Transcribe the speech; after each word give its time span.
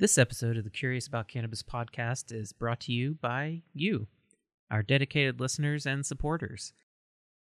This 0.00 0.16
episode 0.16 0.56
of 0.56 0.62
the 0.62 0.70
Curious 0.70 1.08
About 1.08 1.26
Cannabis 1.26 1.64
podcast 1.64 2.30
is 2.30 2.52
brought 2.52 2.78
to 2.82 2.92
you 2.92 3.18
by 3.20 3.62
you, 3.74 4.06
our 4.70 4.80
dedicated 4.80 5.40
listeners 5.40 5.86
and 5.86 6.06
supporters. 6.06 6.72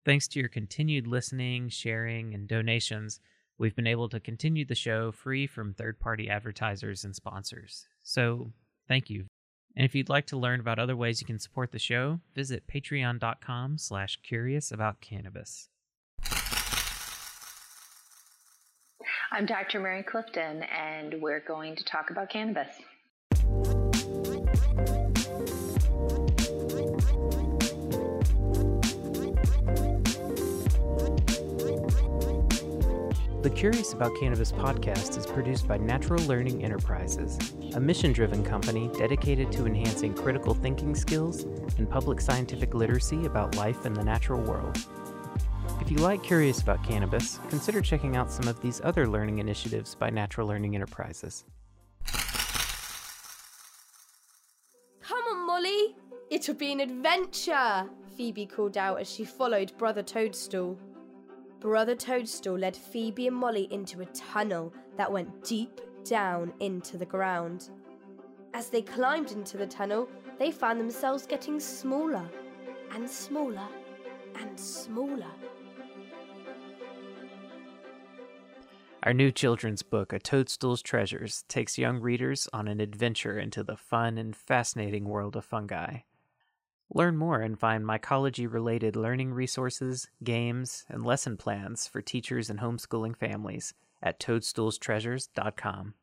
Thanks 0.04 0.28
to 0.28 0.38
your 0.38 0.48
continued 0.48 1.08
listening, 1.08 1.68
sharing, 1.68 2.34
and 2.34 2.46
donations, 2.46 3.18
we've 3.58 3.74
been 3.74 3.88
able 3.88 4.08
to 4.10 4.20
continue 4.20 4.64
the 4.64 4.76
show 4.76 5.10
free 5.10 5.48
from 5.48 5.74
third 5.74 5.98
party 5.98 6.30
advertisers 6.30 7.02
and 7.02 7.12
sponsors. 7.12 7.88
So, 8.04 8.52
thank 8.86 9.10
you. 9.10 9.24
And 9.74 9.84
if 9.84 9.96
you'd 9.96 10.08
like 10.08 10.26
to 10.26 10.38
learn 10.38 10.60
about 10.60 10.78
other 10.78 10.94
ways 10.94 11.20
you 11.20 11.26
can 11.26 11.40
support 11.40 11.72
the 11.72 11.80
show, 11.80 12.20
visit 12.36 12.68
patreon.com 12.72 13.78
slash 13.78 14.16
curious 14.22 14.70
about 14.70 15.00
cannabis. 15.00 15.70
I'm 19.30 19.44
Dr. 19.44 19.78
Mary 19.80 20.02
Clifton, 20.02 20.62
and 20.62 21.20
we're 21.20 21.40
going 21.40 21.76
to 21.76 21.84
talk 21.84 22.08
about 22.08 22.30
cannabis. 22.30 22.68
The 33.42 33.52
Curious 33.54 33.92
About 33.92 34.12
Cannabis 34.18 34.50
podcast 34.50 35.18
is 35.18 35.26
produced 35.26 35.68
by 35.68 35.76
Natural 35.76 36.24
Learning 36.24 36.64
Enterprises, 36.64 37.38
a 37.74 37.80
mission 37.80 38.14
driven 38.14 38.42
company 38.42 38.90
dedicated 38.96 39.52
to 39.52 39.66
enhancing 39.66 40.14
critical 40.14 40.54
thinking 40.54 40.94
skills 40.94 41.42
and 41.76 41.88
public 41.88 42.22
scientific 42.22 42.72
literacy 42.72 43.26
about 43.26 43.56
life 43.56 43.84
in 43.84 43.92
the 43.92 44.02
natural 44.02 44.40
world. 44.40 44.78
If 45.88 45.92
you 45.92 46.00
like 46.00 46.22
Curious 46.22 46.60
About 46.60 46.84
Cannabis, 46.84 47.40
consider 47.48 47.80
checking 47.80 48.14
out 48.14 48.30
some 48.30 48.46
of 48.46 48.60
these 48.60 48.78
other 48.84 49.08
learning 49.08 49.38
initiatives 49.38 49.94
by 49.94 50.10
Natural 50.10 50.46
Learning 50.46 50.74
Enterprises. 50.74 51.46
Come 55.00 55.24
on, 55.30 55.46
Molly! 55.46 55.96
It'll 56.28 56.54
be 56.54 56.72
an 56.72 56.80
adventure! 56.80 57.88
Phoebe 58.18 58.44
called 58.44 58.76
out 58.76 59.00
as 59.00 59.10
she 59.10 59.24
followed 59.24 59.72
Brother 59.78 60.02
Toadstool. 60.02 60.78
Brother 61.58 61.94
Toadstool 61.94 62.58
led 62.58 62.76
Phoebe 62.76 63.28
and 63.28 63.36
Molly 63.36 63.66
into 63.70 64.02
a 64.02 64.06
tunnel 64.06 64.74
that 64.98 65.10
went 65.10 65.42
deep 65.42 65.80
down 66.04 66.52
into 66.60 66.98
the 66.98 67.06
ground. 67.06 67.70
As 68.52 68.68
they 68.68 68.82
climbed 68.82 69.32
into 69.32 69.56
the 69.56 69.66
tunnel, 69.66 70.06
they 70.38 70.50
found 70.50 70.78
themselves 70.78 71.24
getting 71.24 71.58
smaller 71.58 72.28
and 72.92 73.08
smaller 73.08 73.68
and 74.38 74.60
smaller. 74.60 75.32
Our 79.04 79.14
new 79.14 79.30
children's 79.30 79.82
book, 79.82 80.12
A 80.12 80.18
Toadstool's 80.18 80.82
Treasures, 80.82 81.44
takes 81.46 81.78
young 81.78 82.00
readers 82.00 82.48
on 82.52 82.66
an 82.66 82.80
adventure 82.80 83.38
into 83.38 83.62
the 83.62 83.76
fun 83.76 84.18
and 84.18 84.34
fascinating 84.34 85.04
world 85.04 85.36
of 85.36 85.44
fungi. 85.44 85.98
Learn 86.92 87.16
more 87.16 87.40
and 87.40 87.58
find 87.58 87.84
mycology 87.84 88.52
related 88.52 88.96
learning 88.96 89.32
resources, 89.32 90.08
games, 90.24 90.84
and 90.88 91.04
lesson 91.04 91.36
plans 91.36 91.86
for 91.86 92.02
teachers 92.02 92.50
and 92.50 92.58
homeschooling 92.58 93.16
families 93.16 93.72
at 94.02 94.18
toadstoolstreasures.com. 94.18 95.94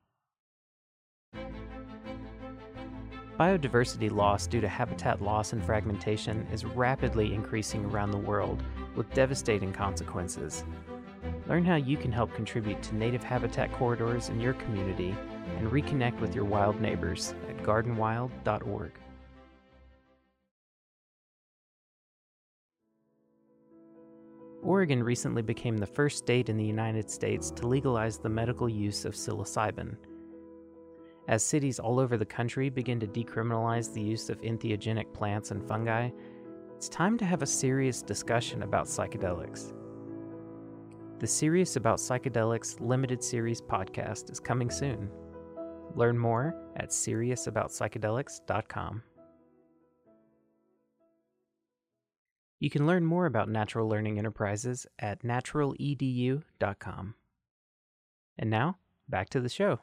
Biodiversity 3.37 4.09
loss 4.09 4.47
due 4.47 4.61
to 4.61 4.69
habitat 4.69 5.21
loss 5.21 5.51
and 5.51 5.61
fragmentation 5.61 6.47
is 6.53 6.63
rapidly 6.63 7.33
increasing 7.33 7.83
around 7.83 8.11
the 8.11 8.17
world 8.17 8.63
with 8.95 9.13
devastating 9.13 9.73
consequences. 9.73 10.63
Learn 11.47 11.63
how 11.63 11.75
you 11.75 11.95
can 11.95 12.11
help 12.11 12.33
contribute 12.33 12.81
to 12.83 12.95
native 12.95 13.23
habitat 13.23 13.71
corridors 13.73 14.29
in 14.29 14.39
your 14.39 14.53
community 14.53 15.15
and 15.57 15.69
reconnect 15.69 16.19
with 16.19 16.33
your 16.33 16.45
wild 16.45 16.81
neighbors 16.81 17.35
at 17.49 17.57
gardenwild.org. 17.57 18.91
Oregon 24.63 25.03
recently 25.03 25.43
became 25.43 25.77
the 25.77 25.85
first 25.85 26.17
state 26.17 26.49
in 26.49 26.57
the 26.57 26.65
United 26.65 27.11
States 27.11 27.51
to 27.51 27.67
legalize 27.67 28.17
the 28.17 28.29
medical 28.29 28.67
use 28.67 29.05
of 29.05 29.13
psilocybin. 29.13 29.95
As 31.27 31.43
cities 31.43 31.79
all 31.79 31.99
over 31.99 32.17
the 32.17 32.25
country 32.25 32.69
begin 32.69 32.99
to 32.99 33.07
decriminalize 33.07 33.93
the 33.93 34.01
use 34.01 34.31
of 34.31 34.41
entheogenic 34.41 35.13
plants 35.13 35.51
and 35.51 35.67
fungi, 35.67 36.09
it's 36.75 36.89
time 36.89 37.15
to 37.19 37.25
have 37.25 37.43
a 37.43 37.47
serious 37.47 38.01
discussion 38.01 38.63
about 38.63 38.87
psychedelics. 38.87 39.71
The 41.17 41.27
Serious 41.27 41.77
About 41.77 41.99
Psychedelics 41.99 42.81
limited 42.81 43.23
series 43.23 43.61
podcast 43.61 44.29
is 44.29 44.41
coming 44.41 44.69
soon. 44.69 45.09
Learn 45.93 46.17
more 46.17 46.53
at 46.75 46.89
seriousaboutpsychedelics.com. 46.89 49.01
You 52.59 52.69
can 52.69 52.85
learn 52.85 53.05
more 53.05 53.27
about 53.27 53.47
Natural 53.47 53.87
Learning 53.87 54.19
Enterprises 54.19 54.85
at 54.99 55.23
naturaledu.com. 55.23 57.15
And 58.37 58.49
now, 58.49 58.77
back 59.07 59.29
to 59.29 59.39
the 59.39 59.47
show. 59.47 59.79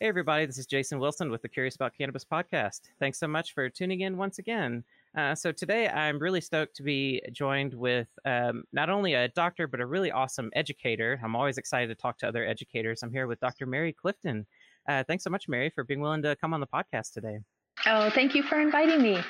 Hey, 0.00 0.08
everybody, 0.08 0.46
this 0.46 0.56
is 0.56 0.64
Jason 0.64 0.98
Wilson 0.98 1.30
with 1.30 1.42
the 1.42 1.50
Curious 1.50 1.74
About 1.74 1.92
Cannabis 1.98 2.24
podcast. 2.24 2.80
Thanks 2.98 3.18
so 3.18 3.28
much 3.28 3.52
for 3.52 3.68
tuning 3.68 4.00
in 4.00 4.16
once 4.16 4.38
again. 4.38 4.84
Uh, 5.16 5.34
so, 5.34 5.52
today 5.52 5.88
I'm 5.88 6.18
really 6.18 6.40
stoked 6.40 6.74
to 6.76 6.82
be 6.82 7.20
joined 7.32 7.74
with 7.74 8.08
um, 8.24 8.64
not 8.72 8.88
only 8.88 9.12
a 9.12 9.28
doctor, 9.28 9.66
but 9.66 9.80
a 9.80 9.86
really 9.86 10.10
awesome 10.10 10.50
educator. 10.54 11.20
I'm 11.22 11.36
always 11.36 11.58
excited 11.58 11.88
to 11.88 11.94
talk 11.94 12.18
to 12.18 12.28
other 12.28 12.46
educators. 12.46 13.02
I'm 13.02 13.12
here 13.12 13.26
with 13.26 13.40
Dr. 13.40 13.66
Mary 13.66 13.92
Clifton. 13.92 14.46
Uh, 14.88 15.04
thanks 15.04 15.22
so 15.22 15.30
much, 15.30 15.48
Mary, 15.48 15.70
for 15.70 15.84
being 15.84 16.00
willing 16.00 16.22
to 16.22 16.34
come 16.36 16.54
on 16.54 16.60
the 16.60 16.66
podcast 16.66 17.12
today. 17.12 17.38
Oh, 17.86 18.10
thank 18.10 18.34
you 18.34 18.42
for 18.42 18.60
inviting 18.60 19.02
me. 19.02 19.20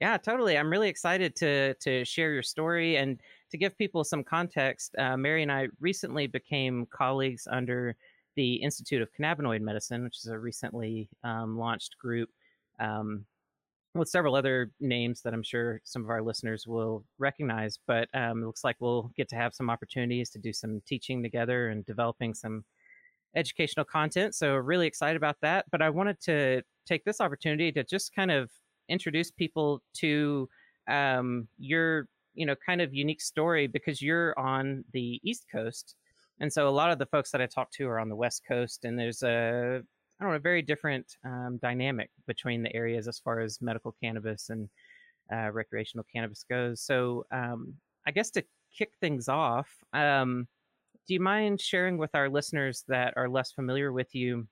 Yeah, 0.00 0.16
totally. 0.16 0.56
I'm 0.58 0.70
really 0.70 0.88
excited 0.88 1.36
to 1.36 1.74
to 1.74 2.04
share 2.04 2.32
your 2.32 2.42
story 2.42 2.96
and 2.96 3.20
to 3.50 3.58
give 3.58 3.76
people 3.76 4.04
some 4.04 4.24
context. 4.24 4.94
Uh, 4.98 5.16
Mary 5.16 5.42
and 5.42 5.52
I 5.52 5.68
recently 5.80 6.26
became 6.26 6.86
colleagues 6.92 7.46
under 7.50 7.96
the 8.34 8.54
Institute 8.54 9.02
of 9.02 9.10
Cannabinoid 9.12 9.60
Medicine, 9.60 10.04
which 10.04 10.18
is 10.18 10.26
a 10.26 10.38
recently 10.38 11.08
um, 11.22 11.58
launched 11.58 11.98
group 11.98 12.30
um, 12.80 13.24
with 13.94 14.08
several 14.08 14.34
other 14.34 14.70
names 14.80 15.22
that 15.22 15.34
I'm 15.34 15.42
sure 15.42 15.80
some 15.84 16.02
of 16.02 16.10
our 16.10 16.22
listeners 16.22 16.66
will 16.66 17.04
recognize. 17.18 17.78
But 17.86 18.08
um, 18.14 18.42
it 18.42 18.46
looks 18.46 18.64
like 18.64 18.76
we'll 18.80 19.10
get 19.16 19.28
to 19.30 19.36
have 19.36 19.54
some 19.54 19.70
opportunities 19.70 20.30
to 20.30 20.38
do 20.38 20.52
some 20.52 20.82
teaching 20.86 21.22
together 21.22 21.68
and 21.68 21.84
developing 21.86 22.34
some 22.34 22.64
educational 23.34 23.84
content. 23.84 24.34
So, 24.34 24.54
really 24.54 24.86
excited 24.86 25.16
about 25.16 25.36
that. 25.42 25.66
But 25.70 25.82
I 25.82 25.90
wanted 25.90 26.20
to 26.22 26.62
take 26.86 27.04
this 27.04 27.20
opportunity 27.20 27.72
to 27.72 27.84
just 27.84 28.14
kind 28.14 28.30
of 28.30 28.50
introduce 28.88 29.30
people 29.30 29.82
to 29.94 30.48
um, 30.88 31.48
your 31.58 32.08
you 32.34 32.46
know 32.46 32.54
kind 32.64 32.80
of 32.80 32.94
unique 32.94 33.20
story 33.20 33.66
because 33.66 34.00
you're 34.00 34.38
on 34.38 34.84
the 34.92 35.20
east 35.22 35.46
coast 35.52 35.96
and 36.42 36.52
so 36.52 36.68
a 36.68 36.70
lot 36.70 36.90
of 36.90 36.98
the 36.98 37.06
folks 37.06 37.30
that 37.30 37.40
I 37.40 37.46
talk 37.46 37.70
to 37.72 37.88
are 37.88 38.00
on 38.00 38.08
the 38.08 38.16
West 38.16 38.42
Coast, 38.46 38.84
and 38.84 38.98
there's 38.98 39.22
a 39.22 39.82
I 40.22 40.24
don't 40.24 40.34
know 40.34 40.36
a 40.36 40.40
very 40.40 40.62
different 40.62 41.16
um, 41.24 41.58
dynamic 41.60 42.08
between 42.28 42.62
the 42.62 42.72
areas 42.76 43.08
as 43.08 43.18
far 43.18 43.40
as 43.40 43.60
medical 43.60 43.96
cannabis 44.00 44.50
and 44.50 44.68
uh, 45.32 45.50
recreational 45.50 46.06
cannabis 46.14 46.44
goes. 46.48 46.80
So 46.80 47.26
um, 47.32 47.74
I 48.06 48.12
guess 48.12 48.30
to 48.32 48.44
kick 48.72 48.92
things 49.00 49.28
off, 49.28 49.68
um, 49.92 50.46
do 51.08 51.14
you 51.14 51.18
mind 51.18 51.60
sharing 51.60 51.98
with 51.98 52.14
our 52.14 52.28
listeners 52.28 52.84
that 52.86 53.14
are 53.16 53.28
less 53.28 53.50
familiar 53.50 53.92
with 53.92 54.14
you 54.14 54.46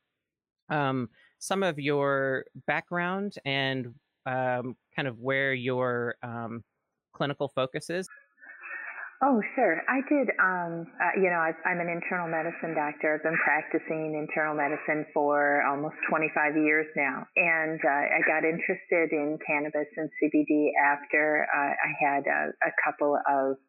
um, 0.71 1.09
some 1.39 1.63
of 1.63 1.79
your 1.79 2.47
background 2.67 3.35
and 3.45 3.95
um, 4.27 4.77
kind 4.97 5.07
of 5.07 5.21
where 5.21 5.55
your 5.55 6.17
um, 6.25 6.65
clinical 7.13 7.47
focus 7.47 7.91
is? 7.91 8.09
Oh, 9.23 9.43
sure. 9.55 9.83
I 9.85 10.01
did, 10.09 10.33
um, 10.41 10.89
uh, 10.97 11.21
you 11.21 11.29
know, 11.29 11.45
i 11.45 11.53
am 11.69 11.81
an 11.81 11.93
internal 11.93 12.25
medicine 12.27 12.73
doctor. 12.73 13.21
I've 13.21 13.23
been 13.23 13.37
practicing 13.45 14.17
internal 14.17 14.57
medicine 14.57 15.05
for 15.13 15.61
almost 15.69 15.97
25 16.09 16.57
years 16.57 16.87
now. 16.97 17.29
And 17.37 17.79
uh, 17.85 18.17
I 18.17 18.25
got 18.25 18.49
interested 18.49 19.13
in 19.13 19.37
cannabis 19.47 19.93
and 19.99 20.09
CBD 20.17 20.73
after 20.81 21.47
uh, 21.53 21.73
I 21.77 21.93
had 22.01 22.25
a, 22.25 22.49
a 22.65 22.73
couple 22.83 23.13
of 23.29 23.61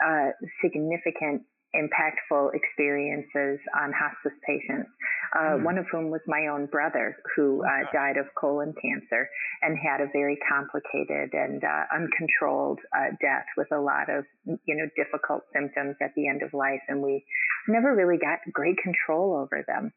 uh, 0.00 0.32
significant 0.64 1.44
impactful 1.74 2.54
experiences 2.54 3.58
on 3.78 3.92
hospice 3.92 4.38
patients, 4.46 4.90
uh, 5.36 5.58
mm. 5.58 5.64
one 5.64 5.78
of 5.78 5.86
whom 5.90 6.10
was 6.10 6.20
my 6.26 6.46
own 6.46 6.66
brother 6.66 7.16
who 7.36 7.62
uh, 7.64 7.90
died 7.92 8.16
of 8.16 8.26
colon 8.38 8.72
cancer 8.80 9.28
and 9.62 9.76
had 9.78 10.00
a 10.00 10.08
very 10.12 10.38
complicated 10.48 11.34
and 11.34 11.62
uh, 11.64 11.84
uncontrolled 11.94 12.80
uh, 12.96 13.10
death 13.20 13.46
with 13.56 13.68
a 13.72 13.80
lot 13.80 14.08
of, 14.08 14.24
you 14.66 14.76
know, 14.76 14.88
difficult 14.96 15.42
symptoms 15.52 15.96
at 16.00 16.10
the 16.16 16.28
end 16.28 16.42
of 16.42 16.54
life. 16.54 16.80
And 16.88 17.02
we 17.02 17.24
never 17.68 17.94
really 17.94 18.18
got 18.18 18.38
great 18.52 18.76
control 18.82 19.34
over 19.36 19.64
them. 19.66 19.92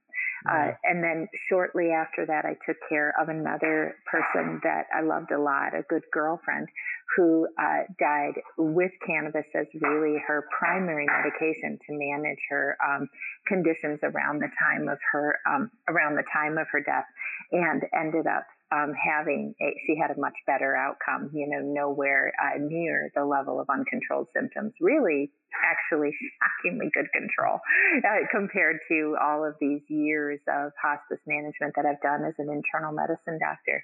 Uh, 0.50 0.72
and 0.84 1.04
then 1.04 1.28
shortly 1.50 1.92
after 1.92 2.26
that, 2.26 2.46
I 2.46 2.56
took 2.66 2.78
care 2.90 3.14
of 3.20 3.30
another 3.30 3.96
person 4.06 4.60
that 4.64 4.86
I 4.94 5.02
loved 5.02 5.32
a 5.32 5.40
lot, 5.40 5.74
a 5.76 5.84
good 5.90 6.04
girlfriend 6.12 6.68
who 7.16 7.48
uh, 7.60 7.84
died 8.00 8.34
with 8.58 8.92
cannabis 9.06 9.46
as 9.56 9.66
really 9.82 10.22
her 10.28 10.46
primary 10.58 11.06
medication 11.06 11.80
to 11.88 11.94
manage 11.94 12.40
her 12.50 12.78
um, 12.86 13.10
conditions 13.48 14.00
around 14.04 14.40
the 14.40 14.50
time 14.60 14.88
of 14.88 15.00
her 15.12 15.38
um, 15.50 15.72
around 15.88 16.16
the 16.16 16.24
time 16.34 16.58
of 16.58 16.68
her 16.72 16.82
death, 16.82 17.06
and 17.52 17.84
ended 17.94 18.28
up 18.28 18.46
um, 18.72 18.94
having 18.94 19.56
a, 19.62 19.74
she 19.86 19.96
had 19.96 20.12
a 20.12 20.20
much 20.20 20.36
better 20.46 20.76
outcome, 20.76 21.32
you 21.34 21.48
know, 21.48 21.62
nowhere 21.62 22.34
uh, 22.36 22.58
near 22.60 23.12
the 23.16 23.24
level 23.24 23.60
of 23.60 23.70
uncontrolled 23.70 24.28
symptoms. 24.36 24.74
Really, 24.82 25.32
actually, 25.64 26.12
shockingly 26.40 26.90
good 26.94 27.08
control 27.14 27.60
uh, 28.04 28.28
compared 28.32 28.80
to 28.90 29.16
all 29.22 29.46
of 29.46 29.56
these 29.62 29.82
years 29.88 30.40
of 30.48 30.72
hospice 30.82 31.22
management 31.26 31.74
that 31.76 31.86
I've 31.86 32.02
done 32.02 32.26
as 32.26 32.36
an 32.40 32.50
internal 32.52 32.92
medicine 32.92 33.40
doctor. 33.40 33.84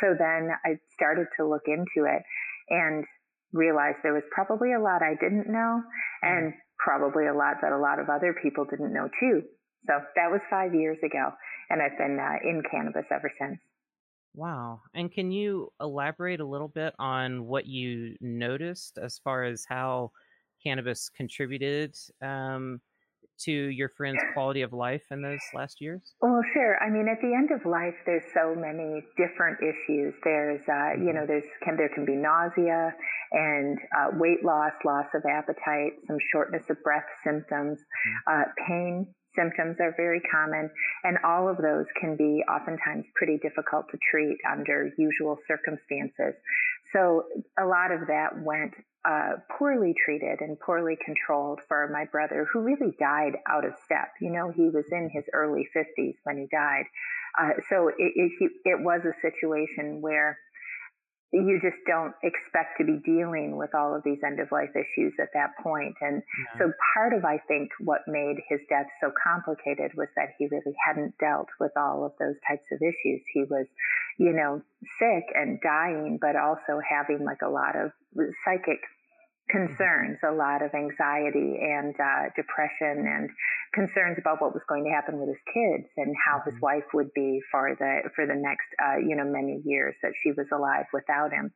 So 0.00 0.14
then 0.18 0.48
I 0.64 0.78
started 0.94 1.26
to 1.36 1.46
look 1.46 1.66
into 1.66 2.08
it 2.08 2.22
and 2.70 3.04
realized 3.52 3.98
there 4.02 4.14
was 4.14 4.24
probably 4.30 4.72
a 4.72 4.80
lot 4.80 5.02
I 5.02 5.14
didn't 5.20 5.50
know 5.50 5.82
and 6.22 6.54
probably 6.78 7.26
a 7.26 7.34
lot 7.34 7.56
that 7.62 7.72
a 7.72 7.78
lot 7.78 7.98
of 7.98 8.08
other 8.08 8.34
people 8.42 8.64
didn't 8.64 8.92
know 8.92 9.08
too. 9.20 9.42
So 9.86 10.00
that 10.16 10.30
was 10.30 10.40
five 10.48 10.74
years 10.74 10.96
ago, 11.04 11.30
and 11.68 11.82
I've 11.82 11.98
been 11.98 12.18
uh, 12.18 12.40
in 12.42 12.62
cannabis 12.70 13.04
ever 13.10 13.30
since. 13.38 13.58
Wow. 14.34 14.80
And 14.94 15.12
can 15.12 15.30
you 15.30 15.72
elaborate 15.80 16.40
a 16.40 16.44
little 16.44 16.68
bit 16.68 16.94
on 16.98 17.46
what 17.46 17.66
you 17.66 18.16
noticed 18.20 18.98
as 18.98 19.18
far 19.18 19.44
as 19.44 19.64
how 19.68 20.10
cannabis 20.62 21.08
contributed 21.08 21.94
um, 22.20 22.80
to 23.36 23.52
your 23.52 23.88
friend's 23.90 24.22
quality 24.32 24.62
of 24.62 24.72
life 24.72 25.04
in 25.12 25.22
those 25.22 25.40
last 25.54 25.80
years? 25.80 26.14
Well, 26.20 26.40
sure. 26.52 26.82
I 26.82 26.90
mean, 26.90 27.06
at 27.08 27.20
the 27.20 27.32
end 27.32 27.50
of 27.52 27.64
life, 27.64 27.94
there's 28.06 28.24
so 28.32 28.54
many 28.56 29.02
different 29.16 29.58
issues. 29.62 30.14
There's, 30.24 30.62
uh, 30.62 30.98
you 30.98 31.06
mm-hmm. 31.06 31.14
know, 31.14 31.26
there's 31.26 31.44
can 31.62 31.76
there 31.76 31.90
can 31.94 32.04
be 32.04 32.16
nausea 32.16 32.92
and 33.32 33.78
uh, 33.96 34.10
weight 34.18 34.44
loss, 34.44 34.72
loss 34.84 35.06
of 35.14 35.22
appetite, 35.30 35.92
some 36.06 36.18
shortness 36.32 36.64
of 36.70 36.82
breath 36.82 37.06
symptoms, 37.22 37.78
mm-hmm. 37.78 38.40
uh, 38.40 38.44
pain 38.66 39.14
symptoms 39.36 39.76
are 39.80 39.94
very 39.96 40.20
common, 40.20 40.70
and 41.02 41.18
all 41.24 41.48
of 41.48 41.58
those 41.58 41.86
can 42.00 42.16
be 42.16 42.42
oftentimes 42.48 43.04
pretty 43.14 43.38
difficult 43.38 43.88
to 43.90 43.98
treat 44.10 44.38
under 44.50 44.90
usual 44.96 45.38
circumstances. 45.46 46.34
So 46.92 47.24
a 47.58 47.66
lot 47.66 47.90
of 47.90 48.06
that 48.06 48.40
went 48.42 48.74
uh, 49.04 49.32
poorly 49.58 49.94
treated 50.04 50.40
and 50.40 50.58
poorly 50.58 50.96
controlled 51.04 51.60
for 51.68 51.88
my 51.92 52.06
brother, 52.06 52.46
who 52.52 52.60
really 52.60 52.94
died 52.98 53.36
out 53.48 53.64
of 53.64 53.74
step. 53.84 54.08
You 54.20 54.30
know, 54.30 54.50
he 54.50 54.70
was 54.70 54.84
in 54.90 55.10
his 55.12 55.24
early 55.32 55.68
50s 55.76 56.14
when 56.24 56.38
he 56.38 56.46
died. 56.50 56.84
Uh, 57.38 57.50
so 57.68 57.88
it, 57.88 57.94
it, 57.98 58.52
it 58.64 58.80
was 58.80 59.02
a 59.04 59.12
situation 59.20 60.00
where 60.00 60.38
you 61.34 61.58
just 61.60 61.76
don't 61.86 62.14
expect 62.22 62.78
to 62.78 62.84
be 62.84 63.00
dealing 63.04 63.56
with 63.56 63.74
all 63.74 63.94
of 63.94 64.04
these 64.04 64.18
end 64.24 64.38
of 64.38 64.52
life 64.52 64.70
issues 64.76 65.12
at 65.20 65.30
that 65.34 65.50
point. 65.62 65.96
And 66.00 66.22
yeah. 66.38 66.58
so 66.58 66.72
part 66.94 67.12
of, 67.12 67.24
I 67.24 67.38
think, 67.48 67.70
what 67.80 68.02
made 68.06 68.36
his 68.48 68.60
death 68.68 68.86
so 69.00 69.10
complicated 69.22 69.92
was 69.96 70.08
that 70.14 70.34
he 70.38 70.46
really 70.46 70.76
hadn't 70.86 71.18
dealt 71.18 71.48
with 71.58 71.72
all 71.76 72.04
of 72.04 72.12
those 72.20 72.36
types 72.46 72.66
of 72.70 72.80
issues. 72.80 73.20
He 73.32 73.44
was, 73.50 73.66
you 74.16 74.32
know, 74.32 74.62
sick 74.98 75.24
and 75.34 75.60
dying, 75.60 76.18
but 76.20 76.36
also 76.36 76.80
having 76.88 77.24
like 77.24 77.42
a 77.42 77.50
lot 77.50 77.74
of 77.74 77.90
psychic 78.44 78.78
concerns, 79.50 80.18
a 80.24 80.32
lot 80.32 80.62
of 80.62 80.72
anxiety 80.74 81.58
and 81.60 81.94
uh, 82.00 82.30
depression 82.34 83.06
and 83.06 83.30
concerns 83.74 84.16
about 84.18 84.40
what 84.40 84.54
was 84.54 84.62
going 84.68 84.84
to 84.84 84.90
happen 84.90 85.18
with 85.18 85.28
his 85.28 85.42
kids 85.52 85.88
and 85.96 86.14
how 86.16 86.40
his 86.44 86.54
mm-hmm. 86.54 86.64
wife 86.64 86.88
would 86.94 87.12
be 87.14 87.40
for 87.50 87.76
the 87.78 88.08
for 88.14 88.26
the 88.26 88.34
next 88.34 88.68
uh, 88.82 88.96
you 88.96 89.16
know 89.16 89.24
many 89.24 89.60
years 89.64 89.94
that 90.02 90.12
she 90.22 90.32
was 90.32 90.46
alive 90.52 90.86
without 90.92 91.32
him. 91.32 91.52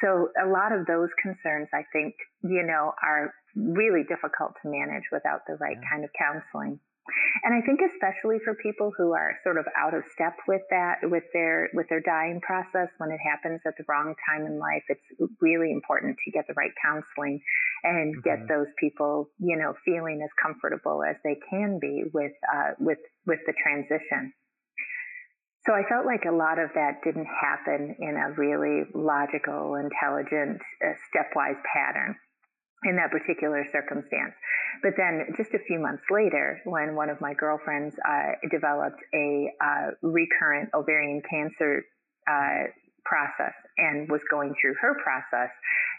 So 0.00 0.28
a 0.40 0.46
lot 0.46 0.72
of 0.72 0.86
those 0.86 1.10
concerns, 1.20 1.68
I 1.74 1.84
think, 1.92 2.14
you 2.42 2.62
know, 2.62 2.92
are 3.02 3.34
really 3.56 4.04
difficult 4.08 4.52
to 4.62 4.68
manage 4.70 5.04
without 5.12 5.40
the 5.46 5.54
right 5.60 5.76
yeah. 5.80 5.88
kind 5.90 6.04
of 6.04 6.10
counseling. 6.16 6.80
And 7.44 7.54
I 7.54 7.60
think 7.64 7.80
especially 7.80 8.38
for 8.44 8.54
people 8.54 8.92
who 8.96 9.12
are 9.12 9.34
sort 9.42 9.58
of 9.58 9.66
out 9.76 9.94
of 9.94 10.02
step 10.12 10.36
with 10.46 10.62
that, 10.70 10.98
with 11.02 11.24
their, 11.32 11.68
with 11.74 11.88
their 11.88 12.00
dying 12.00 12.40
process, 12.40 12.88
when 12.98 13.10
it 13.10 13.20
happens 13.22 13.60
at 13.66 13.74
the 13.78 13.84
wrong 13.88 14.14
time 14.28 14.46
in 14.46 14.58
life, 14.58 14.82
it's 14.88 15.04
really 15.40 15.72
important 15.72 16.16
to 16.24 16.30
get 16.30 16.46
the 16.46 16.54
right 16.54 16.72
counseling 16.82 17.40
and 17.84 18.14
mm-hmm. 18.14 18.28
get 18.28 18.48
those 18.48 18.68
people, 18.78 19.30
you 19.38 19.56
know, 19.56 19.74
feeling 19.84 20.20
as 20.22 20.30
comfortable 20.40 21.02
as 21.02 21.16
they 21.24 21.36
can 21.50 21.78
be 21.80 22.04
with, 22.12 22.32
uh, 22.54 22.72
with, 22.78 22.98
with 23.26 23.40
the 23.46 23.54
transition. 23.62 24.32
So 25.66 25.74
I 25.74 25.82
felt 25.88 26.06
like 26.06 26.24
a 26.24 26.34
lot 26.34 26.58
of 26.58 26.70
that 26.74 27.04
didn't 27.04 27.28
happen 27.28 27.94
in 28.00 28.16
a 28.16 28.32
really 28.32 28.88
logical, 28.94 29.76
intelligent, 29.76 30.60
uh, 30.82 30.96
stepwise 31.12 31.60
pattern 31.68 32.16
in 32.84 32.96
that 32.96 33.10
particular 33.10 33.66
circumstance. 33.70 34.32
But 34.82 34.94
then 34.96 35.34
just 35.36 35.52
a 35.52 35.58
few 35.58 35.78
months 35.78 36.04
later, 36.10 36.60
when 36.64 36.94
one 36.94 37.10
of 37.10 37.20
my 37.20 37.34
girlfriends 37.34 37.94
uh, 38.08 38.32
developed 38.50 39.02
a 39.14 39.52
uh, 39.60 39.90
recurrent 40.02 40.70
ovarian 40.72 41.20
cancer 41.28 41.84
uh, 42.28 42.70
process 43.04 43.54
and 43.76 44.08
was 44.10 44.22
going 44.30 44.54
through 44.60 44.74
her 44.80 44.94
process, 45.02 45.50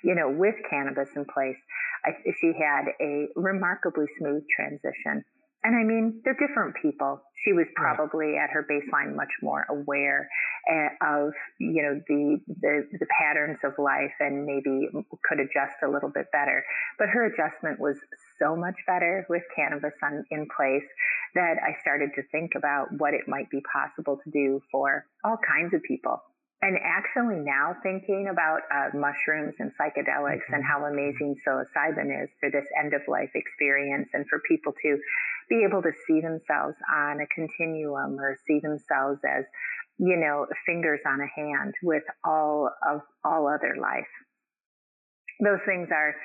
you 0.04 0.16
know, 0.16 0.30
with 0.30 0.56
cannabis 0.70 1.10
in 1.16 1.26
place, 1.26 1.58
I, 2.06 2.12
she 2.40 2.54
had 2.58 2.86
a 3.00 3.28
remarkably 3.36 4.06
smooth 4.18 4.44
transition. 4.56 5.24
And 5.64 5.76
I 5.76 5.84
mean, 5.84 6.22
they're 6.26 6.34
different 6.34 6.76
people. 6.82 7.22
She 7.46 7.54
was 7.54 7.68
probably 7.76 8.36
at 8.38 8.50
her 8.50 8.66
baseline 8.70 9.16
much 9.16 9.32
more 9.44 9.66
aware 9.70 10.28
eh, 10.68 10.90
of, 11.02 11.34
you 11.60 11.84
know, 11.84 12.02
the, 12.08 12.40
the, 12.48 12.88
the 13.00 13.06
patterns 13.20 13.60
of 13.64 13.74
life 13.78 14.14
and 14.20 14.46
maybe 14.46 14.90
could 15.24 15.40
adjust 15.40 15.78
a 15.84 15.88
little 15.88 16.10
bit 16.10 16.32
better. 16.32 16.64
But 16.98 17.10
her 17.10 17.26
adjustment 17.26 17.80
was 17.80 17.98
so 18.40 18.56
much 18.56 18.76
better 18.88 19.26
with 19.30 19.44
cannabis 19.56 19.94
on, 20.04 20.26
in 20.32 20.48
place 20.56 20.88
that 21.36 21.58
I 21.62 21.80
started 21.82 22.12
to 22.16 22.24
think 22.32 22.54
about 22.56 22.88
what 22.98 23.14
it 23.14 23.28
might 23.28 23.50
be 23.52 23.62
possible 23.62 24.20
to 24.24 24.32
do 24.32 24.62
for 24.72 25.06
all 25.24 25.38
kinds 25.38 25.76
of 25.76 25.84
people 25.84 26.24
and 26.62 26.78
actually 26.84 27.40
now 27.40 27.76
thinking 27.82 28.28
about 28.32 28.60
uh, 28.74 28.96
mushrooms 28.96 29.56
and 29.60 29.72
psychedelics 29.80 30.46
mm-hmm. 30.46 30.56
and 30.56 30.64
how 30.64 30.86
amazing 30.86 31.36
psilocybin 31.46 32.24
is 32.24 32.30
for 32.40 32.52
this 32.52 32.66
end 32.80 32.94
of 32.94 33.02
life 33.08 33.32
experience 33.34 34.10
and 34.14 34.26
for 34.30 34.40
people 34.48 34.74
to 34.82 34.98
be 35.50 35.66
able 35.68 35.82
to 35.82 35.92
see 36.08 36.22
themselves 36.22 36.76
on 36.94 37.20
a 37.20 37.28
continuum 37.34 38.20
or 38.20 38.38
see 38.48 38.60
themselves 38.60 39.20
as, 39.28 39.44
you 39.98 40.16
know, 40.16 40.46
fingers 40.66 41.00
on 41.06 41.20
a 41.20 41.28
hand 41.36 41.74
with 41.82 42.04
all 42.24 42.70
of 42.88 43.02
all 43.26 43.48
other 43.48 43.76
life. 43.82 44.08
Those 45.44 45.60
things 45.66 45.90
are 45.92 46.16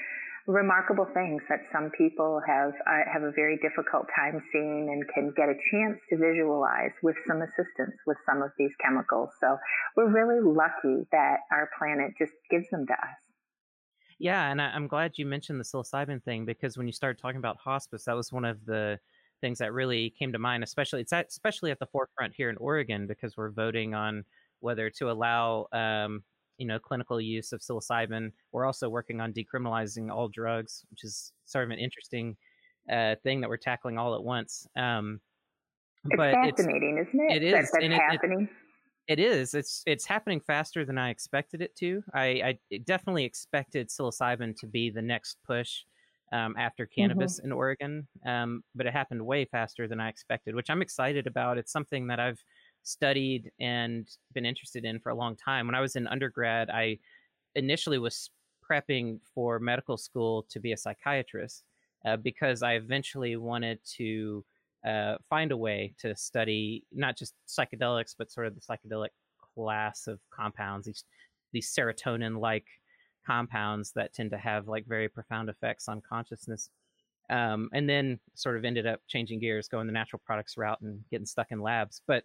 remarkable 0.47 1.07
things 1.13 1.43
that 1.49 1.61
some 1.73 1.91
people 1.97 2.41
have 2.47 2.73
uh, 2.87 3.11
have 3.13 3.23
a 3.23 3.33
very 3.33 3.59
difficult 3.59 4.07
time 4.15 4.41
seeing 4.53 4.89
and 4.93 5.05
can 5.13 5.33
get 5.37 5.49
a 5.49 5.55
chance 5.71 5.99
to 6.09 6.17
visualize 6.17 6.93
with 7.03 7.17
some 7.27 7.43
assistance 7.43 7.97
with 8.07 8.17
some 8.25 8.43
of 8.43 8.51
these 8.59 8.71
chemicals. 8.81 9.31
So 9.41 9.59
we're 9.97 10.11
really 10.11 10.41
lucky 10.41 11.07
that 11.11 11.39
our 11.51 11.69
planet 11.79 12.13
just 12.17 12.35
gives 12.51 12.69
them 12.71 12.87
to 12.87 12.93
us. 12.93 13.17
Yeah, 14.19 14.51
and 14.51 14.63
I, 14.63 14.75
am 14.75 14.87
glad 14.87 15.13
you 15.17 15.27
mentioned 15.27 15.61
the 15.61 15.65
psilocybin 15.65 16.23
thing 16.23 16.47
because 16.47 16.79
when 16.79 16.87
you 16.87 16.93
started 16.93 17.21
talking 17.21 17.39
about 17.39 17.59
hospice, 17.59 18.05
that 18.05 18.17
was 18.17 18.33
one 18.33 18.45
of 18.45 18.65
the 18.65 18.99
things 19.41 19.59
that 19.59 19.73
really 19.73 20.15
came 20.19 20.33
to 20.33 20.39
mind. 20.39 20.63
Especially 20.63 21.01
it's 21.01 21.13
at, 21.13 21.27
especially 21.29 21.71
at 21.71 21.79
the 21.79 21.87
forefront 21.87 22.35
here 22.35 22.49
in 22.49 22.57
Oregon 22.57 23.07
because 23.07 23.37
we're 23.37 23.51
voting 23.51 23.95
on 23.95 24.25
whether 24.61 24.89
to 24.91 25.11
allow 25.11 25.67
um, 25.73 26.23
you 26.59 26.67
know 26.67 26.79
clinical 26.79 27.21
use 27.21 27.53
of 27.53 27.61
psilocybin. 27.61 28.33
We're 28.53 28.65
also 28.65 28.89
working 28.89 29.21
on 29.21 29.33
decriminalizing 29.33 30.11
all 30.11 30.29
drugs, 30.29 30.85
which 30.91 31.05
is 31.05 31.33
sort 31.45 31.65
of 31.65 31.71
an 31.71 31.79
interesting 31.79 32.37
uh, 32.91 33.17
thing 33.23 33.41
that 33.41 33.51
we're 33.51 33.57
tackling 33.57 33.99
all 33.99 34.15
at 34.15 34.23
once. 34.23 34.67
Um, 34.77 35.21
it's 36.05 36.17
but 36.17 36.35
fascinating, 36.35 36.99
it's, 37.01 37.09
isn't 37.09 37.31
it? 37.31 37.43
It 37.43 37.43
is 37.43 37.71
that, 37.71 37.81
that's 37.81 37.95
happening. 37.95 38.49
It, 39.09 39.19
it 39.19 39.23
is. 39.23 39.55
It's 39.55 39.83
it's 39.87 40.07
happening 40.07 40.41
faster 40.41 40.85
than 40.85 40.99
I 40.99 41.11
expected 41.11 41.63
it 41.63 41.75
to. 41.77 42.03
I, 42.15 42.59
I 42.73 42.79
definitely 42.85 43.25
expected 43.25 43.89
psilocybin 43.89 44.57
to 44.59 44.67
be 44.67 44.91
the 44.91 45.03
next 45.03 45.39
push 45.47 45.83
um, 46.33 46.55
after 46.59 46.85
mm-hmm. 46.85 47.01
cannabis 47.01 47.39
mm-hmm. 47.39 47.47
in 47.47 47.53
Oregon, 47.53 48.09
um, 48.25 48.63
but 48.75 48.87
it 48.87 48.93
happened 48.93 49.25
way 49.25 49.45
faster 49.45 49.87
than 49.87 50.01
I 50.01 50.09
expected, 50.09 50.55
which 50.55 50.71
I'm 50.71 50.83
excited 50.83 51.27
about. 51.27 51.59
It's 51.59 51.73
something 51.73 52.09
that 52.09 52.21
I've 52.21 52.43
studied 52.87 53.51
and 53.61 54.09
been 54.33 54.47
interested 54.47 54.85
in 54.85 55.01
for 55.01 55.11
a 55.11 55.15
long 55.15 55.37
time. 55.37 55.67
When 55.67 55.75
I 55.75 55.81
was 55.81 55.97
in 55.97 56.07
undergrad, 56.07 56.71
I 56.71 56.99
initially 57.55 57.99
was 57.99 58.31
prepping 58.69 59.19
for 59.35 59.59
medical 59.59 59.97
school 59.97 60.47
to 60.51 60.61
be 60.61 60.73
a 60.73 60.77
psychiatrist 60.77 61.65
uh, 62.05 62.17
because 62.17 62.63
I 62.63 62.75
eventually 62.75 63.37
wanted 63.37 63.79
to 63.97 64.45
uh, 64.87 65.17
find 65.29 65.53
a 65.53 65.57
way 65.57 65.95
to 65.99 66.15
study 66.15 66.85
not 66.93 67.17
just 67.17 67.35
psychedelics, 67.49 68.15
but 68.17 68.31
sort 68.31 68.47
of 68.47 68.55
the 68.55 68.61
psychedelic 68.61 69.11
class 69.55 70.07
of 70.07 70.21
compounds, 70.31 70.87
these, 70.87 71.05
these 71.53 71.75
serotonin 71.75 72.39
like 72.41 72.67
compounds 73.27 73.93
that 73.93 74.15
tend 74.15 74.31
to 74.31 74.39
have 74.39 74.69
like 74.69 74.87
very 74.87 75.09
profound 75.09 75.49
effects 75.49 75.89
on 75.89 76.01
consciousness. 76.09 76.71
um, 77.31 77.69
and 77.73 77.89
then 77.89 78.19
sort 78.35 78.57
of 78.57 78.65
ended 78.65 78.87
up 78.87 79.01
changing 79.09 79.41
gears, 79.41 79.69
going 79.69 79.87
the 79.87 79.93
natural 79.93 80.23
products 80.25 80.57
route, 80.57 80.81
and 80.81 81.01
getting 81.11 81.27
stuck 81.27 81.51
in 81.51 81.61
labs. 81.61 82.03
But 82.07 82.25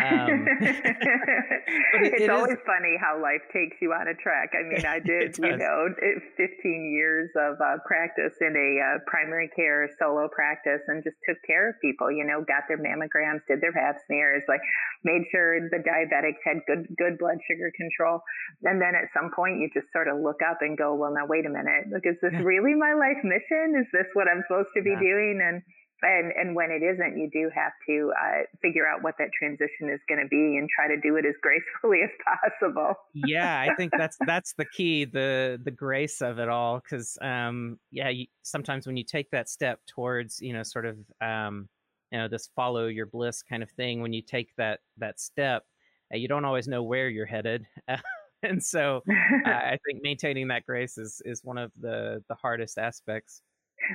um, 0.00 0.48
it, 0.64 2.16
it's 2.16 2.24
it 2.24 2.30
always 2.32 2.56
is... 2.56 2.64
funny 2.64 2.96
how 2.96 3.20
life 3.20 3.44
takes 3.52 3.76
you 3.84 3.92
on 3.92 4.08
a 4.08 4.16
track. 4.16 4.56
I 4.56 4.64
mean, 4.64 4.86
I 4.88 4.98
did, 5.04 5.36
you 5.36 5.56
know, 5.56 5.92
15 5.92 6.48
years 6.88 7.28
of 7.36 7.60
uh, 7.60 7.76
practice 7.84 8.32
in 8.40 8.56
a 8.56 8.70
uh, 8.80 8.98
primary 9.04 9.52
care 9.52 9.84
solo 10.00 10.32
practice 10.32 10.80
and 10.88 11.04
just 11.04 11.20
took 11.28 11.36
care 11.44 11.68
of 11.68 11.76
people, 11.84 12.08
you 12.08 12.24
know, 12.24 12.40
got 12.40 12.64
their 12.72 12.80
mammograms, 12.80 13.44
did 13.44 13.60
their 13.60 13.72
pap 13.72 14.00
smears, 14.06 14.42
like 14.48 14.64
made 15.04 15.28
sure 15.30 15.60
the 15.68 15.84
diabetics 15.84 16.40
had 16.40 16.64
good, 16.66 16.88
good 16.96 17.20
blood 17.20 17.36
sugar 17.44 17.68
control. 17.76 18.24
And 18.64 18.80
then 18.80 18.96
at 18.96 19.12
some 19.12 19.28
point 19.36 19.60
you 19.60 19.68
just 19.76 19.92
sort 19.92 20.08
of 20.08 20.16
look 20.24 20.40
up 20.40 20.64
and 20.64 20.72
go, 20.72 20.96
well, 20.96 21.12
now 21.12 21.28
wait 21.28 21.44
a 21.44 21.52
minute. 21.52 21.92
Like, 21.92 22.08
is 22.08 22.16
this 22.24 22.32
really 22.40 22.72
my 22.72 22.96
life 22.96 23.20
mission? 23.20 23.76
Is 23.76 23.92
this 23.92 24.08
what 24.16 24.24
I'm 24.24 24.40
supposed 24.48 24.72
to 24.72 24.80
be 24.80 24.96
yeah. 24.96 25.04
doing? 25.04 25.36
And, 25.44 25.60
and 26.02 26.32
and 26.32 26.54
when 26.54 26.70
it 26.70 26.82
isn't, 26.82 27.18
you 27.18 27.30
do 27.32 27.50
have 27.54 27.72
to 27.88 28.12
uh, 28.20 28.42
figure 28.60 28.86
out 28.86 29.02
what 29.02 29.14
that 29.18 29.28
transition 29.38 29.88
is 29.88 30.00
going 30.08 30.20
to 30.20 30.28
be 30.28 30.56
and 30.58 30.68
try 30.74 30.88
to 30.88 31.00
do 31.00 31.16
it 31.16 31.24
as 31.24 31.34
gracefully 31.42 32.00
as 32.02 32.10
possible. 32.24 32.94
yeah, 33.14 33.60
I 33.60 33.74
think 33.74 33.92
that's 33.96 34.16
that's 34.26 34.54
the 34.54 34.64
key 34.64 35.04
the 35.04 35.60
the 35.62 35.70
grace 35.70 36.20
of 36.20 36.38
it 36.38 36.48
all 36.48 36.80
because 36.80 37.16
um, 37.22 37.78
yeah, 37.90 38.08
you, 38.08 38.26
sometimes 38.42 38.86
when 38.86 38.96
you 38.96 39.04
take 39.04 39.30
that 39.30 39.48
step 39.48 39.80
towards 39.86 40.40
you 40.40 40.52
know 40.52 40.62
sort 40.62 40.86
of 40.86 40.98
um, 41.20 41.68
you 42.10 42.18
know 42.18 42.28
this 42.28 42.48
follow 42.54 42.86
your 42.86 43.06
bliss 43.06 43.42
kind 43.42 43.62
of 43.62 43.70
thing, 43.70 44.02
when 44.02 44.12
you 44.12 44.22
take 44.22 44.54
that 44.56 44.80
that 44.98 45.20
step, 45.20 45.64
uh, 46.12 46.16
you 46.16 46.28
don't 46.28 46.44
always 46.44 46.68
know 46.68 46.82
where 46.82 47.08
you're 47.08 47.26
headed. 47.26 47.66
and 48.42 48.62
so 48.62 49.02
uh, 49.46 49.50
I 49.50 49.78
think 49.86 50.00
maintaining 50.02 50.48
that 50.48 50.66
grace 50.66 50.98
is 50.98 51.22
is 51.24 51.44
one 51.44 51.58
of 51.58 51.70
the 51.80 52.22
the 52.28 52.34
hardest 52.34 52.78
aspects. 52.78 53.42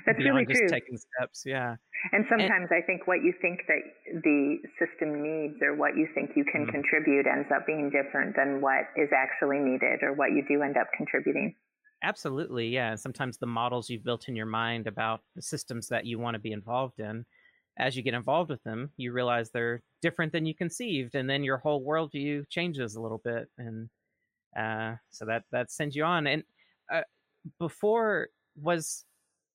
That's 0.05 0.19
really 0.19 0.45
just 0.45 0.59
true. 0.59 0.67
Taking 0.67 0.97
steps, 0.97 1.43
yeah. 1.45 1.75
And 2.11 2.25
sometimes 2.29 2.69
and, 2.71 2.83
I 2.83 2.85
think 2.85 3.07
what 3.07 3.23
you 3.23 3.33
think 3.41 3.61
that 3.67 3.81
the 4.23 4.57
system 4.77 5.23
needs 5.23 5.55
or 5.61 5.75
what 5.75 5.95
you 5.95 6.07
think 6.13 6.31
you 6.35 6.43
can 6.43 6.63
mm-hmm. 6.63 6.71
contribute 6.71 7.25
ends 7.25 7.47
up 7.53 7.65
being 7.65 7.89
different 7.89 8.35
than 8.35 8.61
what 8.61 8.91
is 8.95 9.09
actually 9.15 9.59
needed 9.59 10.03
or 10.03 10.13
what 10.13 10.31
you 10.31 10.43
do 10.47 10.61
end 10.61 10.77
up 10.77 10.87
contributing. 10.95 11.55
Absolutely, 12.03 12.67
yeah. 12.67 12.91
And 12.91 12.99
Sometimes 12.99 13.37
the 13.37 13.47
models 13.47 13.89
you've 13.89 14.03
built 14.03 14.27
in 14.27 14.35
your 14.35 14.45
mind 14.45 14.87
about 14.87 15.21
the 15.35 15.41
systems 15.41 15.87
that 15.87 16.05
you 16.05 16.19
want 16.19 16.35
to 16.35 16.39
be 16.39 16.51
involved 16.51 16.99
in, 16.99 17.25
as 17.79 17.95
you 17.95 18.03
get 18.03 18.13
involved 18.13 18.49
with 18.49 18.63
them, 18.63 18.91
you 18.97 19.11
realize 19.11 19.49
they're 19.49 19.81
different 20.01 20.31
than 20.31 20.45
you 20.45 20.55
conceived, 20.55 21.15
and 21.15 21.29
then 21.29 21.43
your 21.43 21.57
whole 21.57 21.85
worldview 21.85 22.47
changes 22.49 22.95
a 22.95 23.01
little 23.01 23.21
bit, 23.23 23.49
and 23.57 23.89
uh, 24.57 24.95
so 25.09 25.25
that 25.25 25.43
that 25.51 25.71
sends 25.71 25.95
you 25.95 26.03
on. 26.03 26.27
And 26.27 26.43
uh, 26.91 27.01
before 27.59 28.29
was 28.59 29.05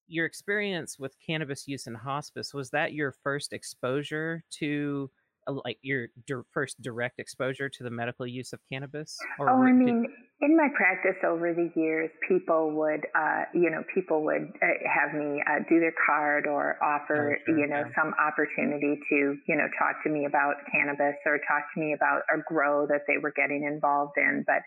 your 0.09 0.27
experience 0.27 0.99
with 0.99 1.17
cannabis 1.25 1.67
use 1.67 1.87
in 1.87 1.95
hospice 1.95 2.53
was 2.53 2.71
that 2.71 2.93
your 2.93 3.13
first 3.23 3.53
exposure 3.53 4.45
to 4.51 5.11
uh, 5.49 5.55
like 5.65 5.79
your 5.83 6.09
di- 6.27 6.47
first 6.53 6.81
direct 6.81 7.19
exposure 7.19 7.69
to 7.69 7.83
the 7.83 7.91
medical 7.91 8.27
use 8.27 8.53
of 8.53 8.61
cannabis 8.71 9.19
or 9.39 9.51
oh 9.51 9.63
i 9.63 9.73
mean 9.73 10.03
did... 10.03 10.51
in 10.51 10.57
my 10.57 10.69
practice 10.77 11.17
over 11.27 11.53
the 11.53 11.71
years 11.75 12.11
people 12.29 12.71
would 12.73 13.07
uh, 13.15 13.45
you 13.55 13.71
know 13.71 13.83
people 13.95 14.23
would 14.23 14.53
uh, 14.63 14.67
have 14.87 15.15
me 15.15 15.43
uh, 15.51 15.59
do 15.69 15.81
their 15.81 15.95
card 16.07 16.47
or 16.47 16.77
offer 16.83 17.37
oh, 17.37 17.43
sure, 17.47 17.59
you 17.59 17.67
know 17.67 17.83
yeah. 17.87 17.95
some 17.97 18.15
opportunity 18.21 19.01
to 19.09 19.37
you 19.49 19.57
know 19.57 19.67
talk 19.79 20.03
to 20.05 20.11
me 20.11 20.27
about 20.27 20.55
cannabis 20.71 21.17
or 21.27 21.39
talk 21.49 21.65
to 21.75 21.81
me 21.81 21.93
about 21.93 22.23
a 22.33 22.39
grow 22.47 22.87
that 22.87 23.03
they 23.09 23.19
were 23.19 23.33
getting 23.35 23.65
involved 23.65 24.13
in 24.17 24.45
but 24.47 24.63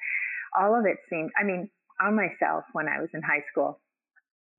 all 0.60 0.78
of 0.78 0.86
it 0.86 0.98
seemed 1.10 1.32
i 1.40 1.44
mean 1.44 1.70
on 2.02 2.16
myself 2.16 2.66
when 2.74 2.88
i 2.90 3.00
was 3.00 3.10
in 3.14 3.22
high 3.22 3.44
school 3.50 3.80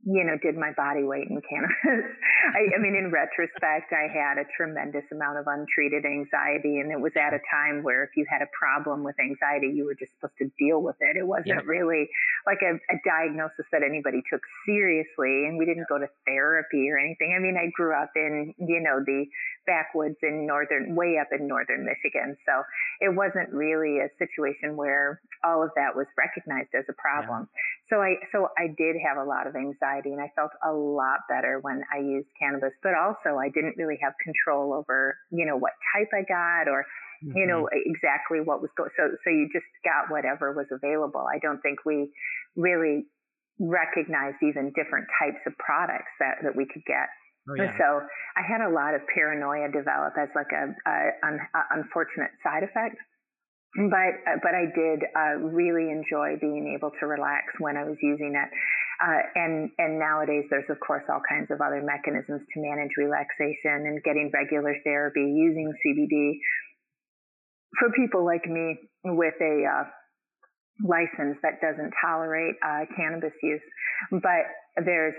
you 0.06 0.22
know, 0.22 0.38
did 0.38 0.56
my 0.56 0.70
body 0.70 1.02
weight 1.02 1.26
in 1.28 1.42
cannabis. 1.42 1.74
I, 2.54 2.76
I, 2.76 2.78
mean, 2.78 2.94
in 2.94 3.10
retrospect, 3.10 3.92
I 3.92 4.06
had 4.06 4.38
a 4.38 4.46
tremendous 4.56 5.02
amount 5.10 5.38
of 5.38 5.46
untreated 5.48 6.06
anxiety, 6.06 6.78
and 6.78 6.92
it 6.92 7.00
was 7.00 7.10
at 7.16 7.34
a 7.34 7.42
time 7.50 7.82
where 7.82 8.04
if 8.04 8.10
you 8.14 8.24
had 8.30 8.40
a 8.40 8.46
problem 8.56 9.02
with 9.02 9.16
anxiety, 9.18 9.66
you 9.74 9.84
were 9.84 9.96
just 9.98 10.14
supposed 10.14 10.38
to 10.38 10.48
deal 10.56 10.80
with 10.80 10.94
it. 11.00 11.16
It 11.16 11.26
wasn't 11.26 11.58
yeah. 11.58 11.66
really 11.66 12.08
like 12.46 12.62
a, 12.62 12.78
a, 12.94 12.98
diagnosis 13.04 13.66
that 13.72 13.82
anybody 13.82 14.22
took 14.30 14.42
seriously, 14.64 15.50
and 15.50 15.58
we 15.58 15.66
didn't 15.66 15.88
go 15.88 15.98
to 15.98 16.06
therapy 16.24 16.88
or 16.88 16.98
anything. 16.98 17.34
I 17.36 17.42
mean, 17.42 17.58
I 17.58 17.74
grew 17.74 17.92
up 17.92 18.12
in, 18.14 18.54
you 18.58 18.78
know, 18.78 19.02
the 19.04 19.26
backwoods 19.66 20.16
in 20.22 20.46
northern, 20.46 20.94
way 20.94 21.18
up 21.20 21.28
in 21.36 21.46
northern 21.46 21.84
Michigan, 21.84 22.36
so 22.46 22.62
it 23.00 23.14
wasn't 23.14 23.52
really 23.52 23.98
a 23.98 24.08
situation 24.18 24.76
where 24.76 25.20
all 25.44 25.62
of 25.62 25.70
that 25.76 25.94
was 25.94 26.06
recognized 26.16 26.70
as 26.74 26.84
a 26.88 26.94
problem. 26.94 27.48
Yeah. 27.50 27.60
So 27.90 27.94
I, 28.02 28.14
so 28.32 28.48
I 28.56 28.68
did 28.78 28.96
have 29.04 29.18
a 29.18 29.28
lot 29.28 29.46
of 29.46 29.54
anxiety 29.54 30.12
and 30.12 30.20
I 30.20 30.32
felt 30.34 30.50
a 30.64 30.72
lot 30.72 31.26
better 31.28 31.58
when 31.60 31.82
I 31.92 31.98
used 31.98 32.28
cannabis, 32.38 32.72
but 32.82 32.94
also 32.94 33.38
I 33.38 33.48
didn't 33.50 33.76
really 33.76 33.98
have 34.02 34.14
control 34.22 34.72
over, 34.72 35.16
you 35.30 35.44
know, 35.44 35.56
what 35.56 35.72
type 35.94 36.08
I 36.14 36.22
got 36.22 36.70
or, 36.70 36.86
mm-hmm. 37.22 37.36
you 37.36 37.46
know, 37.46 37.68
mm-hmm. 37.68 37.90
exactly 37.90 38.40
what 38.40 38.62
was 38.62 38.70
going. 38.76 38.90
So, 38.96 39.10
so 39.22 39.30
you 39.30 39.48
just 39.52 39.66
got 39.84 40.10
whatever 40.10 40.52
was 40.52 40.66
available. 40.72 41.26
I 41.26 41.38
don't 41.38 41.60
think 41.60 41.84
we 41.84 42.10
really 42.56 43.06
recognized 43.58 44.42
even 44.42 44.72
different 44.74 45.06
types 45.20 45.40
of 45.46 45.56
products 45.58 46.12
that, 46.20 46.42
that 46.42 46.56
we 46.56 46.66
could 46.66 46.84
get. 46.84 47.08
Oh, 47.48 47.54
yeah. 47.54 47.72
So 47.78 48.02
I 48.36 48.42
had 48.42 48.60
a 48.60 48.70
lot 48.70 48.94
of 48.94 49.02
paranoia 49.14 49.70
develop 49.70 50.14
as 50.18 50.28
like 50.34 50.50
a, 50.50 50.74
a, 50.88 50.96
a 51.26 51.62
unfortunate 51.78 52.34
side 52.42 52.62
effect 52.62 52.98
but 53.76 54.40
but 54.40 54.54
I 54.56 54.72
did 54.72 55.04
uh, 55.12 55.36
really 55.52 55.92
enjoy 55.92 56.40
being 56.40 56.72
able 56.72 56.90
to 56.98 57.06
relax 57.06 57.52
when 57.60 57.76
I 57.76 57.84
was 57.84 57.96
using 58.00 58.32
it. 58.32 58.48
Uh, 58.96 59.20
and 59.34 59.70
and 59.76 59.98
nowadays 59.98 60.48
there's 60.48 60.68
of 60.70 60.80
course 60.80 61.04
all 61.12 61.20
kinds 61.28 61.50
of 61.50 61.60
other 61.60 61.84
mechanisms 61.84 62.40
to 62.40 62.56
manage 62.56 62.96
relaxation 62.96 63.84
and 63.84 64.02
getting 64.02 64.30
regular 64.32 64.74
therapy 64.84 65.20
using 65.20 65.68
CBD 65.84 66.40
for 67.78 67.92
people 67.92 68.24
like 68.24 68.46
me 68.48 68.78
with 69.04 69.36
a 69.42 69.56
uh, 69.68 69.84
license 70.80 71.36
that 71.42 71.60
doesn't 71.60 71.92
tolerate 72.00 72.56
uh, 72.64 72.88
cannabis 72.96 73.36
use. 73.42 73.60
But 74.10 74.48
there's 74.80 75.14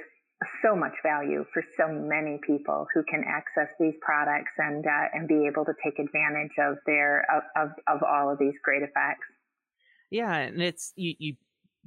so 0.61 0.75
much 0.75 0.93
value 1.03 1.43
for 1.53 1.63
so 1.77 1.87
many 1.87 2.39
people 2.45 2.85
who 2.93 3.03
can 3.09 3.23
access 3.27 3.73
these 3.79 3.95
products 4.01 4.51
and 4.57 4.85
uh, 4.85 5.07
and 5.13 5.27
be 5.27 5.47
able 5.47 5.65
to 5.65 5.73
take 5.83 5.97
advantage 5.99 6.51
of 6.59 6.77
their 6.85 7.25
of, 7.33 7.43
of, 7.55 7.69
of 7.87 8.03
all 8.03 8.31
of 8.31 8.37
these 8.37 8.53
great 8.63 8.83
effects. 8.83 9.25
Yeah, 10.11 10.33
and 10.35 10.61
it's 10.61 10.93
you 10.95 11.15
you 11.17 11.35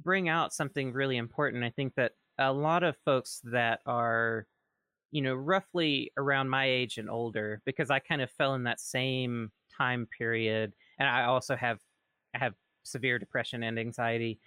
bring 0.03 0.27
out 0.27 0.53
something 0.53 0.91
really 0.91 1.17
important. 1.17 1.63
I 1.63 1.69
think 1.69 1.95
that 1.95 2.11
a 2.37 2.51
lot 2.51 2.83
of 2.83 2.97
folks 3.05 3.41
that 3.45 3.79
are 3.85 4.47
you 5.11 5.21
know 5.21 5.33
roughly 5.33 6.11
around 6.17 6.49
my 6.49 6.65
age 6.65 6.97
and 6.97 7.09
older 7.09 7.61
because 7.65 7.89
I 7.89 7.99
kind 7.99 8.21
of 8.21 8.29
fell 8.31 8.55
in 8.55 8.63
that 8.63 8.79
same 8.79 9.51
time 9.77 10.07
period 10.17 10.73
and 10.99 11.07
I 11.07 11.25
also 11.25 11.55
have 11.55 11.79
have 12.33 12.53
severe 12.83 13.19
depression 13.19 13.63
and 13.63 13.77
anxiety 13.79 14.39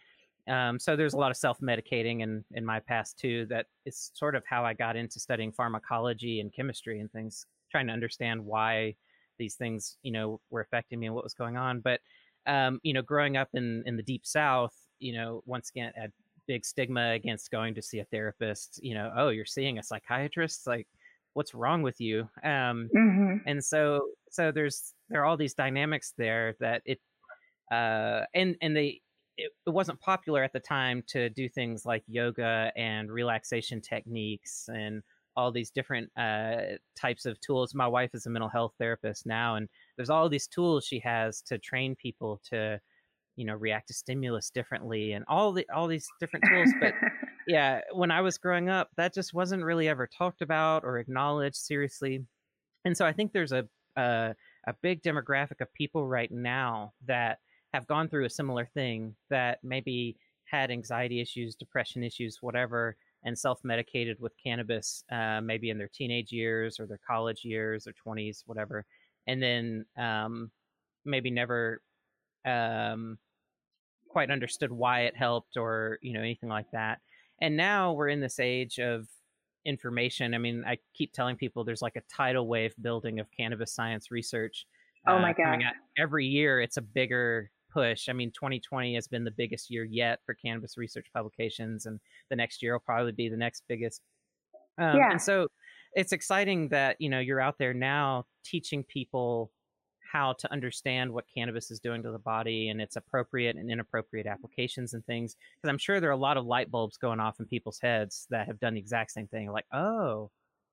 um, 0.48 0.78
so 0.78 0.96
there's 0.96 1.14
a 1.14 1.18
lot 1.18 1.30
of 1.30 1.36
self-medicating 1.36 2.20
in, 2.20 2.44
in 2.52 2.64
my 2.64 2.80
past 2.80 3.18
too. 3.18 3.46
That 3.46 3.66
is 3.86 4.10
sort 4.14 4.34
of 4.34 4.42
how 4.46 4.64
I 4.64 4.74
got 4.74 4.96
into 4.96 5.18
studying 5.20 5.52
pharmacology 5.52 6.40
and 6.40 6.52
chemistry 6.52 7.00
and 7.00 7.10
things, 7.10 7.46
trying 7.70 7.86
to 7.86 7.92
understand 7.92 8.44
why 8.44 8.94
these 9.38 9.54
things, 9.54 9.96
you 10.02 10.12
know, 10.12 10.40
were 10.50 10.60
affecting 10.60 11.00
me 11.00 11.06
and 11.06 11.14
what 11.14 11.24
was 11.24 11.34
going 11.34 11.56
on. 11.56 11.80
But 11.80 12.00
um, 12.46 12.78
you 12.82 12.92
know, 12.92 13.02
growing 13.02 13.36
up 13.36 13.48
in 13.54 13.82
in 13.86 13.96
the 13.96 14.02
deep 14.02 14.26
South, 14.26 14.74
you 14.98 15.14
know, 15.14 15.42
once 15.46 15.70
again, 15.70 15.92
a 15.96 16.08
big 16.46 16.64
stigma 16.64 17.12
against 17.12 17.50
going 17.50 17.74
to 17.74 17.82
see 17.82 18.00
a 18.00 18.04
therapist. 18.04 18.80
You 18.82 18.94
know, 18.94 19.12
oh, 19.16 19.28
you're 19.30 19.46
seeing 19.46 19.78
a 19.78 19.82
psychiatrist, 19.82 20.66
like 20.66 20.86
what's 21.32 21.54
wrong 21.54 21.82
with 21.82 22.00
you? 22.00 22.28
Um, 22.42 22.88
mm-hmm. 22.94 23.36
And 23.46 23.64
so, 23.64 24.08
so 24.30 24.52
there's 24.52 24.94
there 25.08 25.22
are 25.22 25.24
all 25.24 25.36
these 25.36 25.54
dynamics 25.54 26.12
there 26.16 26.54
that 26.60 26.82
it 26.84 27.00
uh, 27.70 28.22
and 28.34 28.56
and 28.60 28.76
they 28.76 29.00
it, 29.36 29.52
it 29.66 29.70
wasn't 29.70 30.00
popular 30.00 30.42
at 30.42 30.52
the 30.52 30.60
time 30.60 31.02
to 31.08 31.28
do 31.30 31.48
things 31.48 31.84
like 31.84 32.02
yoga 32.06 32.72
and 32.76 33.10
relaxation 33.10 33.80
techniques 33.80 34.68
and 34.72 35.02
all 35.36 35.50
these 35.50 35.70
different 35.70 36.10
uh, 36.16 36.76
types 36.96 37.26
of 37.26 37.40
tools. 37.40 37.74
My 37.74 37.88
wife 37.88 38.10
is 38.14 38.26
a 38.26 38.30
mental 38.30 38.48
health 38.48 38.74
therapist 38.78 39.26
now, 39.26 39.56
and 39.56 39.68
there's 39.96 40.10
all 40.10 40.28
these 40.28 40.46
tools 40.46 40.86
she 40.86 41.00
has 41.00 41.42
to 41.42 41.58
train 41.58 41.96
people 41.96 42.40
to, 42.50 42.80
you 43.36 43.44
know, 43.44 43.54
react 43.54 43.88
to 43.88 43.94
stimulus 43.94 44.50
differently 44.50 45.12
and 45.12 45.24
all 45.26 45.52
the 45.52 45.66
all 45.74 45.88
these 45.88 46.06
different 46.20 46.44
tools. 46.48 46.70
But 46.80 46.94
yeah, 47.48 47.80
when 47.92 48.12
I 48.12 48.20
was 48.20 48.38
growing 48.38 48.68
up, 48.68 48.90
that 48.96 49.12
just 49.12 49.34
wasn't 49.34 49.64
really 49.64 49.88
ever 49.88 50.06
talked 50.06 50.42
about 50.42 50.84
or 50.84 50.98
acknowledged 50.98 51.56
seriously. 51.56 52.24
And 52.84 52.96
so 52.96 53.04
I 53.04 53.12
think 53.12 53.32
there's 53.32 53.52
a 53.52 53.66
a, 53.96 54.34
a 54.66 54.74
big 54.82 55.02
demographic 55.02 55.60
of 55.60 55.72
people 55.74 56.06
right 56.06 56.30
now 56.30 56.92
that 57.06 57.38
have 57.74 57.88
gone 57.88 58.08
through 58.08 58.24
a 58.24 58.30
similar 58.30 58.64
thing 58.72 59.16
that 59.30 59.58
maybe 59.64 60.16
had 60.44 60.70
anxiety 60.70 61.20
issues, 61.20 61.56
depression 61.56 62.04
issues, 62.04 62.38
whatever, 62.40 62.96
and 63.24 63.36
self 63.36 63.64
medicated 63.64 64.16
with 64.20 64.32
cannabis, 64.40 65.02
uh, 65.10 65.40
maybe 65.42 65.70
in 65.70 65.76
their 65.78 65.90
teenage 65.92 66.30
years 66.30 66.78
or 66.78 66.86
their 66.86 67.00
college 67.04 67.44
years 67.44 67.88
or 67.88 67.92
20s, 67.92 68.44
whatever, 68.46 68.86
and 69.26 69.42
then 69.42 69.84
um, 69.98 70.52
maybe 71.04 71.32
never 71.32 71.82
um, 72.46 73.18
quite 74.08 74.30
understood 74.30 74.70
why 74.70 75.00
it 75.00 75.16
helped 75.16 75.56
or 75.56 75.98
you 76.00 76.12
know 76.12 76.20
anything 76.20 76.48
like 76.48 76.70
that. 76.70 77.00
And 77.40 77.56
now 77.56 77.92
we're 77.92 78.08
in 78.08 78.20
this 78.20 78.38
age 78.38 78.78
of 78.78 79.08
information. 79.64 80.32
I 80.32 80.38
mean, 80.38 80.62
I 80.64 80.78
keep 80.94 81.12
telling 81.12 81.34
people 81.34 81.64
there's 81.64 81.82
like 81.82 81.96
a 81.96 82.02
tidal 82.02 82.46
wave 82.46 82.74
building 82.80 83.18
of 83.18 83.26
cannabis 83.36 83.72
science 83.72 84.12
research. 84.12 84.64
Oh 85.08 85.18
my 85.18 85.32
uh, 85.32 85.34
god! 85.36 85.62
Every 85.98 86.26
year, 86.26 86.60
it's 86.60 86.76
a 86.76 86.82
bigger 86.82 87.50
push. 87.74 88.08
I 88.08 88.12
mean, 88.12 88.30
2020 88.30 88.94
has 88.94 89.08
been 89.08 89.24
the 89.24 89.30
biggest 89.30 89.70
year 89.70 89.84
yet 89.84 90.20
for 90.24 90.34
cannabis 90.34 90.78
research 90.78 91.06
publications, 91.12 91.86
and 91.86 92.00
the 92.30 92.36
next 92.36 92.62
year 92.62 92.72
will 92.72 92.80
probably 92.80 93.12
be 93.12 93.28
the 93.28 93.36
next 93.36 93.64
biggest. 93.68 94.00
Um, 94.78 94.96
yeah. 94.96 95.10
And 95.10 95.20
so, 95.20 95.48
it's 95.94 96.12
exciting 96.12 96.68
that 96.70 96.96
you 97.00 97.08
know 97.08 97.20
you're 97.20 97.40
out 97.40 97.58
there 97.58 97.74
now 97.74 98.24
teaching 98.44 98.84
people 98.84 99.50
how 100.14 100.32
to 100.32 100.52
understand 100.52 101.12
what 101.12 101.24
cannabis 101.34 101.72
is 101.72 101.80
doing 101.80 102.00
to 102.00 102.12
the 102.12 102.18
body 102.20 102.68
and 102.68 102.80
its 102.80 102.94
appropriate 102.94 103.56
and 103.56 103.68
inappropriate 103.68 104.28
applications 104.28 104.94
and 104.94 105.04
things. 105.06 105.34
Because 105.56 105.70
I'm 105.70 105.78
sure 105.78 106.00
there 106.00 106.10
are 106.10 106.12
a 106.12 106.16
lot 106.16 106.36
of 106.36 106.46
light 106.46 106.70
bulbs 106.70 106.96
going 106.96 107.18
off 107.18 107.40
in 107.40 107.46
people's 107.46 107.80
heads 107.80 108.28
that 108.30 108.46
have 108.46 108.60
done 108.60 108.74
the 108.74 108.80
exact 108.80 109.10
same 109.10 109.26
thing. 109.26 109.50
Like, 109.50 109.66
oh, 109.72 110.30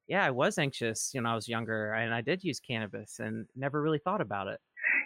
yeah, 0.08 0.24
I 0.24 0.30
was 0.30 0.60
anxious 0.60 1.10
when 1.14 1.26
I 1.26 1.34
was 1.34 1.48
younger 1.48 1.94
and 1.94 2.14
I 2.14 2.22
did 2.22 2.44
use 2.44 2.60
cannabis 2.60 3.20
and 3.20 3.48
never 3.56 3.82
really 3.82 3.98
thought 3.98 4.22
about 4.22 4.48
it. 4.48 4.60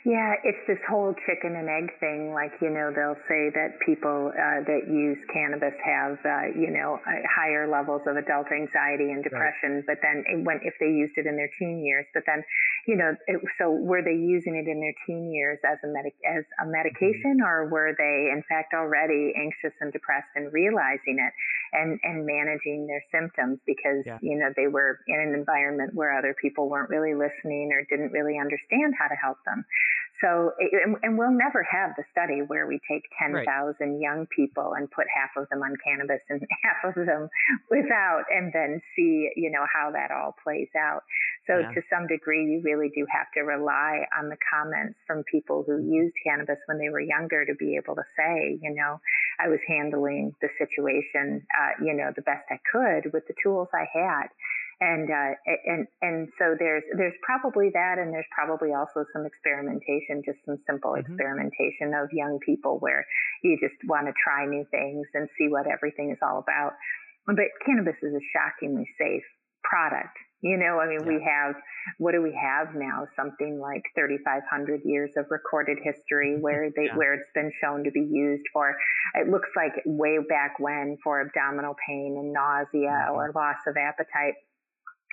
Yeah, 0.05 0.37
it's 0.45 0.61
this 0.69 0.77
whole 0.85 1.17
chicken 1.25 1.57
and 1.57 1.65
egg 1.65 1.89
thing. 1.97 2.29
Like, 2.29 2.53
you 2.61 2.69
know, 2.69 2.93
they'll 2.93 3.17
say 3.25 3.49
that 3.57 3.81
people 3.81 4.29
uh, 4.29 4.61
that 4.61 4.85
use 4.85 5.17
cannabis 5.33 5.73
have, 5.81 6.21
uh, 6.21 6.53
you 6.53 6.69
know, 6.69 7.01
higher 7.25 7.65
levels 7.65 8.05
of 8.05 8.13
adult 8.13 8.45
anxiety 8.53 9.09
and 9.09 9.25
depression. 9.25 9.81
Right. 9.81 9.97
But 9.97 10.05
then 10.05 10.45
when, 10.45 10.61
if 10.61 10.77
they 10.77 10.93
used 10.93 11.17
it 11.17 11.25
in 11.25 11.33
their 11.33 11.49
teen 11.57 11.81
years, 11.81 12.05
but 12.13 12.21
then, 12.29 12.45
you 12.85 13.01
know, 13.01 13.17
it, 13.25 13.41
so 13.57 13.73
were 13.73 14.05
they 14.05 14.13
using 14.13 14.53
it 14.53 14.69
in 14.69 14.77
their 14.77 14.93
teen 15.09 15.33
years 15.33 15.57
as 15.65 15.81
a 15.81 15.89
medic, 15.89 16.13
as 16.21 16.45
a 16.61 16.69
medication 16.69 17.41
mm-hmm. 17.41 17.49
or 17.49 17.73
were 17.73 17.97
they 17.97 18.29
in 18.29 18.45
fact 18.45 18.77
already 18.77 19.33
anxious 19.33 19.73
and 19.81 19.89
depressed 19.89 20.29
and 20.37 20.53
realizing 20.53 21.17
it 21.17 21.33
and, 21.73 21.97
and 22.05 22.29
managing 22.29 22.85
their 22.85 23.01
symptoms 23.09 23.57
because, 23.65 24.05
yeah. 24.05 24.21
you 24.21 24.37
know, 24.37 24.53
they 24.53 24.69
were 24.69 25.01
in 25.09 25.17
an 25.17 25.33
environment 25.33 25.97
where 25.97 26.13
other 26.13 26.37
people 26.37 26.69
weren't 26.69 26.93
really 26.93 27.17
listening 27.17 27.73
or 27.73 27.81
didn't 27.89 28.13
really 28.13 28.37
understand 28.37 28.93
how 28.93 29.09
to 29.09 29.17
help 29.17 29.41
them. 29.49 29.65
So, 30.23 30.51
and 31.03 31.17
we'll 31.17 31.35
never 31.35 31.61
have 31.63 31.91
the 31.97 32.03
study 32.11 32.39
where 32.47 32.67
we 32.67 32.79
take 32.89 33.03
10,000 33.19 33.43
right. 33.43 33.99
young 33.99 34.27
people 34.35 34.73
and 34.77 34.89
put 34.89 35.05
half 35.11 35.35
of 35.35 35.49
them 35.49 35.59
on 35.59 35.75
cannabis 35.83 36.23
and 36.29 36.41
half 36.63 36.95
of 36.95 37.05
them 37.05 37.27
without, 37.69 38.23
and 38.31 38.51
then 38.53 38.81
see, 38.95 39.29
you 39.35 39.51
know, 39.51 39.65
how 39.67 39.91
that 39.91 40.11
all 40.11 40.35
plays 40.43 40.69
out. 40.77 41.03
So 41.47 41.59
yeah. 41.59 41.71
to 41.71 41.81
some 41.91 42.07
degree, 42.07 42.45
you 42.45 42.61
really 42.63 42.89
do 42.95 43.05
have 43.11 43.27
to 43.35 43.41
rely 43.41 44.07
on 44.17 44.29
the 44.29 44.37
comments 44.49 44.97
from 45.05 45.23
people 45.29 45.63
who 45.67 45.73
mm-hmm. 45.73 45.91
used 45.91 46.15
cannabis 46.25 46.57
when 46.67 46.79
they 46.79 46.89
were 46.89 47.01
younger 47.01 47.45
to 47.45 47.53
be 47.55 47.75
able 47.75 47.95
to 47.95 48.07
say, 48.17 48.57
you 48.61 48.73
know, 48.73 48.99
I 49.39 49.49
was 49.49 49.59
handling 49.67 50.33
the 50.41 50.49
situation, 50.57 51.45
uh, 51.51 51.83
you 51.83 51.93
know, 51.93 52.11
the 52.15 52.23
best 52.23 52.47
I 52.49 52.59
could 52.71 53.11
with 53.11 53.27
the 53.27 53.35
tools 53.43 53.67
I 53.73 53.85
had 53.91 54.31
and 54.81 55.09
uh, 55.09 55.33
and 55.65 55.87
and 56.01 56.27
so 56.37 56.55
there's 56.57 56.83
there's 56.97 57.15
probably 57.23 57.69
that, 57.73 57.97
and 57.97 58.13
there's 58.13 58.27
probably 58.33 58.73
also 58.73 59.05
some 59.13 59.25
experimentation, 59.25 60.21
just 60.25 60.39
some 60.45 60.57
simple 60.67 60.91
mm-hmm. 60.91 61.07
experimentation 61.07 61.93
of 61.93 62.09
young 62.11 62.39
people 62.45 62.77
where 62.79 63.05
you 63.43 63.57
just 63.59 63.75
want 63.87 64.07
to 64.07 64.13
try 64.21 64.45
new 64.45 64.65
things 64.71 65.07
and 65.13 65.29
see 65.37 65.47
what 65.47 65.67
everything 65.67 66.11
is 66.11 66.19
all 66.21 66.39
about. 66.39 66.73
But 67.25 67.35
cannabis 67.65 67.95
is 68.03 68.13
a 68.13 68.23
shockingly 68.33 68.87
safe 68.97 69.23
product. 69.63 70.17
You 70.41 70.57
know, 70.57 70.79
I 70.79 70.87
mean, 70.87 70.99
yeah. 71.01 71.07
we 71.07 71.23
have, 71.23 71.55
what 71.97 72.11
do 72.11 72.21
we 72.21 72.37
have 72.39 72.75
now? 72.75 73.07
Something 73.15 73.59
like 73.59 73.81
3,500 73.95 74.81
years 74.85 75.11
of 75.17 75.25
recorded 75.31 75.79
history 75.81 76.37
where 76.39 76.69
they, 76.75 76.85
yeah. 76.85 76.95
where 76.95 77.15
it's 77.15 77.31
been 77.33 77.51
shown 77.59 77.83
to 77.83 77.89
be 77.89 78.05
used 78.07 78.43
for, 78.53 78.75
it 79.15 79.27
looks 79.27 79.49
like 79.55 79.71
way 79.85 80.19
back 80.29 80.59
when 80.59 80.97
for 81.03 81.21
abdominal 81.21 81.75
pain 81.87 82.15
and 82.19 82.31
nausea 82.31 82.89
mm-hmm. 82.89 83.15
or 83.15 83.31
loss 83.33 83.57
of 83.65 83.75
appetite 83.75 84.35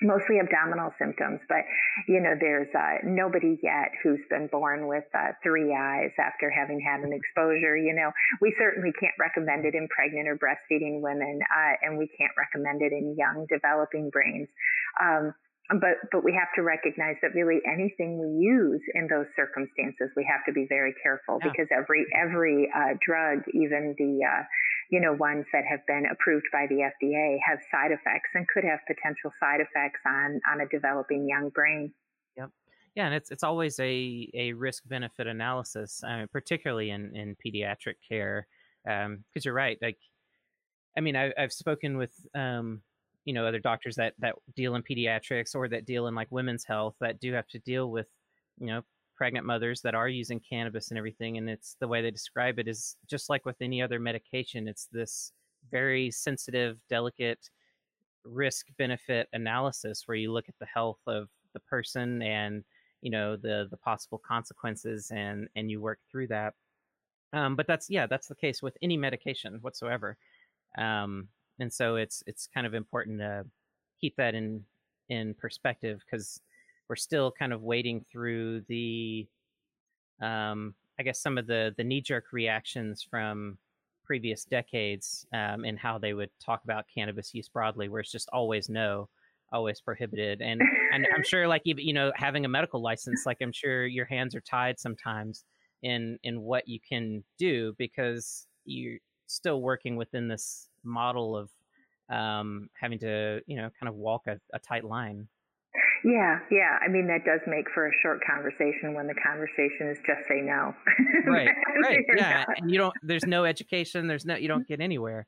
mostly 0.03 0.39
abdominal 0.39 0.93
symptoms, 0.99 1.41
but 1.49 1.65
you 2.07 2.21
know, 2.21 2.35
there's 2.39 2.69
uh, 2.75 2.99
nobody 3.05 3.59
yet 3.63 3.91
who's 4.03 4.21
been 4.29 4.49
born 4.49 4.87
with 4.87 5.05
uh, 5.15 5.33
three 5.43 5.75
eyes 5.75 6.11
after 6.19 6.51
having 6.51 6.81
had 6.81 7.01
an 7.01 7.13
exposure. 7.13 7.77
You 7.77 7.95
know, 7.95 8.11
we 8.41 8.55
certainly 8.59 8.93
can't 8.99 9.15
recommend 9.19 9.65
it 9.65 9.75
in 9.75 9.89
pregnant 9.89 10.29
or 10.29 10.37
breastfeeding 10.37 11.01
women, 11.01 11.41
uh, 11.43 11.75
and 11.83 11.99
we 11.99 12.09
can't 12.19 12.33
recommend 12.37 12.83
it 12.83 12.93
in 12.93 13.17
young 13.17 13.47
developing 13.49 14.11
brains. 14.11 14.49
Um, 15.01 15.35
but 15.71 16.03
but 16.11 16.25
we 16.25 16.35
have 16.35 16.53
to 16.57 16.63
recognize 16.63 17.17
that 17.23 17.35
really 17.35 17.61
anything 17.65 18.19
we 18.19 18.45
use 18.45 18.83
in 18.95 19.07
those 19.09 19.27
circumstances, 19.37 20.11
we 20.17 20.27
have 20.29 20.45
to 20.45 20.53
be 20.53 20.67
very 20.69 20.93
careful 21.03 21.39
yeah. 21.41 21.49
because 21.49 21.69
every 21.71 22.05
every 22.13 22.69
uh, 22.75 22.99
drug, 23.01 23.47
even 23.55 23.95
the 23.97 24.21
uh, 24.27 24.43
you 24.93 25.01
know 25.01 25.15
ones 25.15 25.47
that 25.55 25.65
have 25.69 25.81
been 25.87 26.05
approved 26.13 26.47
by 26.53 26.67
the 26.69 26.77
FDA, 26.77 27.39
have 27.49 27.59
side 27.71 27.91
effects 27.91 28.29
and 28.35 28.47
could 28.47 28.63
have 28.63 28.79
potential 28.87 29.33
side 29.41 29.61
effects 29.61 30.01
on 30.07 30.41
on 30.53 30.61
a 30.61 30.69
developing 30.69 31.27
young 31.27 31.49
brain. 31.49 31.93
Yep. 32.37 32.51
Yeah, 32.95 33.07
and 33.07 33.15
it's 33.15 33.31
it's 33.31 33.43
always 33.43 33.81
a 33.81 34.29
a 34.35 34.53
risk 34.53 34.83
benefit 34.87 35.27
analysis, 35.27 36.05
uh, 36.07 36.27
particularly 36.31 36.91
in 36.91 37.17
in 37.17 37.37
pediatric 37.45 37.95
care, 38.07 38.47
because 38.85 39.07
um, 39.07 39.25
you're 39.43 39.55
right. 39.55 39.79
Like, 39.81 39.99
I 40.97 41.01
mean, 41.01 41.17
I, 41.17 41.33
have 41.39 41.55
spoken 41.55 41.97
with 41.97 42.13
um, 42.35 42.83
you 43.25 43.33
know 43.33 43.47
other 43.47 43.61
doctors 43.61 43.97
that 43.97 44.13
that 44.19 44.35
deal 44.55 44.75
in 44.75 44.83
pediatrics 44.83 45.55
or 45.55 45.69
that 45.69 45.87
deal 45.87 46.07
in 46.07 46.15
like 46.15 46.29
women's 46.31 46.65
health 46.65 46.97
that 47.01 47.19
do 47.19 47.33
have 47.33 47.49
to 47.49 47.59
deal 47.61 47.91
with 47.91 48.09
you 48.59 48.67
know 48.67 48.83
pregnant 49.17 49.47
mothers 49.47 49.81
that 49.83 49.95
are 49.95 50.09
using 50.09 50.41
cannabis 50.41 50.91
and 50.91 50.99
everything 50.99 51.39
and 51.39 51.49
it's 51.49 51.77
the 51.81 51.89
way 51.89 52.03
they 52.03 52.11
describe 52.11 52.59
it 52.59 52.69
is 52.69 52.97
just 53.09 53.29
like 53.29 53.45
with 53.45 53.57
any 53.61 53.83
other 53.83 53.99
medication 53.99 54.67
it's 54.67 54.89
this 54.93 55.33
very 55.71 56.11
sensitive 56.11 56.79
delicate 56.89 57.51
risk 58.25 58.67
benefit 58.79 59.29
analysis 59.33 60.03
where 60.07 60.17
you 60.17 60.33
look 60.33 60.49
at 60.49 60.59
the 60.59 60.67
health 60.67 61.01
of 61.07 61.29
the 61.55 61.61
person 61.61 62.23
and 62.23 62.65
you 63.01 63.11
know 63.11 63.37
the 63.37 63.67
the 63.71 63.77
possible 63.77 64.19
consequences 64.19 65.11
and 65.15 65.49
and 65.57 65.71
you 65.71 65.81
work 65.81 65.99
through 66.11 66.29
that. 66.29 66.55
Um, 67.33 67.57
but 67.57 67.67
that's 67.67 67.91
yeah 67.91 68.07
that's 68.07 68.29
the 68.29 68.35
case 68.35 68.63
with 68.63 68.77
any 68.83 68.97
medication 68.97 69.59
whatsoever. 69.61 70.17
Um, 70.79 71.29
and 71.59 71.73
so 71.73 71.97
it's 71.97 72.23
it's 72.27 72.47
kind 72.47 72.67
of 72.67 72.75
important 72.75 73.19
to 73.19 73.45
keep 74.01 74.17
that 74.17 74.35
in 74.35 74.65
in 75.09 75.35
perspective 75.35 76.01
because 76.07 76.41
we're 76.93 76.97
still 76.97 77.33
kind 77.33 77.55
of 77.55 77.63
wading 77.63 78.05
through 78.13 78.61
the 78.69 79.27
um, 80.21 80.75
I 81.01 81.03
guess 81.03 81.23
some 81.23 81.39
of 81.39 81.47
the 81.47 81.73
the 81.79 81.85
knee 81.85 82.03
jerk 82.03 82.35
reactions 82.35 83.03
from 83.03 83.57
previous 84.05 84.45
decades 84.45 85.27
um, 85.33 85.65
and 85.65 85.79
how 85.79 85.97
they 85.97 86.13
would 86.13 86.29
talk 86.39 86.65
about 86.65 86.85
cannabis 86.95 87.33
use 87.33 87.49
broadly, 87.49 87.89
where 87.89 88.03
it's 88.03 88.13
just 88.13 88.29
always 88.31 88.69
no, 88.69 89.09
always 89.55 89.81
prohibited, 89.81 90.43
and 90.43 90.61
and 90.93 91.07
I'm 91.17 91.25
sure 91.25 91.49
like 91.49 91.63
you 91.65 91.77
you 91.79 91.95
know 91.95 92.13
having 92.15 92.45
a 92.45 92.49
medical 92.49 92.83
license, 92.83 93.25
like 93.25 93.39
I'm 93.41 93.53
sure 93.53 93.87
your 93.87 94.05
hands 94.05 94.35
are 94.35 94.43
tied 94.43 94.79
sometimes 94.79 95.47
in 95.83 96.19
in 96.25 96.43
what 96.43 96.69
you 96.69 96.79
can 96.87 97.25
do 97.39 97.75
because 97.79 98.47
you're 98.67 98.99
still 99.29 99.63
working 99.63 99.97
within 99.97 100.29
this 100.29 100.69
model 100.85 101.39
of 101.39 101.49
um, 102.15 102.69
having 102.79 102.99
to, 102.99 103.41
you 103.47 103.57
know, 103.57 103.71
kind 103.81 103.89
of 103.89 103.95
walk 103.95 104.27
a, 104.27 104.39
a 104.53 104.59
tight 104.59 104.85
line. 104.85 105.27
Yeah, 106.05 106.41
yeah. 106.51 106.79
I 106.85 106.89
mean, 106.89 107.07
that 107.07 107.25
does 107.25 107.41
make 107.47 107.67
for 107.73 107.87
a 107.87 107.93
short 108.03 108.21
conversation 108.25 108.95
when 108.95 109.07
the 109.07 109.15
conversation 109.15 109.89
is 109.89 109.99
just 110.07 110.27
say 110.29 110.41
no. 110.41 110.75
right, 111.27 111.49
right. 111.83 111.99
Yeah, 112.17 112.45
and 112.57 112.71
you 112.71 112.79
don't. 112.79 112.95
There's 113.03 113.27
no 113.27 113.45
education. 113.45 114.07
There's 114.09 114.25
no. 114.25 114.35
You 114.35 114.49
don't 114.49 114.67
get 114.67 114.81
anywhere. 114.81 115.27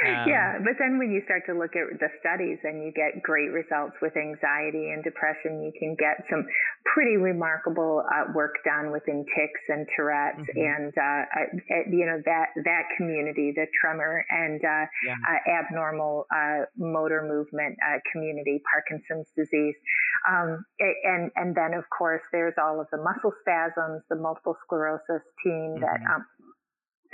Um, 0.00 0.28
yeah, 0.28 0.56
but 0.64 0.80
then 0.80 0.98
when 0.98 1.10
you 1.12 1.20
start 1.24 1.44
to 1.46 1.52
look 1.52 1.76
at 1.76 1.98
the 2.00 2.08
studies 2.20 2.58
and 2.64 2.82
you 2.82 2.92
get 2.92 3.22
great 3.22 3.52
results 3.52 3.96
with 4.00 4.16
anxiety 4.16 4.90
and 4.90 5.04
depression, 5.04 5.60
you 5.60 5.72
can 5.76 5.94
get 5.94 6.24
some 6.30 6.46
pretty 6.84 7.16
remarkable 7.16 8.02
uh, 8.08 8.32
work 8.32 8.56
done 8.64 8.92
within 8.92 9.24
tics 9.36 9.60
and 9.68 9.86
Tourette's 9.94 10.40
mm-hmm. 10.40 10.56
and 10.56 10.92
uh, 10.96 11.22
uh, 11.36 11.84
you 11.90 12.06
know 12.06 12.20
that 12.24 12.56
that 12.64 12.84
community, 12.96 13.52
the 13.54 13.66
tremor 13.80 14.24
and 14.30 14.64
uh, 14.64 14.86
yeah. 15.04 15.16
Uh, 15.20 15.60
abnormal 15.60 16.26
uh, 16.34 16.64
motor 16.76 17.22
movement 17.22 17.76
community, 18.12 18.62
Parkinson's 18.70 19.28
disease, 19.36 19.74
um, 20.28 20.64
and 21.04 21.30
and 21.36 21.54
then 21.54 21.74
of 21.74 21.84
course 21.90 22.22
there's 22.32 22.54
all 22.56 22.80
of 22.80 22.86
the 22.90 22.98
muscle 22.98 23.32
spasms, 23.40 24.02
the 24.08 24.16
multiple 24.16 24.56
sclerosis 24.64 25.22
team 25.44 25.76
mm-hmm. 25.76 25.80
that 25.80 26.00
um, 26.08 26.24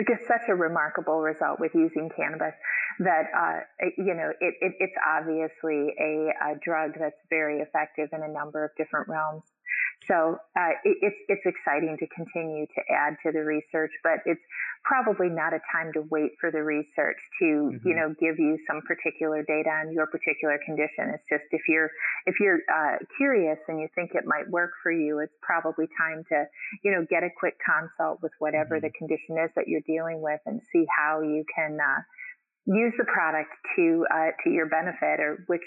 just 0.05 0.27
such 0.29 0.49
a 0.49 0.55
remarkable 0.55 1.21
result 1.21 1.59
with 1.59 1.75
using 1.75 2.11
cannabis 2.15 2.55
that 2.99 3.25
uh, 3.35 3.87
you 3.97 4.15
know 4.15 4.31
it, 4.41 4.55
it, 4.61 4.75
it's 4.79 4.97
obviously 5.07 5.95
a, 5.99 6.53
a, 6.53 6.59
drug 6.63 6.93
that's 6.99 7.21
very 7.31 7.61
effective 7.61 8.11
in 8.13 8.23
a 8.23 8.29
number 8.29 8.65
of 8.65 8.71
different 8.77 9.09
realms. 9.09 9.45
So 10.07 10.39
uh, 10.57 10.75
it, 10.85 10.99
it's 11.03 11.17
it's 11.29 11.47
exciting 11.47 11.97
to 11.99 12.07
continue 12.15 12.67
to 12.67 12.81
add 12.91 13.17
to 13.25 13.33
the 13.33 13.41
research, 13.41 13.91
but 14.05 14.21
it's 14.25 14.43
probably 14.85 15.29
not 15.29 15.53
a 15.53 15.61
time 15.73 15.93
to 15.95 16.03
wait 16.11 16.33
for 16.41 16.51
the 16.53 16.63
research 16.63 17.19
to 17.41 17.45
mm-hmm. 17.45 17.89
you 17.89 17.97
know 17.97 18.15
give 18.21 18.39
you 18.39 18.59
some 18.67 18.83
particular 18.83 19.43
data 19.43 19.71
on 19.71 19.93
your 19.93 20.07
particular 20.07 20.61
condition. 20.65 21.11
It's 21.11 21.27
just 21.29 21.45
if 21.51 21.63
you're 21.69 21.91
if 22.27 22.39
you're 22.39 22.61
uh, 22.73 22.99
curious 23.17 23.59
and 23.69 23.81
you 23.81 23.89
think 23.95 24.13
it 24.15 24.25
might 24.27 24.49
work 24.49 24.71
for 24.83 24.93
you, 24.93 25.19
it's 25.19 25.37
probably 25.43 25.87
time 25.99 26.23
to 26.29 26.45
you 26.85 26.93
know 26.93 27.05
get 27.09 27.25
a 27.25 27.31
quick 27.37 27.57
consult 27.65 28.23
with 28.23 28.33
whatever 28.39 28.77
mm-hmm. 28.77 28.87
the 28.87 28.93
condition 28.93 29.39
is 29.43 29.51
that 29.57 29.67
you're 29.67 29.87
dealing 29.87 30.21
with 30.21 30.41
and 30.47 30.61
see 30.73 30.87
how 30.97 31.21
you 31.21 31.45
can 31.55 31.79
uh, 31.81 32.03
use 32.67 32.93
the 32.99 33.05
product 33.05 33.51
to 33.77 34.07
uh, 34.13 34.31
to 34.45 34.51
your 34.51 34.67
benefit, 34.67 35.21
or 35.21 35.45
which, 35.47 35.63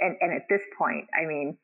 and, 0.00 0.16
and 0.20 0.32
at 0.32 0.48
this 0.48 0.62
point, 0.76 1.06
I 1.14 1.26
mean, 1.26 1.56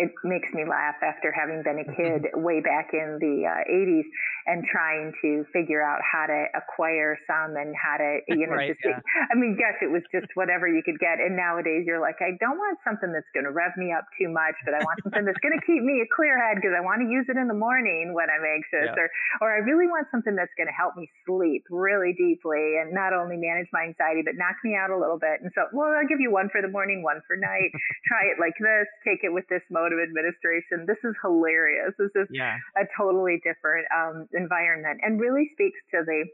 it 0.00 0.16
makes 0.24 0.48
me 0.56 0.64
laugh 0.64 0.96
after 1.04 1.28
having 1.28 1.60
been 1.60 1.84
a 1.84 1.88
kid 1.92 2.32
way 2.40 2.64
back 2.64 2.96
in 2.96 3.20
the 3.20 3.44
uh, 3.44 3.68
80s 3.68 4.08
and 4.48 4.64
trying 4.64 5.12
to 5.20 5.44
figure 5.52 5.84
out 5.84 6.00
how 6.00 6.24
to 6.24 6.48
acquire 6.56 7.20
some 7.28 7.60
and 7.60 7.76
how 7.76 8.00
to, 8.00 8.24
you 8.32 8.48
know, 8.48 8.56
right, 8.56 8.72
just, 8.72 8.80
yeah. 8.80 8.96
I 9.28 9.36
mean, 9.36 9.60
gosh, 9.60 9.76
it 9.84 9.92
was 9.92 10.00
just 10.08 10.32
whatever 10.32 10.64
you 10.64 10.80
could 10.80 10.96
get. 10.96 11.20
And 11.20 11.36
nowadays 11.36 11.84
you're 11.84 12.00
like, 12.00 12.16
I 12.24 12.32
don't 12.40 12.56
want 12.56 12.80
something 12.80 13.12
that's 13.12 13.28
going 13.36 13.44
to 13.44 13.52
rev 13.52 13.76
me 13.76 13.92
up 13.92 14.08
too 14.16 14.32
much, 14.32 14.56
but 14.64 14.72
I 14.72 14.80
want 14.80 15.04
something 15.04 15.28
that's 15.28 15.40
going 15.44 15.52
to 15.52 15.62
keep 15.68 15.84
me 15.84 16.00
a 16.00 16.08
clear 16.08 16.40
head 16.40 16.56
because 16.56 16.72
I 16.72 16.80
want 16.80 17.04
to 17.04 17.08
use 17.12 17.28
it 17.28 17.36
in 17.36 17.44
the 17.46 17.58
morning 17.58 18.16
when 18.16 18.32
I'm 18.32 18.40
anxious 18.42 18.88
Yeah. 18.88 18.96
or, 18.96 19.06
or 19.44 19.48
I 19.52 19.60
really 19.60 19.86
want 19.86 20.08
something 20.08 20.32
that's 20.32 20.52
going 20.56 20.72
to 20.72 20.74
help 20.76 20.96
me 20.96 21.12
sleep 21.28 21.68
really 21.68 22.16
deeply 22.16 22.80
and 22.80 22.96
not 22.96 23.12
only 23.12 23.36
manage 23.36 23.68
my 23.76 23.84
anxiety, 23.84 24.24
but 24.24 24.40
knock 24.40 24.56
me 24.64 24.72
out 24.72 24.88
a 24.88 24.96
little 24.96 25.20
bit. 25.20 25.44
And 25.44 25.52
so, 25.52 25.68
well, 25.76 25.92
I'll 25.92 26.08
give 26.08 26.24
you 26.24 26.32
one 26.32 26.48
for 26.48 26.64
the 26.64 26.72
morning, 26.72 27.04
one 27.04 27.20
for 27.28 27.36
night. 27.36 27.70
Try 28.08 28.32
it 28.32 28.40
like 28.40 28.56
this, 28.56 28.88
take 29.04 29.20
it 29.22 29.32
with 29.32 29.44
this 29.52 29.62
of 29.92 29.98
administration. 30.00 30.86
This 30.86 30.98
is 31.04 31.14
hilarious. 31.22 31.94
This 31.98 32.12
is 32.14 32.28
Yeah. 32.28 32.60
a 32.76 32.84
totally 32.96 33.40
different 33.44 33.86
um, 33.94 34.28
environment 34.32 35.00
and 35.02 35.20
really 35.20 35.50
speaks 35.54 35.80
to 35.92 36.02
the 36.04 36.26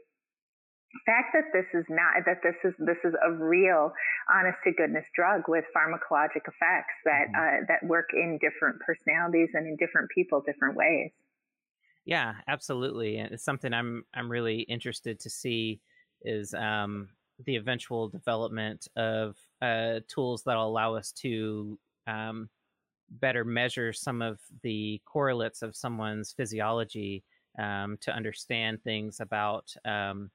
fact 1.05 1.33
that 1.33 1.45
this 1.53 1.65
is 1.73 1.85
not 1.89 2.23
that 2.25 2.39
this 2.43 2.55
is 2.63 2.73
this 2.79 2.97
is 3.03 3.13
a 3.23 3.31
real 3.31 3.91
honest 4.31 4.57
to 4.63 4.71
goodness 4.73 5.05
drug 5.13 5.43
with 5.47 5.65
pharmacologic 5.75 6.47
effects 6.47 6.95
that 7.05 7.27
Mhm. 7.27 7.37
uh, 7.37 7.65
that 7.67 7.83
work 7.85 8.09
in 8.13 8.37
different 8.41 8.79
personalities 8.81 9.49
and 9.53 9.67
in 9.67 9.75
different 9.77 10.09
people 10.11 10.41
different 10.41 10.75
ways 10.75 11.11
Yeah, 12.05 12.35
absolutely. 12.47 13.17
And 13.17 13.33
it's 13.33 13.43
something 13.43 13.73
I'm 13.73 14.05
I'm 14.13 14.29
really 14.31 14.61
interested 14.61 15.19
to 15.21 15.29
see 15.29 15.81
is 16.21 16.53
um, 16.53 17.09
the 17.39 17.55
eventual 17.57 18.07
development 18.09 18.87
of 18.95 19.37
uh, 19.61 19.99
tools 20.07 20.43
that'll 20.43 20.67
allow 20.67 20.95
us 20.95 21.11
to 21.13 21.79
um, 22.07 22.49
better 23.09 23.43
measure 23.43 23.93
some 23.93 24.21
of 24.21 24.39
the 24.63 25.01
correlates 25.05 25.61
of 25.61 25.75
someone's 25.75 26.33
physiology 26.33 27.23
um, 27.59 27.97
to 28.01 28.13
understand 28.13 28.83
things 28.83 29.19
about 29.19 29.73
um, 29.85 30.29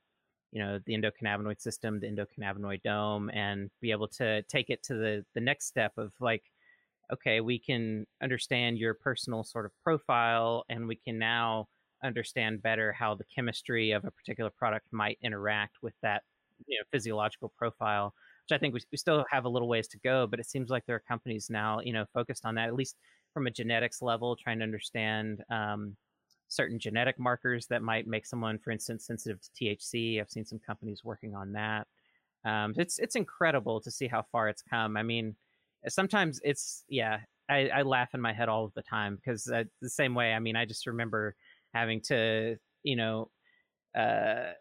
you 0.51 0.63
know 0.63 0.79
the 0.85 0.95
endocannabinoid 0.95 1.61
system, 1.61 2.01
the 2.01 2.07
endocannabinoidome, 2.07 3.35
and 3.35 3.71
be 3.81 3.91
able 3.91 4.09
to 4.09 4.43
take 4.43 4.71
it 4.71 4.83
to 4.85 4.95
the 4.95 5.25
the 5.35 5.41
next 5.41 5.67
step 5.67 5.93
of 5.97 6.13
like 6.21 6.45
okay, 7.13 7.41
we 7.41 7.59
can 7.59 8.07
understand 8.23 8.79
your 8.79 8.95
personal 8.95 9.45
sort 9.45 9.67
of 9.67 9.73
profile 9.83 10.65
and 10.71 10.89
we 10.89 10.97
can 10.97 11.19
now 11.19 11.69
understand 12.03 12.63
better 12.63 12.93
how 12.93 13.15
the 13.15 13.25
chemistry 13.35 13.93
of 13.93 14.05
a 14.05 14.11
particular 14.11 14.51
product 14.51 14.87
might 14.93 15.19
interact 15.23 15.77
with 15.83 15.95
that 16.03 16.23
you 16.67 16.79
know 16.79 16.85
physiological 16.91 17.53
profile 17.57 18.15
which 18.53 18.59
i 18.59 18.61
think 18.61 18.75
we, 18.75 18.81
we 18.91 18.99
still 18.99 19.25
have 19.31 19.45
a 19.45 19.49
little 19.49 19.69
ways 19.69 19.89
to 19.89 19.99
go 19.99 20.27
but 20.27 20.39
it 20.39 20.47
seems 20.47 20.71
like 20.71 20.85
there 20.87 20.97
are 20.97 21.05
companies 21.09 21.49
now 21.51 21.81
you 21.81 21.93
know 21.93 22.05
focused 22.13 22.45
on 22.45 22.55
that 22.55 22.69
at 22.69 22.75
least 22.75 22.97
from 23.33 23.47
a 23.47 23.51
genetics 23.51 24.03
level 24.03 24.37
trying 24.37 24.59
to 24.59 24.65
understand 24.65 25.43
um, 25.51 25.97
certain 26.49 26.79
genetic 26.79 27.19
markers 27.19 27.67
that 27.67 27.83
might 27.83 28.07
make 28.07 28.27
someone 28.27 28.59
for 28.59 28.71
instance 28.71 29.07
sensitive 29.07 29.41
to 29.41 29.51
thc 29.65 30.21
i've 30.21 30.31
seen 30.31 30.45
some 30.45 30.59
companies 30.59 31.03
working 31.05 31.35
on 31.35 31.53
that. 31.53 31.87
Um, 32.45 32.75
it's 32.77 32.99
it's 32.99 33.15
incredible 33.15 33.81
to 33.81 33.91
see 33.91 34.09
how 34.09 34.25
far 34.33 34.49
it's 34.49 34.63
come. 34.63 34.97
I 34.97 35.05
mean 35.05 35.37
sometimes 35.89 36.41
it's 36.45 36.85
yeah 36.89 37.21
I, 37.49 37.69
I 37.69 37.83
laugh 37.83 38.15
in 38.15 38.21
my 38.21 38.33
head 38.33 38.49
all 38.49 38.65
of 38.65 38.75
the 38.75 38.83
time 38.83 39.17
because 39.17 39.49
uh, 39.49 39.65
the 39.81 39.91
same 39.91 40.15
way 40.15 40.33
i 40.33 40.39
mean 40.39 40.57
i 40.57 40.65
just 40.65 40.87
remember 40.87 41.35
having 41.75 42.01
to 42.03 42.57
you 42.83 42.97
know 42.97 43.31
uh 43.99 44.53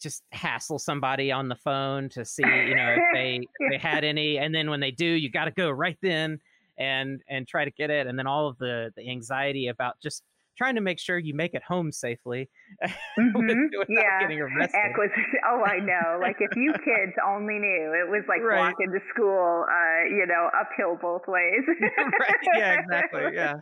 just 0.00 0.22
hassle 0.32 0.78
somebody 0.78 1.30
on 1.32 1.48
the 1.48 1.56
phone 1.56 2.08
to 2.10 2.24
see 2.24 2.42
you 2.44 2.74
know 2.74 2.96
if 2.98 3.02
they 3.12 3.40
if 3.60 3.70
they 3.70 3.78
had 3.78 4.04
any 4.12 4.38
and 4.38 4.54
then 4.54 4.70
when 4.70 4.80
they 4.80 4.90
do 4.90 5.04
you 5.06 5.30
got 5.30 5.44
to 5.46 5.50
go 5.50 5.70
right 5.70 5.98
then 6.02 6.38
and 6.78 7.20
and 7.28 7.46
try 7.46 7.64
to 7.64 7.70
get 7.70 7.90
it 7.90 8.06
and 8.06 8.18
then 8.18 8.26
all 8.26 8.48
of 8.48 8.56
the 8.58 8.90
the 8.96 9.08
anxiety 9.10 9.68
about 9.68 9.94
just 10.02 10.22
trying 10.56 10.76
to 10.76 10.80
make 10.80 11.00
sure 11.00 11.18
you 11.18 11.34
make 11.34 11.52
it 11.54 11.62
home 11.64 11.90
safely 11.90 12.48
Mhm. 13.18 13.68
without 13.76 13.86
yeah 13.88 14.20
getting 14.20 14.40
arrested 14.40 14.78
acquisition 14.84 15.40
oh 15.48 15.62
i 15.64 15.78
know 15.80 16.18
like 16.20 16.36
if 16.40 16.54
you 16.56 16.72
kids 16.84 17.12
only 17.26 17.58
knew 17.58 17.92
it 17.94 18.08
was 18.10 18.22
like 18.28 18.40
Right. 18.40 18.60
walking 18.70 18.90
to 18.92 19.00
school 19.12 19.66
uh 19.68 20.04
you 20.08 20.24
know 20.26 20.50
uphill 20.58 20.96
both 21.00 21.22
ways 21.28 21.62
Right, 21.68 22.34
yeah, 22.56 22.80
exactly, 22.80 23.22
yeah. 23.34 23.54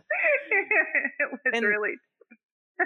it 1.19 1.31
was 1.31 1.39
And- 1.53 1.65
really 1.65 1.93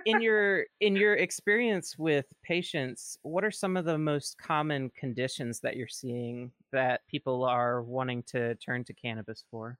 in 0.05 0.21
your 0.21 0.65
in 0.79 0.95
your 0.95 1.15
experience 1.15 1.97
with 1.97 2.25
patients 2.43 3.17
what 3.23 3.43
are 3.43 3.51
some 3.51 3.77
of 3.77 3.85
the 3.85 3.97
most 3.97 4.37
common 4.37 4.91
conditions 4.97 5.59
that 5.59 5.75
you're 5.75 5.87
seeing 5.87 6.51
that 6.71 7.01
people 7.07 7.43
are 7.43 7.81
wanting 7.81 8.23
to 8.23 8.55
turn 8.55 8.83
to 8.83 8.93
cannabis 8.93 9.43
for 9.49 9.77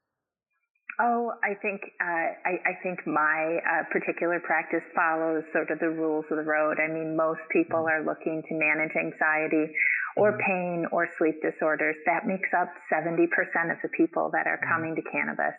Oh, 0.99 1.31
I 1.43 1.53
think 1.61 1.81
uh, 2.01 2.33
I, 2.41 2.57
I 2.65 2.73
think 2.81 3.05
my 3.05 3.59
uh, 3.61 3.83
particular 3.91 4.39
practice 4.39 4.81
follows 4.95 5.43
sort 5.53 5.69
of 5.69 5.77
the 5.77 5.89
rules 5.89 6.25
of 6.31 6.37
the 6.37 6.43
road. 6.43 6.77
I 6.81 6.91
mean, 6.91 7.15
most 7.15 7.41
people 7.51 7.85
are 7.85 8.03
looking 8.03 8.41
to 8.49 8.55
manage 8.55 8.95
anxiety 8.97 9.71
or 10.17 10.33
Mhm. 10.33 10.39
pain 10.39 10.85
or 10.91 11.07
sleep 11.17 11.41
disorders. 11.41 11.95
That 12.05 12.25
makes 12.25 12.49
up 12.53 12.73
70% 12.89 13.71
of 13.71 13.81
the 13.81 13.89
people 13.89 14.29
that 14.31 14.47
are 14.47 14.57
Mhm. 14.57 14.67
coming 14.67 14.95
to 14.95 15.01
cannabis. 15.03 15.55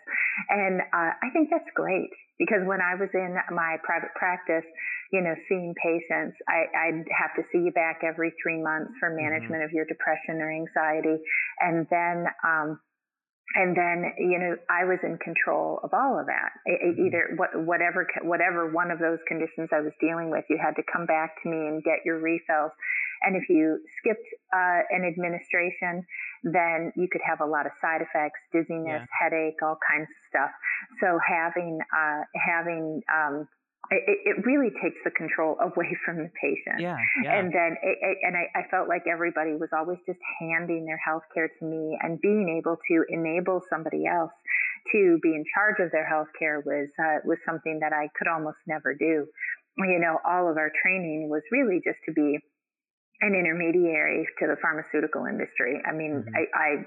And 0.50 0.82
uh, 0.82 1.12
I 1.22 1.30
think 1.32 1.50
that's 1.50 1.70
great 1.74 2.10
because 2.38 2.64
when 2.64 2.80
I 2.80 2.94
was 2.94 3.08
in 3.14 3.38
my 3.50 3.78
private 3.82 4.14
practice, 4.14 4.64
you 5.12 5.20
know, 5.22 5.34
seeing 5.48 5.74
patients, 5.74 6.36
I, 6.48 6.66
I'd 6.76 7.08
have 7.16 7.34
to 7.36 7.44
see 7.50 7.58
you 7.58 7.72
back 7.72 8.02
every 8.04 8.30
three 8.42 8.60
months 8.62 8.92
for 9.00 9.10
management 9.10 9.62
of 9.62 9.72
your 9.72 9.84
depression 9.86 10.40
or 10.42 10.50
anxiety. 10.50 11.22
And 11.60 11.88
then, 11.88 12.26
um, 12.44 12.80
and 13.54 13.74
then 13.74 14.12
you 14.18 14.38
know 14.38 14.56
I 14.68 14.84
was 14.84 14.98
in 15.02 15.16
control 15.18 15.80
of 15.82 15.94
all 15.94 16.18
of 16.20 16.26
that. 16.26 16.52
Either 16.68 17.32
what, 17.36 17.50
whatever 17.64 18.06
whatever 18.22 18.70
one 18.70 18.90
of 18.90 18.98
those 18.98 19.18
conditions 19.26 19.70
I 19.72 19.80
was 19.80 19.92
dealing 20.00 20.30
with, 20.30 20.44
you 20.50 20.58
had 20.62 20.76
to 20.76 20.82
come 20.92 21.06
back 21.06 21.42
to 21.42 21.48
me 21.48 21.56
and 21.56 21.82
get 21.82 22.04
your 22.04 22.20
refills. 22.20 22.72
And 23.22 23.36
if 23.36 23.48
you 23.48 23.78
skipped 23.98 24.26
uh, 24.54 24.80
an 24.90 25.04
administration, 25.04 26.04
then 26.44 26.92
you 26.96 27.08
could 27.10 27.22
have 27.26 27.40
a 27.40 27.46
lot 27.46 27.66
of 27.66 27.72
side 27.80 28.02
effects, 28.02 28.40
dizziness, 28.52 29.02
Yeah. 29.02 29.06
headache, 29.20 29.62
all 29.62 29.78
kinds 29.88 30.08
of 30.10 30.16
stuff. 30.28 30.50
So 31.00 31.18
having 31.26 31.78
uh, 31.96 32.22
having 32.34 33.02
um, 33.12 33.48
it, 33.90 34.36
it 34.36 34.46
really 34.46 34.70
takes 34.82 34.98
the 35.04 35.10
control 35.10 35.56
away 35.62 35.96
from 36.04 36.18
the 36.18 36.30
patient. 36.40 36.80
yeah 36.80 36.96
yeah 37.24 37.38
And 37.38 37.52
then, 37.52 37.76
it, 37.82 37.96
it, 38.02 38.18
and 38.22 38.36
I, 38.36 38.60
I 38.60 38.62
felt 38.70 38.88
like 38.88 39.04
everybody 39.10 39.52
was 39.52 39.70
always 39.72 39.98
just 40.06 40.18
handing 40.40 40.84
their 40.84 40.98
health 40.98 41.22
care 41.32 41.48
to 41.48 41.64
me 41.64 41.96
and 42.02 42.20
being 42.20 42.48
able 42.58 42.76
to 42.88 43.04
enable 43.08 43.62
somebody 43.70 44.04
else 44.06 44.32
to 44.92 45.18
be 45.22 45.30
in 45.34 45.44
charge 45.54 45.76
of 45.80 45.90
their 45.90 46.06
health 46.06 46.28
care 46.38 46.60
was, 46.64 46.88
uh, 46.98 47.18
was 47.24 47.38
something 47.46 47.78
that 47.80 47.92
I 47.92 48.08
could 48.16 48.28
almost 48.28 48.58
never 48.66 48.94
do. 48.94 49.26
You 49.78 49.98
know, 50.00 50.18
all 50.26 50.50
of 50.50 50.56
our 50.58 50.70
training 50.82 51.28
was 51.30 51.42
really 51.50 51.80
just 51.84 51.98
to 52.06 52.12
be 52.12 52.38
an 53.20 53.34
intermediary 53.34 54.26
to 54.38 54.46
the 54.46 54.56
pharmaceutical 54.56 55.26
industry. 55.26 55.80
I 55.84 55.92
mean, 55.92 56.22
Mhm. 56.22 56.34
I, 56.36 56.46
I 56.54 56.86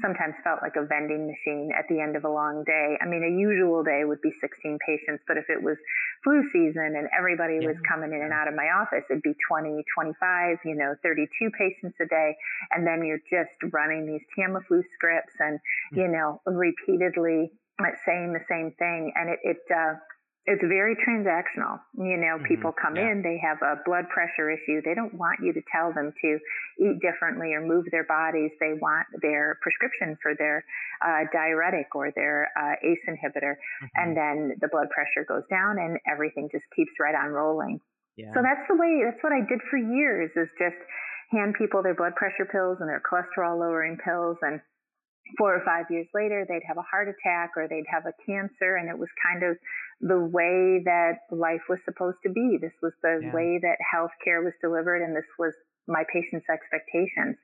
sometimes 0.00 0.34
felt 0.44 0.62
like 0.62 0.76
a 0.76 0.84
vending 0.86 1.26
machine 1.26 1.72
at 1.76 1.86
the 1.88 2.00
end 2.00 2.16
of 2.16 2.24
a 2.24 2.28
long 2.28 2.64
day. 2.64 2.96
I 3.00 3.06
mean, 3.06 3.24
a 3.24 3.28
usual 3.28 3.82
day 3.82 4.04
would 4.04 4.20
be 4.22 4.30
16 4.40 4.78
patients, 4.86 5.24
but 5.26 5.36
if 5.36 5.50
it 5.50 5.62
was 5.62 5.76
flu 6.22 6.48
season 6.50 6.94
and 6.96 7.08
everybody 7.16 7.58
was 7.66 7.76
coming 7.88 8.12
in 8.12 8.22
and 8.22 8.32
out 8.32 8.48
of 8.48 8.54
my 8.54 8.70
office, 8.70 9.04
it'd 9.10 9.22
be 9.22 9.34
20, 9.48 9.84
25, 9.94 10.58
you 10.64 10.74
know, 10.74 10.94
32 11.02 11.50
patients 11.50 11.98
a 12.00 12.06
day. 12.06 12.36
And 12.70 12.86
then 12.86 13.04
you're 13.04 13.20
just 13.28 13.52
running 13.72 14.06
these 14.06 14.22
Tamiflu 14.36 14.82
scripts 14.94 15.34
and, 15.40 15.58
you 15.92 16.08
know, 16.08 16.40
repeatedly 16.46 17.52
uh, 17.78 17.90
saying 18.04 18.32
the 18.32 18.44
same 18.48 18.72
thing. 18.78 19.12
And 19.16 19.30
it, 19.30 19.40
it, 19.42 19.58
uh, 19.74 19.94
it's 20.46 20.62
very 20.62 20.96
transactional. 20.96 21.78
You 21.94 22.16
know, 22.16 22.38
Mhm. 22.38 22.44
people 22.46 22.72
come 22.72 22.96
Yeah. 22.96 23.08
in, 23.12 23.22
they 23.22 23.36
have 23.38 23.60
a 23.62 23.76
blood 23.84 24.08
pressure 24.08 24.50
issue. 24.50 24.80
They 24.80 24.94
don't 24.94 25.14
want 25.14 25.40
you 25.40 25.52
to 25.52 25.62
tell 25.70 25.92
them 25.92 26.12
to 26.22 26.40
eat 26.78 26.98
differently 27.00 27.52
or 27.54 27.60
move 27.60 27.84
their 27.90 28.04
bodies. 28.04 28.50
They 28.58 28.72
want 28.74 29.06
their 29.20 29.56
prescription 29.62 30.16
for 30.22 30.34
their 30.34 30.64
uh, 31.02 31.24
diuretic 31.32 31.94
or 31.94 32.10
their 32.10 32.50
uh, 32.56 32.76
ACE 32.82 33.04
inhibitor. 33.06 33.56
Mhm. 33.82 33.88
And 33.96 34.16
then 34.16 34.54
the 34.60 34.68
blood 34.68 34.90
pressure 34.90 35.24
goes 35.24 35.46
down 35.48 35.78
and 35.78 35.98
everything 36.06 36.48
just 36.50 36.64
keeps 36.74 36.92
right 37.00 37.14
on 37.14 37.30
rolling. 37.32 37.80
yeah 38.16 38.32
So 38.34 38.42
that's 38.42 38.66
the 38.68 38.76
way, 38.76 39.02
that's 39.04 39.22
what 39.22 39.32
I 39.32 39.40
did 39.42 39.62
for 39.70 39.76
years 39.78 40.30
is 40.36 40.48
just 40.58 40.76
hand 41.30 41.54
people 41.54 41.82
their 41.82 41.94
blood 41.94 42.16
pressure 42.16 42.44
pills 42.44 42.80
and 42.80 42.88
their 42.88 43.00
cholesterol 43.00 43.58
lowering 43.58 43.96
pills. 43.98 44.36
And 44.42 44.60
four 45.38 45.54
or 45.54 45.60
five 45.60 45.86
years 45.90 46.08
later, 46.12 46.44
they'd 46.44 46.64
have 46.64 46.76
a 46.76 46.82
heart 46.82 47.08
attack 47.08 47.50
or 47.56 47.68
they'd 47.68 47.86
have 47.86 48.04
a 48.06 48.12
cancer. 48.26 48.76
And 48.76 48.88
it 48.90 48.98
was 48.98 49.08
kind 49.22 49.42
of 49.44 49.56
the 50.00 50.18
way 50.18 50.80
that 50.84 51.20
life 51.30 51.60
was 51.68 51.78
supposed 51.84 52.16
to 52.24 52.32
be. 52.32 52.58
This 52.60 52.72
was 52.82 52.92
the 53.02 53.20
Yeah. 53.22 53.34
way 53.34 53.58
that 53.60 53.76
healthcare 53.94 54.42
was 54.42 54.54
delivered. 54.60 55.02
And 55.02 55.14
this 55.14 55.28
was 55.38 55.54
my 55.86 56.04
patients' 56.12 56.48
expectations. 56.48 57.36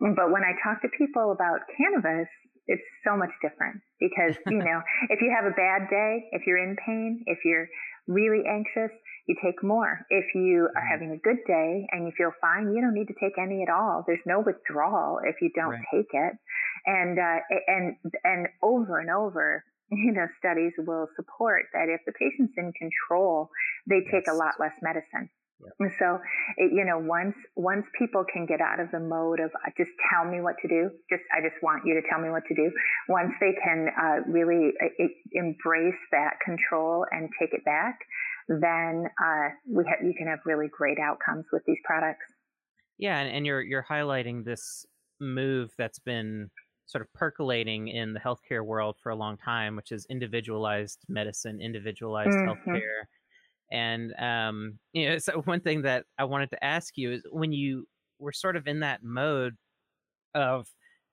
But 0.00 0.32
when 0.32 0.42
I 0.42 0.52
talk 0.62 0.82
to 0.82 0.88
people 0.98 1.30
about 1.30 1.60
cannabis, 1.76 2.28
it's 2.66 2.82
so 3.04 3.16
much 3.16 3.30
different 3.40 3.80
because 4.00 4.36
you 4.46 4.58
know 4.66 4.82
if 5.10 5.20
you 5.20 5.30
have 5.34 5.46
a 5.46 5.54
bad 5.54 5.88
day, 5.90 6.28
if 6.32 6.46
you're 6.46 6.62
in 6.62 6.76
pain, 6.84 7.22
if 7.26 7.38
you're 7.44 7.68
really 8.08 8.42
anxious, 8.48 8.90
you 9.26 9.36
take 9.42 9.62
more. 9.62 10.04
If 10.10 10.34
you 10.34 10.68
are 10.74 10.84
having 10.84 11.12
a 11.12 11.18
good 11.18 11.38
day 11.46 11.86
and 11.92 12.06
you 12.06 12.12
feel 12.16 12.32
fine, 12.40 12.72
you 12.72 12.80
don't 12.80 12.94
need 12.94 13.06
to 13.08 13.14
take 13.20 13.38
any 13.38 13.62
at 13.62 13.70
all. 13.72 14.02
There's 14.06 14.24
no 14.26 14.40
withdrawal 14.40 15.20
if 15.24 15.36
you 15.40 15.50
don't 15.54 15.70
right. 15.70 15.84
take 15.94 16.10
it. 16.12 16.32
And 16.86 17.18
uh, 17.18 17.38
and 17.68 17.96
and 18.24 18.48
over 18.62 18.98
and 18.98 19.10
over, 19.10 19.64
you 19.92 20.12
know, 20.12 20.26
studies 20.38 20.72
will 20.78 21.06
support 21.16 21.66
that 21.72 21.88
if 21.88 22.00
the 22.06 22.12
patient's 22.12 22.54
in 22.56 22.72
control, 22.72 23.50
they 23.86 24.00
take 24.10 24.26
yes. 24.26 24.34
a 24.34 24.36
lot 24.36 24.54
less 24.58 24.72
medicine. 24.82 25.28
And 25.78 25.92
so, 25.98 26.18
it, 26.56 26.72
you 26.72 26.84
know, 26.84 26.98
once 26.98 27.36
once 27.54 27.86
people 27.96 28.24
can 28.30 28.46
get 28.46 28.60
out 28.60 28.80
of 28.80 28.90
the 28.90 28.98
mode 28.98 29.38
of 29.38 29.50
uh, 29.54 29.70
just 29.76 29.90
tell 30.10 30.28
me 30.28 30.40
what 30.40 30.56
to 30.62 30.68
do, 30.68 30.90
just 31.08 31.22
I 31.32 31.40
just 31.40 31.62
want 31.62 31.82
you 31.86 31.94
to 31.94 32.02
tell 32.08 32.20
me 32.20 32.30
what 32.30 32.42
to 32.48 32.54
do. 32.54 32.70
Once 33.08 33.32
they 33.40 33.54
can 33.62 33.88
uh, 34.00 34.28
really 34.28 34.72
uh, 34.82 35.04
embrace 35.32 36.00
that 36.10 36.40
control 36.44 37.06
and 37.10 37.28
take 37.38 37.54
it 37.54 37.64
back, 37.64 37.98
then 38.48 39.04
uh, 39.22 39.48
we 39.68 39.84
ha- 39.84 40.04
you 40.04 40.14
can 40.18 40.26
have 40.26 40.40
really 40.44 40.68
great 40.68 40.98
outcomes 40.98 41.46
with 41.52 41.62
these 41.66 41.78
products. 41.84 42.26
Yeah, 42.98 43.18
and, 43.20 43.32
and 43.34 43.46
you're 43.46 43.62
you're 43.62 43.86
highlighting 43.88 44.44
this 44.44 44.84
move 45.20 45.70
that's 45.78 46.00
been 46.00 46.50
sort 46.92 47.02
of 47.02 47.12
percolating 47.14 47.88
in 47.88 48.12
the 48.12 48.20
healthcare 48.20 48.64
world 48.64 48.96
for 49.02 49.10
a 49.10 49.16
long 49.16 49.36
time, 49.36 49.74
which 49.74 49.90
is 49.90 50.06
individualized 50.08 51.00
medicine, 51.08 51.60
individualized 51.60 52.30
mm-hmm. 52.30 52.70
healthcare 52.70 53.04
and 53.72 54.12
um, 54.18 54.78
you 54.92 55.08
know, 55.08 55.18
so 55.18 55.40
one 55.46 55.60
thing 55.60 55.82
that 55.82 56.04
I 56.18 56.24
wanted 56.24 56.50
to 56.50 56.62
ask 56.64 56.96
you 56.96 57.12
is 57.12 57.22
when 57.32 57.52
you 57.52 57.88
were 58.18 58.32
sort 58.32 58.54
of 58.54 58.68
in 58.68 58.80
that 58.80 59.02
mode 59.02 59.56
of 60.34 60.68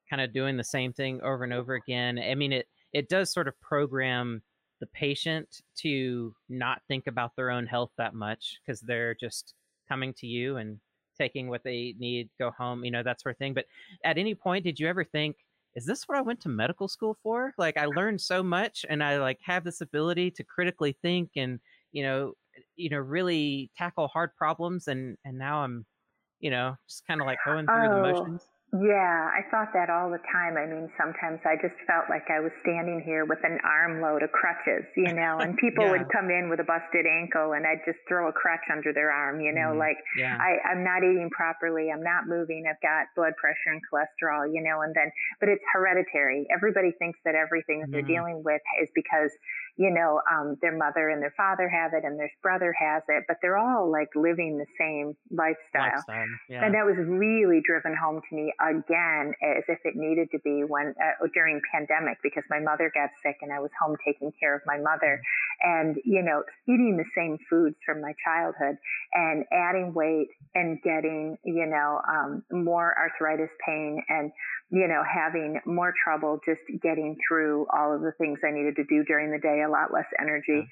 kind 0.08 0.22
of 0.22 0.32
doing 0.32 0.56
the 0.56 0.64
same 0.64 0.92
thing 0.92 1.20
over 1.22 1.42
and 1.42 1.52
over 1.52 1.74
again. 1.74 2.18
I 2.18 2.34
mean, 2.34 2.52
it 2.52 2.66
it 2.92 3.08
does 3.08 3.32
sort 3.32 3.48
of 3.48 3.60
program 3.60 4.42
the 4.80 4.86
patient 4.86 5.48
to 5.76 6.34
not 6.48 6.82
think 6.88 7.06
about 7.06 7.32
their 7.36 7.50
own 7.50 7.66
health 7.66 7.90
that 7.98 8.14
much 8.14 8.58
because 8.64 8.80
they're 8.80 9.14
just 9.14 9.54
coming 9.88 10.14
to 10.14 10.26
you 10.26 10.56
and 10.56 10.78
taking 11.18 11.48
what 11.48 11.62
they 11.64 11.94
need, 11.98 12.30
go 12.38 12.50
home, 12.50 12.84
you 12.84 12.90
know, 12.90 13.02
that 13.02 13.20
sort 13.20 13.34
of 13.34 13.38
thing. 13.38 13.52
But 13.52 13.66
at 14.04 14.16
any 14.16 14.34
point, 14.34 14.64
did 14.64 14.80
you 14.80 14.88
ever 14.88 15.04
think, 15.04 15.36
is 15.74 15.86
this 15.86 16.04
what 16.06 16.18
I 16.18 16.22
went 16.22 16.40
to 16.40 16.48
medical 16.48 16.88
school 16.88 17.16
for? 17.22 17.52
Like 17.58 17.76
I 17.76 17.86
learned 17.86 18.20
so 18.20 18.42
much 18.42 18.84
and 18.88 19.02
I 19.02 19.18
like 19.18 19.38
have 19.42 19.64
this 19.64 19.80
ability 19.80 20.32
to 20.32 20.44
critically 20.44 20.96
think 21.02 21.30
and, 21.36 21.60
you 21.92 22.02
know, 22.02 22.34
you 22.76 22.90
know 22.90 22.98
really 22.98 23.70
tackle 23.76 24.08
hard 24.08 24.34
problems 24.36 24.88
and 24.88 25.16
and 25.24 25.38
now 25.38 25.62
i'm 25.62 25.84
you 26.40 26.50
know 26.50 26.74
just 26.88 27.06
kind 27.06 27.20
of 27.20 27.26
like 27.26 27.38
going 27.44 27.66
through 27.66 27.88
oh, 27.88 27.94
the 27.94 28.12
motions 28.12 28.42
yeah, 28.70 29.26
I 29.34 29.42
thought 29.50 29.74
that 29.74 29.90
all 29.90 30.14
the 30.14 30.22
time. 30.30 30.54
I 30.54 30.62
mean, 30.62 30.86
sometimes 30.94 31.42
I 31.42 31.58
just 31.58 31.74
felt 31.90 32.06
like 32.06 32.30
I 32.30 32.38
was 32.38 32.54
standing 32.62 33.02
here 33.02 33.26
with 33.26 33.42
an 33.42 33.58
armload 33.66 34.22
of 34.22 34.30
crutches, 34.30 34.86
you 34.94 35.10
know, 35.18 35.42
and 35.42 35.58
people 35.58 35.84
yeah. 35.84 35.98
would 35.98 36.06
come 36.14 36.30
in 36.30 36.46
with 36.46 36.62
a 36.62 36.68
busted 36.68 37.02
ankle 37.02 37.58
and 37.58 37.66
I'd 37.66 37.82
just 37.82 37.98
throw 38.06 38.30
a 38.30 38.32
crutch 38.32 38.62
under 38.70 38.94
their 38.94 39.10
arm, 39.10 39.40
you 39.40 39.50
know, 39.50 39.74
mm, 39.74 39.78
like 39.78 39.98
yeah. 40.16 40.38
I, 40.38 40.62
I'm 40.70 40.84
not 40.86 41.02
eating 41.02 41.30
properly, 41.34 41.90
I'm 41.90 42.02
not 42.06 42.30
moving, 42.30 42.62
I've 42.70 42.80
got 42.80 43.10
blood 43.18 43.34
pressure 43.42 43.74
and 43.74 43.82
cholesterol, 43.82 44.46
you 44.46 44.62
know, 44.62 44.86
and 44.86 44.94
then, 44.94 45.10
but 45.40 45.48
it's 45.48 45.64
hereditary. 45.74 46.46
Everybody 46.54 46.94
thinks 46.94 47.18
that 47.24 47.34
everything 47.34 47.80
that 47.80 47.88
mm. 47.88 47.92
they're 47.92 48.06
mm-hmm. 48.06 48.38
dealing 48.38 48.42
with 48.46 48.62
is 48.80 48.88
because, 48.94 49.34
you 49.80 49.90
know, 49.90 50.20
um, 50.30 50.58
their 50.60 50.76
mother 50.76 51.08
and 51.08 51.22
their 51.22 51.32
father 51.38 51.66
have 51.66 51.94
it 51.94 52.04
and 52.04 52.20
their 52.20 52.30
brother 52.42 52.70
has 52.78 53.02
it, 53.08 53.24
but 53.26 53.38
they're 53.40 53.56
all 53.56 53.90
like 53.90 54.10
living 54.14 54.58
the 54.58 54.66
same 54.78 55.16
lifestyle. 55.30 55.96
lifestyle 55.96 56.26
yeah. 56.50 56.66
And 56.66 56.74
that 56.74 56.84
was 56.84 56.96
really 56.98 57.62
driven 57.64 57.96
home 57.96 58.20
to 58.28 58.36
me 58.36 58.52
again 58.60 59.32
as 59.40 59.64
if 59.68 59.78
it 59.84 59.96
needed 59.96 60.28
to 60.32 60.38
be 60.44 60.64
when 60.68 60.92
uh, 61.00 61.26
during 61.32 61.62
pandemic 61.72 62.18
because 62.22 62.44
my 62.50 62.60
mother 62.60 62.92
got 62.94 63.08
sick 63.22 63.38
and 63.40 63.54
I 63.54 63.60
was 63.60 63.70
home 63.80 63.96
taking 64.04 64.30
care 64.38 64.54
of 64.54 64.60
my 64.66 64.76
mother 64.76 65.22
and 65.62 65.96
you 66.04 66.22
know 66.22 66.42
eating 66.68 66.98
the 66.98 67.08
same 67.16 67.38
foods 67.48 67.76
from 67.84 68.02
my 68.02 68.12
childhood 68.22 68.76
and 69.14 69.44
adding 69.50 69.94
weight 69.94 70.28
and 70.54 70.80
getting 70.82 71.38
you 71.44 71.64
know 71.64 72.00
um, 72.06 72.42
more 72.52 72.94
arthritis 72.98 73.50
pain 73.64 74.02
and 74.10 74.30
you 74.70 74.86
know 74.86 75.02
having 75.02 75.60
more 75.64 75.94
trouble 76.04 76.38
just 76.44 76.62
getting 76.82 77.16
through 77.26 77.66
all 77.72 77.94
of 77.94 78.02
the 78.02 78.12
things 78.18 78.40
I 78.44 78.50
needed 78.50 78.76
to 78.76 78.84
do 78.84 79.04
during 79.04 79.30
the 79.30 79.38
day 79.38 79.62
a 79.70 79.72
lot 79.72 79.94
less 79.94 80.10
energy. 80.20 80.66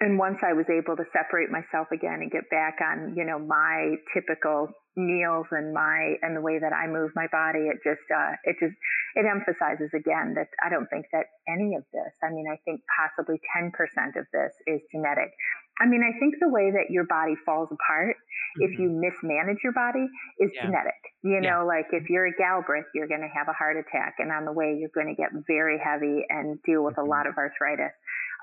And 0.00 0.18
once 0.18 0.38
I 0.42 0.52
was 0.52 0.66
able 0.68 0.96
to 0.96 1.04
separate 1.12 1.48
myself 1.50 1.88
again 1.92 2.20
and 2.20 2.30
get 2.30 2.50
back 2.50 2.78
on, 2.82 3.14
you 3.16 3.24
know, 3.24 3.38
my 3.38 3.94
typical 4.12 4.68
meals 4.96 5.46
and 5.50 5.72
my 5.72 6.16
and 6.22 6.36
the 6.36 6.40
way 6.40 6.58
that 6.58 6.72
I 6.72 6.86
move 6.86 7.12
my 7.14 7.26
body, 7.32 7.68
it 7.72 7.80
just 7.84 8.04
uh, 8.12 8.36
it 8.44 8.56
just 8.60 8.76
it 9.14 9.24
emphasizes 9.24 9.90
again 9.94 10.34
that 10.36 10.48
I 10.64 10.68
don't 10.68 10.88
think 10.88 11.06
that 11.12 11.26
any 11.48 11.74
of 11.76 11.84
this. 11.92 12.12
I 12.22 12.30
mean, 12.30 12.46
I 12.50 12.56
think 12.64 12.80
possibly 12.88 13.40
10% 13.56 13.72
of 14.16 14.26
this 14.32 14.52
is 14.66 14.80
genetic. 14.92 15.32
I 15.80 15.86
mean, 15.86 16.04
I 16.04 16.16
think 16.18 16.36
the 16.40 16.48
way 16.48 16.70
that 16.70 16.90
your 16.90 17.04
body 17.04 17.34
falls 17.44 17.68
apart 17.72 18.16
mm-hmm. 18.16 18.64
if 18.68 18.78
you 18.78 18.88
mismanage 18.88 19.64
your 19.64 19.72
body 19.72 20.04
is 20.40 20.50
yeah. 20.54 20.66
genetic. 20.66 21.00
You 21.24 21.40
know, 21.40 21.64
yeah. 21.64 21.72
like 21.72 21.86
if 21.92 22.08
you're 22.08 22.26
a 22.26 22.36
Galbraith, 22.36 22.86
you're 22.94 23.08
going 23.08 23.24
to 23.24 23.32
have 23.32 23.48
a 23.48 23.56
heart 23.56 23.76
attack, 23.76 24.16
and 24.18 24.30
on 24.30 24.44
the 24.44 24.52
way, 24.52 24.76
you're 24.78 24.92
going 24.94 25.14
to 25.14 25.18
get 25.20 25.30
very 25.46 25.80
heavy 25.80 26.24
and 26.28 26.60
deal 26.62 26.84
with 26.84 26.96
mm-hmm. 26.96 27.08
a 27.08 27.10
lot 27.10 27.26
of 27.26 27.36
arthritis. 27.36 27.92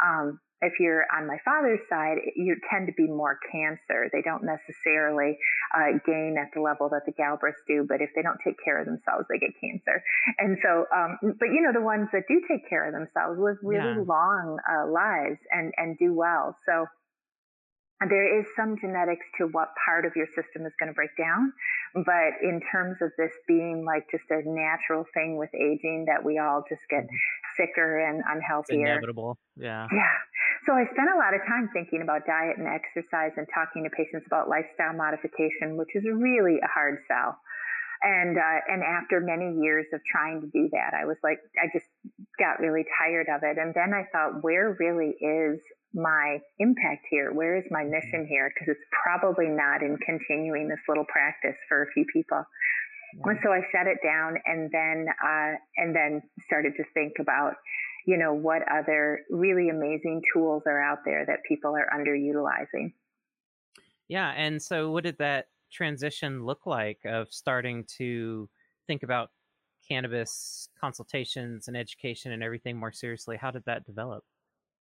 Um, 0.02 0.40
if 0.62 0.80
you're 0.80 1.06
on 1.15 1.28
my 1.28 1.38
father's 1.45 1.80
side, 1.89 2.17
you 2.36 2.56
tend 2.69 2.88
to 2.88 2.93
be 2.93 3.08
more 3.08 3.39
cancer. 3.52 4.10
They 4.12 4.22
don't 4.22 4.43
necessarily 4.43 5.38
uh, 5.74 6.00
gain 6.06 6.36
at 6.39 6.52
the 6.54 6.62
level 6.62 6.89
that 6.89 7.06
the 7.06 7.13
Galbraiths 7.13 7.63
do, 7.67 7.86
but 7.88 8.02
if 8.02 8.10
they 8.15 8.22
don't 8.22 8.39
take 8.43 8.58
care 8.63 8.80
of 8.80 8.86
themselves, 8.86 9.26
they 9.30 9.39
get 9.39 9.52
cancer. 9.60 10.04
And 10.38 10.58
so, 10.62 10.86
um, 10.95 11.17
but 11.39 11.48
you 11.48 11.62
know, 11.62 11.72
the 11.74 11.82
ones 11.82 12.10
that 12.12 12.24
do 12.28 12.41
take 12.48 12.67
care 12.69 12.88
of 12.88 12.93
themselves 12.93 13.39
live 13.39 13.58
really 13.63 13.95
yeah. 13.95 14.04
long 14.06 14.60
uh, 14.69 14.88
lives 14.88 15.39
and 15.52 15.74
and 15.78 15.98
do 15.98 16.13
well. 16.13 16.58
So 16.65 16.86
there 18.08 18.40
is 18.40 18.46
some 18.56 18.78
genetics 18.80 19.26
to 19.38 19.48
what 19.48 19.70
part 19.84 20.06
of 20.06 20.16
your 20.16 20.28
system 20.28 20.66
is 20.66 20.72
going 20.80 20.88
to 20.88 20.94
break 20.94 21.12
down. 21.18 21.52
But 21.94 22.40
in 22.42 22.62
terms 22.72 22.98
of 23.02 23.12
this 23.18 23.34
being 23.48 23.84
like 23.86 24.08
just 24.10 24.24
a 24.30 24.42
natural 24.46 25.04
thing 25.14 25.36
with 25.38 25.50
aging 25.54 26.06
that 26.08 26.24
we 26.24 26.40
all 26.40 26.64
just 26.70 26.88
get 26.90 27.04
mm-hmm. 27.04 27.56
sicker 27.58 28.00
and 28.00 28.24
unhealthier. 28.24 28.88
It's 28.88 29.04
inevitable. 29.04 29.38
Yeah. 29.58 29.88
Yeah. 29.92 30.16
So 30.66 30.74
I 30.74 30.86
spent 30.86 31.10
a 31.14 31.18
lot 31.18 31.34
of 31.34 31.42
time 31.48 31.70
thinking 31.74 32.02
about 32.02 32.26
diet 32.26 32.58
and 32.58 32.68
exercise 32.68 33.32
and 33.36 33.48
talking 33.54 33.84
to 33.84 33.90
patients 33.90 34.28
about 34.28 34.48
lifestyle 34.48 34.94
modification, 34.94 35.76
which 35.76 35.96
is 35.96 36.04
really 36.08 36.60
a 36.64 36.68
hard 36.68 37.00
sell. 37.08 37.38
And 38.02 38.38
uh, 38.38 38.60
and 38.68 38.82
after 38.82 39.20
many 39.20 39.60
years 39.60 39.86
of 39.92 40.00
trying 40.10 40.40
to 40.40 40.48
do 40.48 40.70
that, 40.72 40.94
I 40.96 41.04
was 41.04 41.18
like, 41.22 41.40
I 41.62 41.68
just 41.74 41.88
got 42.40 42.62
really 42.62 42.86
tired 42.98 43.28
of 43.28 43.44
it. 43.44 43.58
And 43.58 43.74
then 43.76 43.94
I 43.94 44.08
thought, 44.12 44.42
where 44.42 44.78
really 44.80 45.16
is 45.20 45.60
my 45.93 46.39
impact 46.60 47.06
here? 47.10 47.34
Where 47.34 47.58
is 47.58 47.63
my 47.71 47.84
mission 47.84 48.28
here? 48.28 48.52
Because 48.54 48.75
it's 48.75 48.88
probably 49.04 49.47
not 49.47 49.82
in 49.82 49.97
continuing 50.06 50.67
this 50.67 50.80
little 50.88 51.06
practice 51.06 51.58
for 51.67 51.84
a 51.84 51.91
few 51.93 52.06
people. 52.13 52.43
And 53.23 53.39
so 53.43 53.52
I 53.52 53.62
set 53.71 53.88
it 53.88 53.97
down 54.04 54.36
and 54.45 54.69
then 54.71 55.08
uh, 55.10 55.54
and 55.78 55.95
then 55.95 56.21
started 56.45 56.73
to 56.78 56.84
think 56.93 57.13
about, 57.19 57.54
you 58.06 58.17
know, 58.17 58.34
what 58.34 58.62
other 58.71 59.21
really 59.32 59.69
amazing 59.69 60.21
tools 60.34 60.63
are 60.67 60.80
out 60.80 60.99
there 61.06 61.25
that 61.25 61.39
people 61.47 61.75
are 61.75 61.88
underutilizing. 61.91 62.93
Yeah, 64.08 64.32
and 64.36 64.62
so 64.62 64.91
what 64.91 65.04
did 65.04 65.17
that 65.19 65.47
transition 65.71 66.45
look 66.45 66.65
like 66.65 66.99
of 67.06 67.32
starting 67.32 67.86
to 67.97 68.49
think 68.88 69.04
about 69.04 69.30
cannabis 69.88 70.69
consultations 70.80 71.67
and 71.67 71.75
education 71.75 72.32
and 72.32 72.43
everything 72.43 72.78
more 72.78 72.91
seriously? 72.91 73.38
How 73.38 73.52
did 73.52 73.65
that 73.65 73.86
develop? 73.86 74.23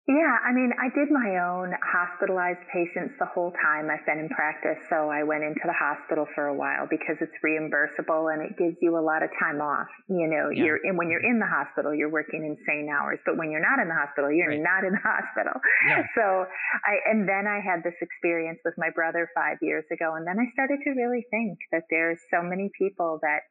Yeah, 0.09 0.41
I 0.41 0.57
mean, 0.57 0.73
I 0.81 0.89
did 0.97 1.13
my 1.13 1.37
own 1.45 1.77
hospitalized 1.85 2.65
patients 2.73 3.21
the 3.21 3.29
whole 3.29 3.53
time 3.61 3.93
I've 3.93 4.09
been 4.09 4.17
in 4.17 4.33
practice. 4.33 4.81
So 4.89 5.13
I 5.13 5.21
went 5.21 5.45
into 5.45 5.61
the 5.69 5.77
hospital 5.77 6.25
for 6.35 6.49
a 6.49 6.57
while 6.57 6.89
because 6.89 7.21
it's 7.21 7.37
reimbursable 7.45 8.33
and 8.33 8.41
it 8.41 8.57
gives 8.57 8.81
you 8.81 8.97
a 8.97 9.05
lot 9.05 9.21
of 9.21 9.29
time 9.37 9.61
off. 9.61 9.93
You 10.09 10.25
know, 10.25 10.49
yeah. 10.49 10.65
you're 10.65 10.81
and 10.81 10.97
when 10.97 11.13
you're 11.13 11.21
mm-hmm. 11.21 11.37
in 11.37 11.45
the 11.45 11.53
hospital, 11.53 11.93
you're 11.93 12.09
working 12.09 12.41
insane 12.41 12.89
hours, 12.89 13.21
but 13.29 13.37
when 13.37 13.53
you're 13.53 13.61
not 13.61 13.85
in 13.85 13.93
the 13.93 14.01
hospital, 14.01 14.33
you're 14.33 14.57
right. 14.57 14.65
not 14.65 14.81
in 14.81 14.97
the 14.97 15.05
hospital. 15.05 15.61
Yeah. 15.85 16.09
So 16.17 16.49
I 16.89 17.05
and 17.13 17.29
then 17.29 17.45
I 17.45 17.61
had 17.61 17.85
this 17.85 18.01
experience 18.01 18.65
with 18.65 18.81
my 18.81 18.89
brother 18.89 19.29
five 19.37 19.61
years 19.61 19.85
ago, 19.93 20.17
and 20.17 20.25
then 20.25 20.41
I 20.41 20.49
started 20.57 20.81
to 20.89 20.91
really 20.97 21.29
think 21.29 21.61
that 21.69 21.85
there's 21.93 22.17
so 22.33 22.41
many 22.41 22.73
people 22.81 23.21
that 23.21 23.45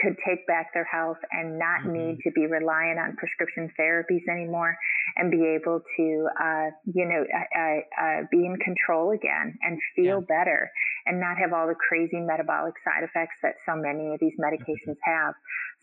could 0.00 0.16
take 0.26 0.46
back 0.46 0.72
their 0.74 0.84
health 0.84 1.18
and 1.32 1.58
not 1.58 1.80
mm-hmm. 1.80 1.92
need 1.92 2.18
to 2.24 2.30
be 2.32 2.46
reliant 2.46 2.98
on 2.98 3.16
prescription 3.16 3.70
therapies 3.78 4.26
anymore 4.30 4.76
and 5.16 5.30
be 5.30 5.44
able 5.44 5.80
to, 5.96 6.28
uh, 6.40 6.68
you 6.84 7.06
know, 7.06 7.24
uh, 7.24 7.58
uh, 7.58 7.78
uh 8.00 8.20
be 8.30 8.44
in 8.44 8.56
control 8.58 9.12
again 9.12 9.56
and 9.62 9.78
feel 9.94 10.20
yeah. 10.20 10.28
better 10.28 10.70
and 11.06 11.20
not 11.20 11.38
have 11.38 11.52
all 11.52 11.66
the 11.66 11.74
crazy 11.74 12.20
metabolic 12.20 12.74
side 12.84 13.04
effects 13.04 13.36
that 13.42 13.54
so 13.64 13.74
many 13.76 14.14
of 14.14 14.20
these 14.20 14.34
mm-hmm. 14.38 14.54
medications 14.54 14.96
have. 15.02 15.34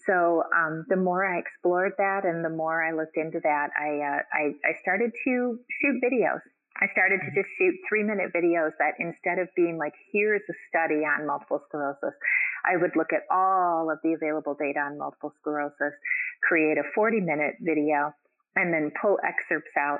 So 0.06 0.44
um, 0.52 0.86
the 0.89 0.98
more 0.98 1.24
I 1.26 1.39
explored 1.39 1.94
that 1.98 2.26
and 2.26 2.44
the 2.44 2.50
more 2.50 2.84
I 2.84 2.92
looked 2.92 3.16
into 3.16 3.39
that, 3.44 3.70
I, 3.80 3.89
uh, 4.04 4.22
I, 4.34 4.44
I 4.68 4.72
started 4.82 5.12
to 5.26 5.60
shoot 5.82 5.96
videos. 6.04 6.44
I 6.82 6.92
started 6.92 7.22
to 7.22 7.30
mm-hmm. 7.30 7.39
just 7.39 7.50
shoot 7.58 7.76
three 7.88 8.04
minute 8.04 8.34
videos 8.34 8.74
that 8.80 8.98
instead 9.00 9.38
of 9.38 9.48
being 9.56 9.78
like, 9.78 9.94
here's 10.12 10.42
a 10.50 10.56
study 10.68 11.06
on 11.06 11.28
multiple 11.28 11.62
sclerosis, 11.70 12.18
I 12.65 12.78
would 12.78 12.95
look 12.95 13.13
at 13.13 13.23
all 13.30 13.89
of 13.91 13.99
the 14.04 14.13
available 14.13 14.56
data 14.56 14.80
on 14.80 14.97
multiple 14.97 15.34
sclerosis, 15.39 15.93
create 16.41 16.78
a 16.78 16.84
40 16.95 17.19
minute 17.19 17.56
video 17.62 18.13
and 18.56 18.73
then 18.73 18.91
pull 19.02 19.17
excerpts 19.23 19.71
out 19.78 19.99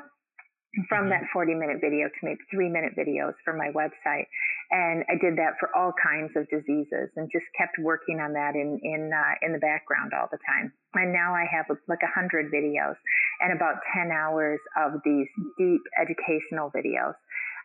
from 0.90 1.10
that 1.10 1.22
40 1.32 1.54
minute 1.54 1.78
video 1.82 2.08
to 2.08 2.22
make 2.24 2.40
three 2.50 2.70
minute 2.70 2.94
videos 2.98 3.34
for 3.46 3.54
my 3.54 3.70
website. 3.78 4.26
And 4.72 5.04
I 5.08 5.22
did 5.22 5.38
that 5.38 5.54
for 5.60 5.70
all 5.76 5.94
kinds 6.02 6.32
of 6.36 6.50
diseases 6.50 7.14
and 7.16 7.30
just 7.32 7.46
kept 7.58 7.78
working 7.80 8.20
on 8.20 8.34
that 8.34 8.56
in, 8.56 8.80
in, 8.82 9.12
uh, 9.14 9.36
in 9.46 9.54
the 9.54 9.60
background 9.60 10.14
all 10.18 10.28
the 10.32 10.40
time. 10.42 10.74
And 10.96 11.14
now 11.14 11.34
I 11.34 11.46
have 11.52 11.66
like 11.88 12.02
a 12.02 12.10
hundred 12.10 12.52
videos 12.52 12.96
and 13.42 13.54
about 13.54 13.76
10 13.94 14.10
hours 14.10 14.60
of 14.78 14.94
these 15.06 15.28
deep 15.58 15.82
educational 16.00 16.72
videos. 16.72 17.14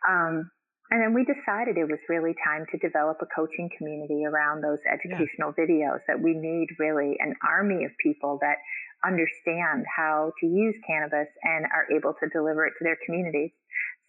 Um, 0.07 0.51
and 0.91 1.01
then 1.01 1.13
we 1.13 1.23
decided 1.23 1.77
it 1.77 1.89
was 1.89 1.99
really 2.09 2.33
time 2.43 2.65
to 2.71 2.77
develop 2.77 3.17
a 3.21 3.25
coaching 3.27 3.69
community 3.77 4.25
around 4.25 4.61
those 4.61 4.79
educational 4.91 5.53
yeah. 5.55 5.65
videos 5.65 5.99
that 6.07 6.19
we 6.21 6.33
need 6.33 6.67
really 6.79 7.15
an 7.19 7.35
army 7.47 7.85
of 7.85 7.91
people 8.01 8.39
that 8.41 8.57
understand 9.05 9.85
how 9.95 10.31
to 10.39 10.47
use 10.47 10.75
cannabis 10.87 11.27
and 11.43 11.65
are 11.65 11.85
able 11.95 12.13
to 12.19 12.27
deliver 12.29 12.65
it 12.65 12.73
to 12.79 12.83
their 12.83 12.97
communities. 13.05 13.51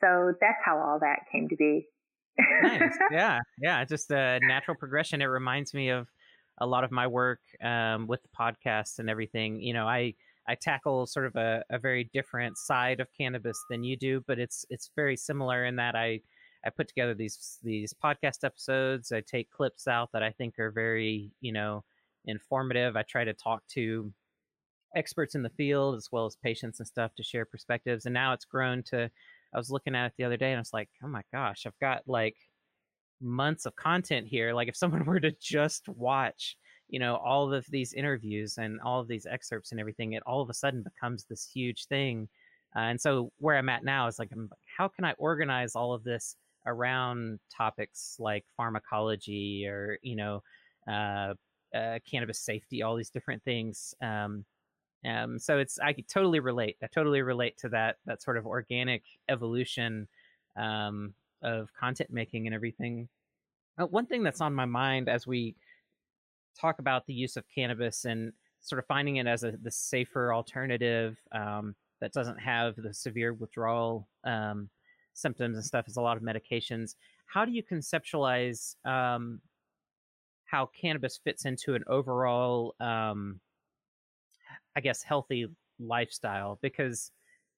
So 0.00 0.32
that's 0.40 0.58
how 0.64 0.78
all 0.78 0.98
that 1.00 1.20
came 1.30 1.48
to 1.48 1.56
be. 1.56 1.86
nice. 2.62 2.96
Yeah. 3.12 3.40
Yeah. 3.60 3.84
Just 3.84 4.10
a 4.10 4.40
natural 4.42 4.76
progression. 4.78 5.20
It 5.20 5.26
reminds 5.26 5.74
me 5.74 5.90
of 5.90 6.08
a 6.60 6.66
lot 6.66 6.84
of 6.84 6.90
my 6.90 7.06
work 7.06 7.40
um, 7.62 8.06
with 8.06 8.20
the 8.22 8.28
podcast 8.28 8.98
and 8.98 9.10
everything. 9.10 9.60
You 9.60 9.74
know, 9.74 9.86
I, 9.86 10.14
I 10.48 10.56
tackle 10.60 11.06
sort 11.06 11.26
of 11.26 11.36
a, 11.36 11.62
a 11.70 11.78
very 11.78 12.08
different 12.12 12.56
side 12.56 13.00
of 13.00 13.08
cannabis 13.18 13.58
than 13.68 13.84
you 13.84 13.96
do, 13.96 14.22
but 14.26 14.38
it's 14.38 14.64
it's 14.70 14.90
very 14.96 15.16
similar 15.16 15.64
in 15.64 15.76
that 15.76 15.94
I 15.94 16.20
I 16.64 16.70
put 16.70 16.88
together 16.88 17.14
these 17.14 17.58
these 17.62 17.94
podcast 17.94 18.44
episodes. 18.44 19.12
I 19.12 19.20
take 19.20 19.50
clips 19.50 19.88
out 19.88 20.10
that 20.12 20.22
I 20.22 20.30
think 20.30 20.58
are 20.58 20.70
very 20.70 21.30
you 21.40 21.52
know 21.52 21.84
informative. 22.26 22.96
I 22.96 23.02
try 23.02 23.24
to 23.24 23.32
talk 23.32 23.66
to 23.68 24.12
experts 24.94 25.34
in 25.34 25.42
the 25.42 25.50
field 25.50 25.96
as 25.96 26.08
well 26.10 26.26
as 26.26 26.36
patients 26.36 26.80
and 26.80 26.86
stuff 26.86 27.14
to 27.16 27.22
share 27.22 27.44
perspectives. 27.44 28.06
And 28.06 28.14
now 28.14 28.32
it's 28.32 28.44
grown 28.44 28.82
to, 28.84 29.10
I 29.54 29.58
was 29.58 29.70
looking 29.70 29.94
at 29.94 30.06
it 30.06 30.12
the 30.18 30.24
other 30.24 30.36
day 30.36 30.50
and 30.50 30.56
I 30.56 30.60
was 30.60 30.72
like, 30.72 30.88
oh 31.02 31.08
my 31.08 31.22
gosh, 31.32 31.64
I've 31.66 31.78
got 31.80 32.02
like 32.06 32.36
months 33.20 33.66
of 33.66 33.76
content 33.76 34.26
here. 34.26 34.52
Like 34.52 34.68
if 34.68 34.76
someone 34.76 35.04
were 35.06 35.20
to 35.20 35.32
just 35.40 35.88
watch, 35.88 36.56
you 36.88 36.98
know, 36.98 37.16
all 37.16 37.52
of 37.52 37.66
these 37.70 37.92
interviews 37.92 38.58
and 38.58 38.80
all 38.80 39.00
of 39.00 39.08
these 39.08 39.26
excerpts 39.26 39.70
and 39.70 39.80
everything, 39.80 40.14
it 40.14 40.22
all 40.26 40.42
of 40.42 40.50
a 40.50 40.54
sudden 40.54 40.82
becomes 40.82 41.24
this 41.24 41.48
huge 41.52 41.86
thing. 41.86 42.28
Uh, 42.74 42.80
and 42.80 43.00
so 43.00 43.32
where 43.38 43.56
I'm 43.56 43.68
at 43.68 43.84
now 43.84 44.06
is 44.06 44.18
like, 44.18 44.30
I'm, 44.32 44.50
how 44.76 44.88
can 44.88 45.04
I 45.04 45.12
organize 45.18 45.74
all 45.74 45.92
of 45.92 46.04
this 46.04 46.36
around 46.70 47.38
topics 47.54 48.16
like 48.18 48.44
pharmacology 48.56 49.66
or, 49.66 49.98
you 50.02 50.16
know, 50.16 50.42
uh, 50.88 51.34
uh, 51.74 51.98
cannabis 52.08 52.40
safety, 52.40 52.82
all 52.82 52.96
these 52.96 53.10
different 53.10 53.42
things. 53.44 53.94
Um, 54.02 54.44
um, 55.06 55.38
so 55.38 55.58
it's 55.58 55.78
I 55.78 55.94
totally 56.12 56.40
relate. 56.40 56.76
I 56.82 56.86
totally 56.86 57.22
relate 57.22 57.56
to 57.58 57.68
that 57.70 57.96
that 58.06 58.22
sort 58.22 58.36
of 58.36 58.46
organic 58.46 59.02
evolution 59.28 60.08
um, 60.56 61.14
of 61.42 61.70
content 61.78 62.10
making 62.10 62.46
and 62.46 62.54
everything. 62.54 63.08
Uh, 63.78 63.86
one 63.86 64.06
thing 64.06 64.22
that's 64.22 64.40
on 64.40 64.54
my 64.54 64.66
mind 64.66 65.08
as 65.08 65.26
we 65.26 65.54
talk 66.58 66.80
about 66.80 67.06
the 67.06 67.14
use 67.14 67.36
of 67.36 67.44
cannabis 67.54 68.04
and 68.04 68.32
sort 68.60 68.78
of 68.78 68.86
finding 68.86 69.16
it 69.16 69.26
as 69.26 69.42
a 69.42 69.52
the 69.62 69.70
safer 69.70 70.34
alternative 70.34 71.16
um, 71.32 71.74
that 72.00 72.12
doesn't 72.12 72.38
have 72.38 72.76
the 72.76 72.92
severe 72.92 73.32
withdrawal 73.32 74.06
um, 74.24 74.68
symptoms 75.14 75.56
and 75.56 75.64
stuff 75.64 75.88
is 75.88 75.96
a 75.96 76.00
lot 76.00 76.16
of 76.16 76.22
medications. 76.22 76.94
How 77.26 77.44
do 77.44 77.52
you 77.52 77.62
conceptualize 77.62 78.74
um, 78.84 79.40
how 80.44 80.70
cannabis 80.80 81.20
fits 81.22 81.44
into 81.44 81.74
an 81.74 81.84
overall 81.86 82.74
um, 82.80 83.40
I 84.76 84.80
guess, 84.80 85.02
healthy 85.02 85.46
lifestyle 85.78 86.58
because 86.62 87.10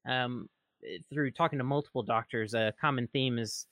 um, 0.09 0.49
eh, 0.85 0.99
through 1.13 1.33
talking 1.33 1.59
to 1.59 1.65
multiple 1.65 2.03
doctors, 2.03 2.55
a 2.55 2.73
common 2.81 3.09
theme 3.13 3.39
is 3.39 3.67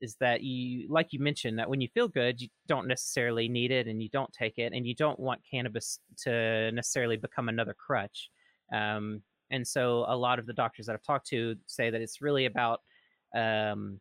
is 0.00 0.16
that 0.16 0.42
you, 0.42 0.86
like 0.88 1.08
you 1.10 1.20
mentioned, 1.20 1.58
that 1.58 1.68
when 1.68 1.82
you 1.82 1.88
feel 1.92 2.08
good, 2.08 2.40
you 2.40 2.48
don't 2.66 2.88
necessarily 2.88 3.50
need 3.50 3.70
it 3.70 3.86
and 3.86 4.02
you 4.02 4.08
don't 4.08 4.32
take 4.32 4.56
it, 4.56 4.72
and 4.72 4.86
you 4.86 4.94
don't 4.94 5.20
want 5.20 5.40
cannabis 5.48 5.98
to 6.16 6.72
necessarily 6.72 7.18
become 7.18 7.50
another 7.50 7.74
crutch. 7.74 8.30
Um, 8.72 9.22
and 9.50 9.66
so, 9.66 10.06
a 10.08 10.16
lot 10.16 10.38
of 10.38 10.46
the 10.46 10.54
doctors 10.54 10.86
that 10.86 10.94
I've 10.94 11.02
talked 11.02 11.28
to 11.28 11.56
say 11.66 11.90
that 11.90 12.00
it's 12.00 12.22
really 12.22 12.46
about 12.46 12.80
um, 13.34 14.00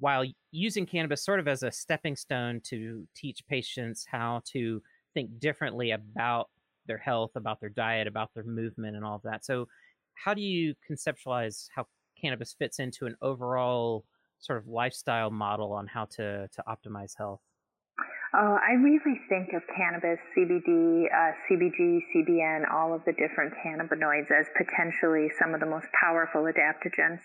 while 0.00 0.24
using 0.50 0.86
cannabis 0.86 1.24
sort 1.24 1.40
of 1.40 1.48
as 1.48 1.62
a 1.62 1.70
stepping 1.70 2.16
stone 2.16 2.60
to 2.64 3.06
teach 3.14 3.46
patients 3.48 4.06
how 4.10 4.42
to 4.52 4.82
think 5.14 5.38
differently 5.38 5.92
about 5.92 6.48
their 6.86 6.98
health, 6.98 7.32
about 7.34 7.60
their 7.60 7.70
diet, 7.70 8.06
about 8.06 8.30
their 8.34 8.44
movement, 8.44 8.96
and 8.96 9.04
all 9.04 9.16
of 9.16 9.22
that. 9.22 9.44
So, 9.44 9.68
how 10.14 10.34
do 10.34 10.40
you 10.40 10.74
conceptualize 10.90 11.68
how 11.74 11.86
cannabis 12.20 12.54
fits 12.58 12.78
into 12.78 13.06
an 13.06 13.16
overall 13.22 14.04
sort 14.40 14.58
of 14.58 14.66
lifestyle 14.66 15.30
model 15.30 15.72
on 15.72 15.86
how 15.86 16.06
to 16.16 16.48
to 16.48 16.64
optimize 16.66 17.16
health? 17.16 17.40
Oh, 18.34 18.58
I 18.60 18.72
really 18.72 19.18
think 19.30 19.54
of 19.54 19.62
cannabis, 19.74 20.18
CBD, 20.36 21.06
uh, 21.06 21.32
CBG, 21.48 22.00
CBN, 22.12 22.70
all 22.70 22.92
of 22.92 23.02
the 23.06 23.12
different 23.12 23.54
cannabinoids 23.64 24.30
as 24.30 24.46
potentially 24.54 25.30
some 25.38 25.54
of 25.54 25.60
the 25.60 25.66
most 25.66 25.86
powerful 25.98 26.42
adaptogens, 26.42 27.20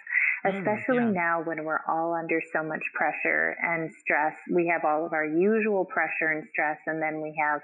especially 0.45 0.99
mm, 0.99 1.15
yeah. 1.15 1.21
now 1.21 1.41
when 1.43 1.63
we're 1.63 1.81
all 1.87 2.13
under 2.13 2.41
so 2.51 2.63
much 2.63 2.83
pressure 2.93 3.55
and 3.61 3.91
stress. 3.99 4.35
We 4.51 4.67
have 4.67 4.85
all 4.85 5.05
of 5.05 5.13
our 5.13 5.25
usual 5.25 5.85
pressure 5.85 6.31
and 6.31 6.47
stress, 6.47 6.79
and 6.85 7.01
then 7.01 7.21
we 7.21 7.35
have 7.41 7.61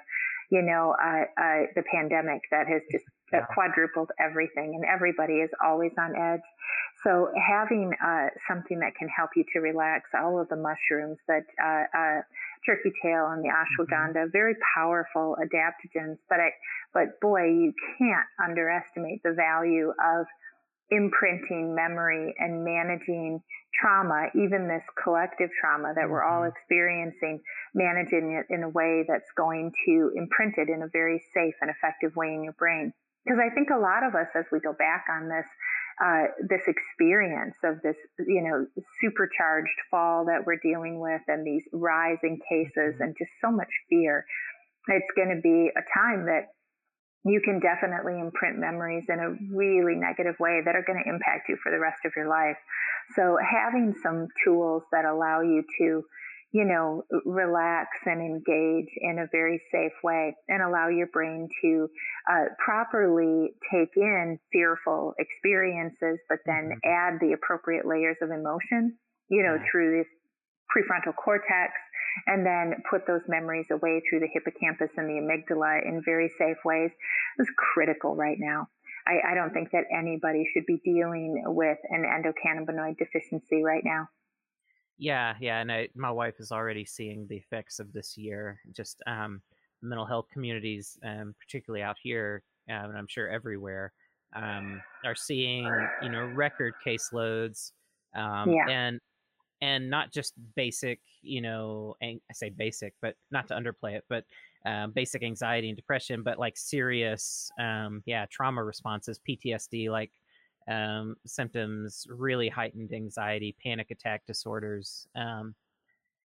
you 0.50 0.62
know, 0.62 0.96
uh, 1.02 1.26
uh, 1.42 1.62
the 1.76 1.84
pandemic 1.92 2.42
that 2.52 2.68
has 2.68 2.82
just 2.92 3.06
yeah. 3.32 3.46
quadrupled 3.54 4.10
everything 4.20 4.74
and 4.76 4.84
everybody 4.84 5.34
is 5.34 5.50
always 5.64 5.92
on 6.00 6.16
edge. 6.16 6.42
So 7.04 7.30
having 7.48 7.94
uh, 8.04 8.28
something 8.48 8.80
that 8.80 8.96
can 8.98 9.08
help 9.10 9.30
you 9.36 9.46
to 9.54 9.60
relax, 9.60 10.10
all 10.20 10.42
of 10.42 10.50
the 10.50 10.56
mushrooms, 10.56 11.18
that 11.28 11.46
uh, 11.64 11.98
uh, 11.98 12.22
turkey 12.66 12.92
tail 13.02 13.28
and 13.28 13.44
the 13.44 13.50
ashwagandha, 13.50 14.16
mm-hmm. 14.16 14.32
very 14.32 14.56
powerful 14.76 15.38
adaptogens. 15.40 16.18
But 16.28 16.40
I, 16.40 16.50
but 16.94 17.20
boy, 17.22 17.46
you 17.46 17.74
can't 17.98 18.28
underestimate 18.44 19.22
the 19.24 19.34
value 19.34 19.90
of 19.90 20.26
imprinting 20.92 21.76
memory 21.76 22.34
and 22.40 22.64
managing 22.64 23.42
trauma, 23.80 24.28
even 24.36 24.68
this 24.68 24.84
collective 25.02 25.50
trauma 25.60 25.94
that 25.96 26.10
we're 26.10 26.24
all 26.24 26.42
mm-hmm. 26.42 26.56
experiencing, 26.56 27.40
managing 27.74 28.32
it 28.34 28.54
in 28.54 28.64
a 28.64 28.70
way 28.70 29.06
that's 29.08 29.32
going 29.38 29.72
to 29.86 30.12
imprint 30.16 30.56
it 30.58 30.70
in 30.70 30.82
a 30.82 30.90
very 30.92 31.22
safe 31.34 31.54
and 31.62 31.70
effective 31.70 32.16
way 32.16 32.34
in 32.34 32.44
your 32.44 32.54
brain. 32.54 32.92
Because 33.24 33.40
I 33.40 33.54
think 33.54 33.70
a 33.70 33.78
lot 33.78 34.04
of 34.04 34.16
us, 34.16 34.28
as 34.36 34.46
we 34.52 34.60
go 34.60 34.74
back 34.74 35.06
on 35.12 35.30
this, 35.30 35.46
uh, 36.04 36.32
this 36.48 36.62
experience 36.68 37.56
of 37.64 37.82
this, 37.84 37.98
you 38.20 38.42
know, 38.42 38.66
supercharged 39.02 39.80
fall 39.92 40.26
that 40.26 40.46
we're 40.46 40.60
dealing 40.64 41.00
with 41.00 41.22
and 41.28 41.46
these 41.46 41.64
rising 41.74 42.40
cases 42.50 42.96
mm-hmm. 42.96 43.04
and 43.04 43.16
just 43.18 43.32
so 43.42 43.52
much 43.52 43.70
fear, 43.90 44.26
it's 44.88 45.12
going 45.16 45.30
to 45.36 45.42
be 45.42 45.70
a 45.76 45.84
time 45.94 46.26
that 46.26 46.50
you 47.26 47.42
can 47.44 47.60
definitely 47.60 48.20
imprint 48.20 48.60
memories 48.60 49.04
in 49.10 49.20
a 49.20 49.36
really 49.54 49.96
negative 49.96 50.36
way 50.40 50.62
that 50.64 50.76
are 50.76 50.84
going 50.88 51.02
to 51.04 51.10
impact 51.10 51.50
you 51.50 51.58
for 51.62 51.72
the 51.72 51.80
rest 51.80 52.00
of 52.06 52.14
your 52.16 52.30
life. 52.30 52.58
So 53.16 53.38
having 53.38 53.94
some 54.02 54.28
tools 54.46 54.84
that 54.92 55.04
allow 55.04 55.42
you 55.42 55.64
to, 55.80 56.04
you 56.52 56.66
know, 56.66 57.04
relax 57.26 57.90
and 58.06 58.22
engage 58.22 58.90
in 59.02 59.20
a 59.20 59.28
very 59.32 59.62
safe 59.72 59.92
way 60.04 60.36
and 60.48 60.64
allow 60.64 60.88
your 60.88 61.08
brain 61.08 61.50
to 61.62 61.90
uh, 62.32 62.46
properly 62.64 63.50
take 63.72 63.98
in 63.98 64.40
fearful 64.52 65.14
experiences, 65.20 66.20
but 66.30 66.40
then 66.46 66.72
mm-hmm. 66.72 66.90
add 66.90 67.20
the 67.20 67.34
appropriate 67.34 67.86
layers 67.86 68.18
of 68.22 68.32
emotion, 68.32 68.98
you 69.30 69.44
know, 69.44 69.56
yeah. 69.56 69.66
through 69.70 70.04
the 70.04 70.06
prefrontal 70.72 71.16
cortex 71.16 71.74
and 72.28 72.46
then 72.46 72.76
put 72.90 73.06
those 73.08 73.22
memories 73.28 73.68
away 73.72 74.02
through 74.08 74.20
the 74.20 74.30
hippocampus 74.32 74.92
and 74.98 75.08
the 75.08 75.14
amygdala 75.14 75.86
in 75.86 76.02
very 76.04 76.30
safe 76.38 76.58
ways 76.66 76.92
is 77.40 77.50
critical 77.58 78.16
right 78.16 78.38
now. 78.40 78.68
I, 79.08 79.32
I 79.32 79.36
don't 79.36 79.54
think 79.54 79.72
that 79.72 79.86
anybody 79.96 80.48
should 80.54 80.66
be 80.66 80.78
dealing 80.84 81.44
with 81.46 81.78
an 81.90 82.04
endocannabinoid 82.04 82.98
deficiency 82.98 83.64
right 83.64 83.84
now. 83.84 84.08
Yeah, 84.98 85.36
yeah, 85.40 85.62
and 85.62 85.72
I, 85.72 85.88
my 85.96 86.12
wife 86.12 86.36
is 86.40 86.52
already 86.52 86.84
seeing 86.84 87.26
the 87.28 87.38
effects 87.38 87.80
of 87.80 87.94
this 87.94 88.18
year. 88.18 88.60
Just 88.76 89.02
um, 89.08 89.42
mental 89.82 90.06
health 90.06 90.26
communities, 90.32 90.98
um, 91.06 91.34
particularly 91.40 91.82
out 91.84 91.96
here, 92.04 92.44
um, 92.70 92.90
and 92.90 92.98
I'm 92.98 93.08
sure 93.08 93.30
everywhere, 93.30 93.94
um, 94.36 94.82
are 95.06 95.16
seeing 95.16 95.64
you 96.04 96.10
know 96.10 96.26
record 96.26 96.74
caseloads, 96.86 97.72
um, 98.14 98.52
yeah. 98.52 98.68
and 98.70 99.00
and 99.62 99.90
not 99.90 100.12
just 100.12 100.34
basic, 100.56 101.00
you 101.22 101.42
know, 101.42 101.96
I 102.02 102.20
say 102.34 102.50
basic, 102.50 102.94
but 103.02 103.16
not 103.32 103.48
to 103.50 103.56
underplay 103.56 103.96
it, 103.96 104.06
but 104.10 104.26
um, 104.66 104.92
basic 104.92 105.24
anxiety 105.24 105.70
and 105.70 105.76
depression, 105.76 106.24
but 106.24 106.40
like 106.40 106.58
serious, 106.58 107.52
um, 107.60 108.02
yeah, 108.06 108.26
trauma 108.30 108.64
responses, 108.64 109.20
PTSD, 109.28 109.90
like 109.90 110.12
um, 110.70 111.16
symptoms, 111.26 112.06
really 112.10 112.50
heightened 112.50 112.94
anxiety, 112.94 113.56
panic 113.64 113.92
attack 113.92 114.26
disorders, 114.26 115.08
um, 115.16 115.56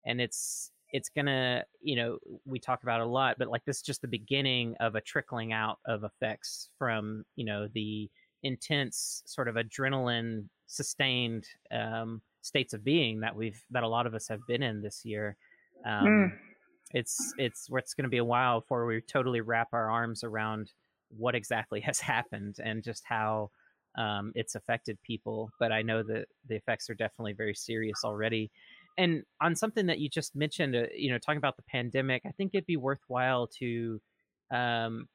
and 0.05 0.19
it's 0.19 0.71
it's 0.91 1.09
gonna 1.09 1.63
you 1.81 1.95
know 1.95 2.19
we 2.45 2.59
talk 2.59 2.83
about 2.83 3.01
a 3.01 3.05
lot 3.05 3.35
but 3.39 3.47
like 3.47 3.65
this 3.65 3.77
is 3.77 3.81
just 3.81 4.01
the 4.01 4.07
beginning 4.07 4.75
of 4.79 4.93
a 4.93 5.01
trickling 5.01 5.51
out 5.51 5.79
of 5.87 6.03
effects 6.03 6.69
from 6.77 7.25
you 7.35 7.43
know 7.43 7.67
the 7.73 8.09
intense 8.43 9.23
sort 9.25 9.47
of 9.47 9.55
adrenaline 9.55 10.45
sustained 10.67 11.47
um, 11.71 12.21
states 12.43 12.73
of 12.73 12.83
being 12.83 13.21
that 13.21 13.35
we've 13.35 13.63
that 13.71 13.83
a 13.83 13.87
lot 13.87 14.05
of 14.05 14.13
us 14.13 14.27
have 14.27 14.45
been 14.47 14.61
in 14.63 14.81
this 14.81 15.03
year 15.03 15.35
um, 15.85 16.05
mm. 16.05 16.31
it's 16.93 17.33
it's 17.37 17.67
it's 17.71 17.93
going 17.93 18.03
to 18.03 18.09
be 18.09 18.17
a 18.17 18.25
while 18.25 18.61
before 18.61 18.85
we 18.85 19.01
totally 19.01 19.41
wrap 19.41 19.69
our 19.73 19.89
arms 19.89 20.23
around 20.23 20.71
what 21.17 21.35
exactly 21.35 21.79
has 21.89 21.99
happened 21.99 22.57
and 22.63 22.83
just 22.83 23.03
how 23.05 23.49
um, 23.97 24.31
it's 24.35 24.55
affected 24.55 24.97
people 25.03 25.49
but 25.59 25.71
i 25.71 25.81
know 25.81 26.03
that 26.03 26.25
the 26.47 26.55
effects 26.55 26.89
are 26.89 26.95
definitely 26.95 27.33
very 27.33 27.55
serious 27.55 28.03
already 28.03 28.51
and 28.97 29.23
on 29.41 29.55
something 29.55 29.87
that 29.87 29.99
you 29.99 30.09
just 30.09 30.35
mentioned, 30.35 30.75
uh, 30.75 30.83
you 30.95 31.11
know, 31.11 31.17
talking 31.17 31.37
about 31.37 31.55
the 31.55 31.63
pandemic, 31.63 32.23
I 32.25 32.31
think 32.31 32.51
it'd 32.53 32.65
be 32.65 32.77
worthwhile 32.77 33.47
to 33.59 33.99
um, 34.51 35.07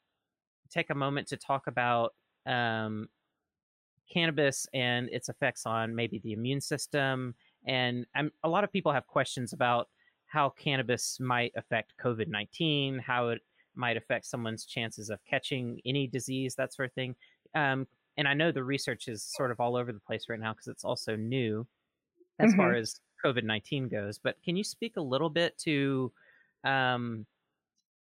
take 0.70 0.90
a 0.90 0.94
moment 0.94 1.28
to 1.28 1.36
talk 1.36 1.66
about 1.66 2.14
um, 2.46 3.08
cannabis 4.12 4.66
and 4.74 5.08
its 5.10 5.28
effects 5.28 5.66
on 5.66 5.94
maybe 5.94 6.18
the 6.18 6.32
immune 6.32 6.60
system. 6.60 7.34
And 7.66 8.06
um, 8.16 8.30
a 8.44 8.48
lot 8.48 8.64
of 8.64 8.72
people 8.72 8.92
have 8.92 9.06
questions 9.06 9.52
about 9.52 9.88
how 10.26 10.50
cannabis 10.50 11.18
might 11.20 11.52
affect 11.56 11.94
COVID 12.02 12.28
19, 12.28 12.98
how 12.98 13.28
it 13.28 13.42
might 13.74 13.96
affect 13.96 14.26
someone's 14.26 14.64
chances 14.64 15.10
of 15.10 15.18
catching 15.24 15.80
any 15.86 16.06
disease, 16.06 16.54
that 16.56 16.74
sort 16.74 16.88
of 16.88 16.92
thing. 16.94 17.14
Um, 17.54 17.86
and 18.16 18.26
I 18.26 18.34
know 18.34 18.50
the 18.50 18.64
research 18.64 19.08
is 19.08 19.22
sort 19.22 19.50
of 19.50 19.60
all 19.60 19.76
over 19.76 19.92
the 19.92 20.00
place 20.00 20.26
right 20.28 20.40
now 20.40 20.52
because 20.52 20.66
it's 20.66 20.84
also 20.84 21.16
new 21.16 21.66
as 22.40 22.50
mm-hmm. 22.50 22.58
far 22.58 22.74
as 22.74 23.00
COVID 23.24 23.44
nineteen 23.44 23.88
goes. 23.88 24.18
But 24.18 24.36
can 24.44 24.56
you 24.56 24.64
speak 24.64 24.96
a 24.96 25.00
little 25.02 25.30
bit 25.30 25.56
to, 25.58 26.12
um, 26.64 27.26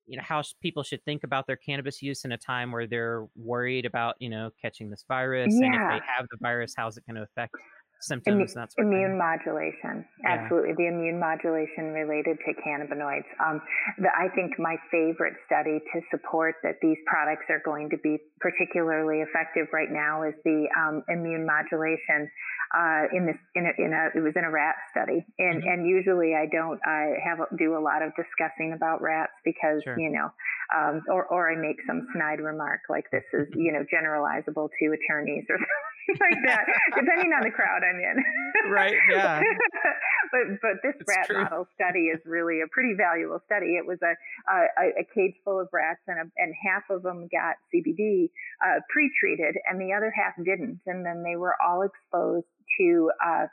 you 0.06 0.18
know, 0.18 0.24
how 0.26 0.42
people 0.62 0.84
should 0.84 1.04
think 1.06 1.24
about 1.24 1.48
their 1.48 1.56
cannabis 1.56 2.02
use 2.02 2.26
in 2.26 2.32
a 2.32 2.38
time 2.38 2.72
where 2.72 2.88
they're 2.88 3.26
worried 3.36 3.86
about, 3.86 4.16
you 4.20 4.30
know, 4.30 4.50
catching 4.62 4.90
this 4.90 5.06
virus, 5.08 5.54
yeah. 5.58 5.66
and 5.66 5.76
if 5.76 5.82
they 5.82 6.06
have 6.18 6.28
the 6.30 6.38
virus, 6.42 6.74
how's 6.76 6.98
it 6.98 7.04
going 7.06 7.16
to 7.16 7.24
affect 7.24 7.56
symptoms 8.04 8.54
Immu- 8.54 8.68
immune 8.78 9.18
modulation. 9.18 10.06
Absolutely 10.26 10.74
the 10.76 10.88
immune 10.88 11.20
modulation 11.20 11.96
related 11.96 12.38
to 12.46 12.52
cannabinoids. 12.62 13.28
Um, 13.40 13.62
the, 13.98 14.10
i 14.12 14.28
think 14.36 14.60
my 14.60 14.76
favorite 14.92 15.34
study 15.46 15.80
to 15.94 16.02
support 16.12 16.56
that 16.64 16.76
these 16.82 16.98
products 17.08 17.46
are 17.50 17.62
going 17.64 17.90
to 17.90 17.98
be 18.04 18.18
particularly 18.40 19.22
effective 19.22 19.68
right 19.72 19.92
now 19.92 20.24
is 20.24 20.34
the 20.44 20.68
um, 20.78 21.04
immune 21.08 21.46
modulation 21.46 22.30
uh, 22.74 23.06
in 23.14 23.26
this 23.26 23.38
in 23.54 23.70
a, 23.70 23.74
in 23.78 23.94
a 23.94 24.18
it 24.18 24.22
was 24.22 24.34
in 24.36 24.44
a 24.44 24.50
rat 24.50 24.76
study 24.90 25.22
and 25.38 25.62
mm-hmm. 25.62 25.70
and 25.70 25.88
usually 25.88 26.34
I 26.34 26.50
don't 26.50 26.80
I 26.82 27.14
have 27.24 27.38
do 27.58 27.78
a 27.78 27.82
lot 27.82 28.02
of 28.02 28.12
discussing 28.18 28.74
about 28.74 29.02
rats 29.02 29.34
because 29.46 29.82
sure. 29.84 30.00
you 30.00 30.10
know 30.10 30.34
um, 30.74 31.02
or 31.08 31.26
or 31.30 31.52
I 31.52 31.56
make 31.56 31.78
some 31.86 32.08
snide 32.14 32.42
remark 32.42 32.82
like 32.90 33.06
this 33.12 33.26
is 33.34 33.48
you 33.56 33.72
know 33.72 33.86
generalizable 33.86 34.70
to 34.74 34.86
attorneys 34.90 35.46
or 35.50 35.58
something 36.10 36.18
like 36.20 36.42
that 36.50 36.66
depending 36.98 37.30
on 37.38 37.44
the 37.46 37.52
crowd 37.54 37.86
I'm 37.86 38.02
in 38.02 38.72
right 38.72 38.98
yeah 39.10 39.42
but 40.32 40.58
but 40.62 40.76
this 40.82 40.96
it's 41.00 41.08
rat 41.08 41.28
true. 41.28 41.44
model 41.44 41.68
study 41.76 42.10
is 42.10 42.20
really 42.26 42.62
a 42.62 42.68
pretty 42.74 42.98
valuable 42.98 43.40
study 43.46 43.78
it 43.78 43.86
was 43.86 44.00
a 44.02 44.18
a, 44.50 45.02
a 45.02 45.06
cage 45.14 45.38
full 45.46 45.60
of 45.60 45.70
rats 45.72 46.02
and 46.08 46.18
a, 46.18 46.26
and 46.42 46.54
half 46.58 46.90
of 46.90 47.04
them 47.04 47.30
got 47.30 47.62
CBD 47.70 48.34
uh, 48.66 48.82
pre-treated 48.90 49.62
and 49.70 49.80
the 49.80 49.94
other 49.94 50.10
half 50.10 50.34
didn't 50.44 50.82
and 50.88 51.06
then 51.06 51.22
they 51.24 51.36
were 51.36 51.54
all 51.62 51.84
exposed 51.84 52.50
to 52.80 53.12
uh, 53.26 53.46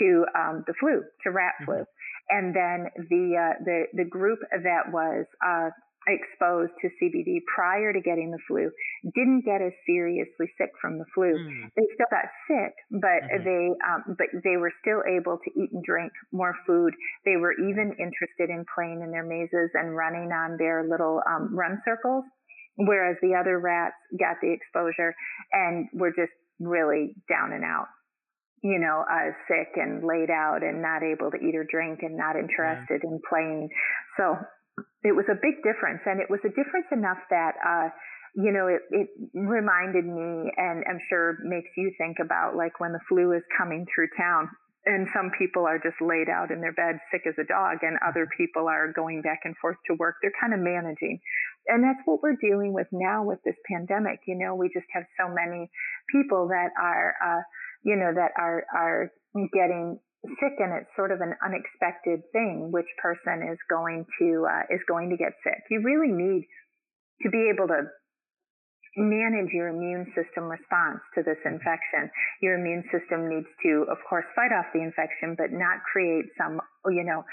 to 0.00 0.24
um, 0.36 0.64
the 0.66 0.74
flu, 0.80 1.02
to 1.22 1.30
rat 1.30 1.54
flu, 1.64 1.74
mm-hmm. 1.76 2.36
and 2.36 2.54
then 2.54 2.90
the 3.08 3.36
uh, 3.36 3.64
the 3.64 3.84
the 3.94 4.04
group 4.04 4.40
that 4.50 4.92
was 4.92 5.26
uh, 5.44 5.70
exposed 6.06 6.72
to 6.82 6.88
CBD 7.00 7.38
prior 7.54 7.92
to 7.92 8.00
getting 8.00 8.30
the 8.30 8.38
flu 8.46 8.70
didn't 9.14 9.44
get 9.44 9.62
as 9.62 9.72
seriously 9.86 10.50
sick 10.58 10.70
from 10.80 10.98
the 10.98 11.04
flu. 11.14 11.32
Mm. 11.32 11.70
They 11.76 11.86
still 11.94 12.10
got 12.10 12.28
sick, 12.48 12.74
but 12.90 13.24
mm-hmm. 13.24 13.44
they 13.44 13.64
um, 13.86 14.16
but 14.18 14.28
they 14.44 14.56
were 14.56 14.72
still 14.80 15.02
able 15.08 15.38
to 15.38 15.50
eat 15.50 15.70
and 15.72 15.82
drink 15.82 16.12
more 16.32 16.54
food. 16.66 16.94
They 17.24 17.36
were 17.36 17.52
even 17.52 17.96
interested 17.98 18.50
in 18.50 18.64
playing 18.74 19.02
in 19.02 19.10
their 19.10 19.24
mazes 19.24 19.70
and 19.74 19.96
running 19.96 20.32
on 20.32 20.56
their 20.58 20.86
little 20.88 21.20
um, 21.28 21.56
run 21.56 21.80
circles. 21.84 22.24
Whereas 22.76 23.16
the 23.22 23.34
other 23.38 23.60
rats 23.60 23.94
got 24.18 24.36
the 24.42 24.50
exposure 24.50 25.14
and 25.52 25.86
were 25.94 26.10
just 26.10 26.32
really 26.58 27.14
down 27.28 27.52
and 27.52 27.62
out 27.62 27.86
you 28.64 28.80
know, 28.80 29.04
uh, 29.04 29.36
sick 29.44 29.76
and 29.76 30.00
laid 30.00 30.32
out 30.32 30.64
and 30.64 30.80
not 30.80 31.04
able 31.04 31.30
to 31.30 31.36
eat 31.36 31.52
or 31.54 31.68
drink 31.68 32.00
and 32.00 32.16
not 32.16 32.34
interested 32.34 33.04
in 33.04 33.20
playing. 33.28 33.68
So 34.16 34.40
it 35.04 35.12
was 35.12 35.28
a 35.28 35.36
big 35.36 35.60
difference. 35.60 36.00
And 36.08 36.16
it 36.16 36.32
was 36.32 36.40
a 36.48 36.48
difference 36.48 36.88
enough 36.90 37.20
that, 37.28 37.60
uh, 37.60 37.92
you 38.34 38.50
know, 38.56 38.66
it, 38.72 38.80
it 38.88 39.08
reminded 39.36 40.08
me 40.08 40.48
and 40.56 40.82
I'm 40.88 40.98
sure 41.12 41.36
makes 41.44 41.68
you 41.76 41.92
think 42.00 42.16
about 42.24 42.56
like 42.56 42.80
when 42.80 42.96
the 42.96 43.04
flu 43.06 43.36
is 43.36 43.44
coming 43.52 43.84
through 43.94 44.08
town 44.16 44.48
and 44.86 45.08
some 45.16 45.30
people 45.38 45.64
are 45.64 45.78
just 45.78 45.96
laid 46.00 46.28
out 46.28 46.50
in 46.50 46.60
their 46.60 46.72
bed 46.72 46.96
sick 47.12 47.22
as 47.28 47.34
a 47.40 47.46
dog 47.48 47.80
and 47.82 47.96
other 48.06 48.28
people 48.36 48.68
are 48.68 48.92
going 48.92 49.22
back 49.22 49.40
and 49.44 49.56
forth 49.56 49.76
to 49.86 49.96
work 49.96 50.16
they're 50.20 50.34
kind 50.40 50.52
of 50.52 50.60
managing 50.60 51.18
and 51.68 51.82
that's 51.82 52.00
what 52.04 52.20
we're 52.22 52.36
dealing 52.36 52.72
with 52.72 52.86
now 52.92 53.24
with 53.24 53.38
this 53.44 53.56
pandemic 53.64 54.20
you 54.26 54.36
know 54.36 54.54
we 54.54 54.68
just 54.68 54.86
have 54.92 55.04
so 55.16 55.32
many 55.32 55.70
people 56.12 56.48
that 56.48 56.68
are 56.76 57.14
uh, 57.24 57.40
you 57.84 57.96
know, 57.96 58.12
that 58.14 58.32
are, 58.38 58.64
are 58.74 59.12
getting 59.52 59.98
sick 60.40 60.56
and 60.58 60.72
it's 60.72 60.90
sort 60.96 61.12
of 61.12 61.20
an 61.20 61.34
unexpected 61.44 62.24
thing 62.32 62.72
which 62.72 62.88
person 63.00 63.44
is 63.52 63.58
going 63.68 64.04
to 64.18 64.46
uh, 64.48 64.64
is 64.74 64.80
going 64.88 65.10
to 65.10 65.16
get 65.16 65.32
sick. 65.44 65.60
You 65.70 65.82
really 65.84 66.12
need 66.12 66.48
to 67.22 67.30
be 67.30 67.50
able 67.52 67.68
to 67.68 67.84
manage 68.96 69.50
your 69.52 69.68
immune 69.68 70.06
system 70.14 70.44
response 70.44 71.02
to 71.14 71.22
this 71.22 71.38
infection. 71.44 72.08
Your 72.40 72.54
immune 72.54 72.84
system 72.94 73.28
needs 73.28 73.48
to 73.66 73.86
of 73.90 73.98
course 74.08 74.24
fight 74.34 74.54
off 74.54 74.66
the 74.72 74.80
infection 74.80 75.34
but 75.36 75.50
not 75.52 75.82
create 75.90 76.24
some 76.38 76.60
you 76.88 77.04
know 77.04 77.24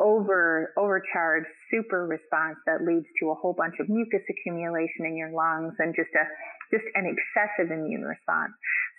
over 0.00 0.72
overcharged 0.78 1.46
super 1.70 2.06
response 2.06 2.56
that 2.66 2.82
leads 2.82 3.06
to 3.20 3.30
a 3.30 3.34
whole 3.34 3.52
bunch 3.52 3.74
of 3.78 3.88
mucus 3.88 4.22
accumulation 4.30 5.04
in 5.06 5.16
your 5.16 5.30
lungs 5.30 5.74
and 5.78 5.94
just 5.94 6.10
a 6.14 6.24
just 6.72 6.88
an 6.96 7.04
excessive 7.04 7.70
immune 7.70 8.02
response 8.02 8.52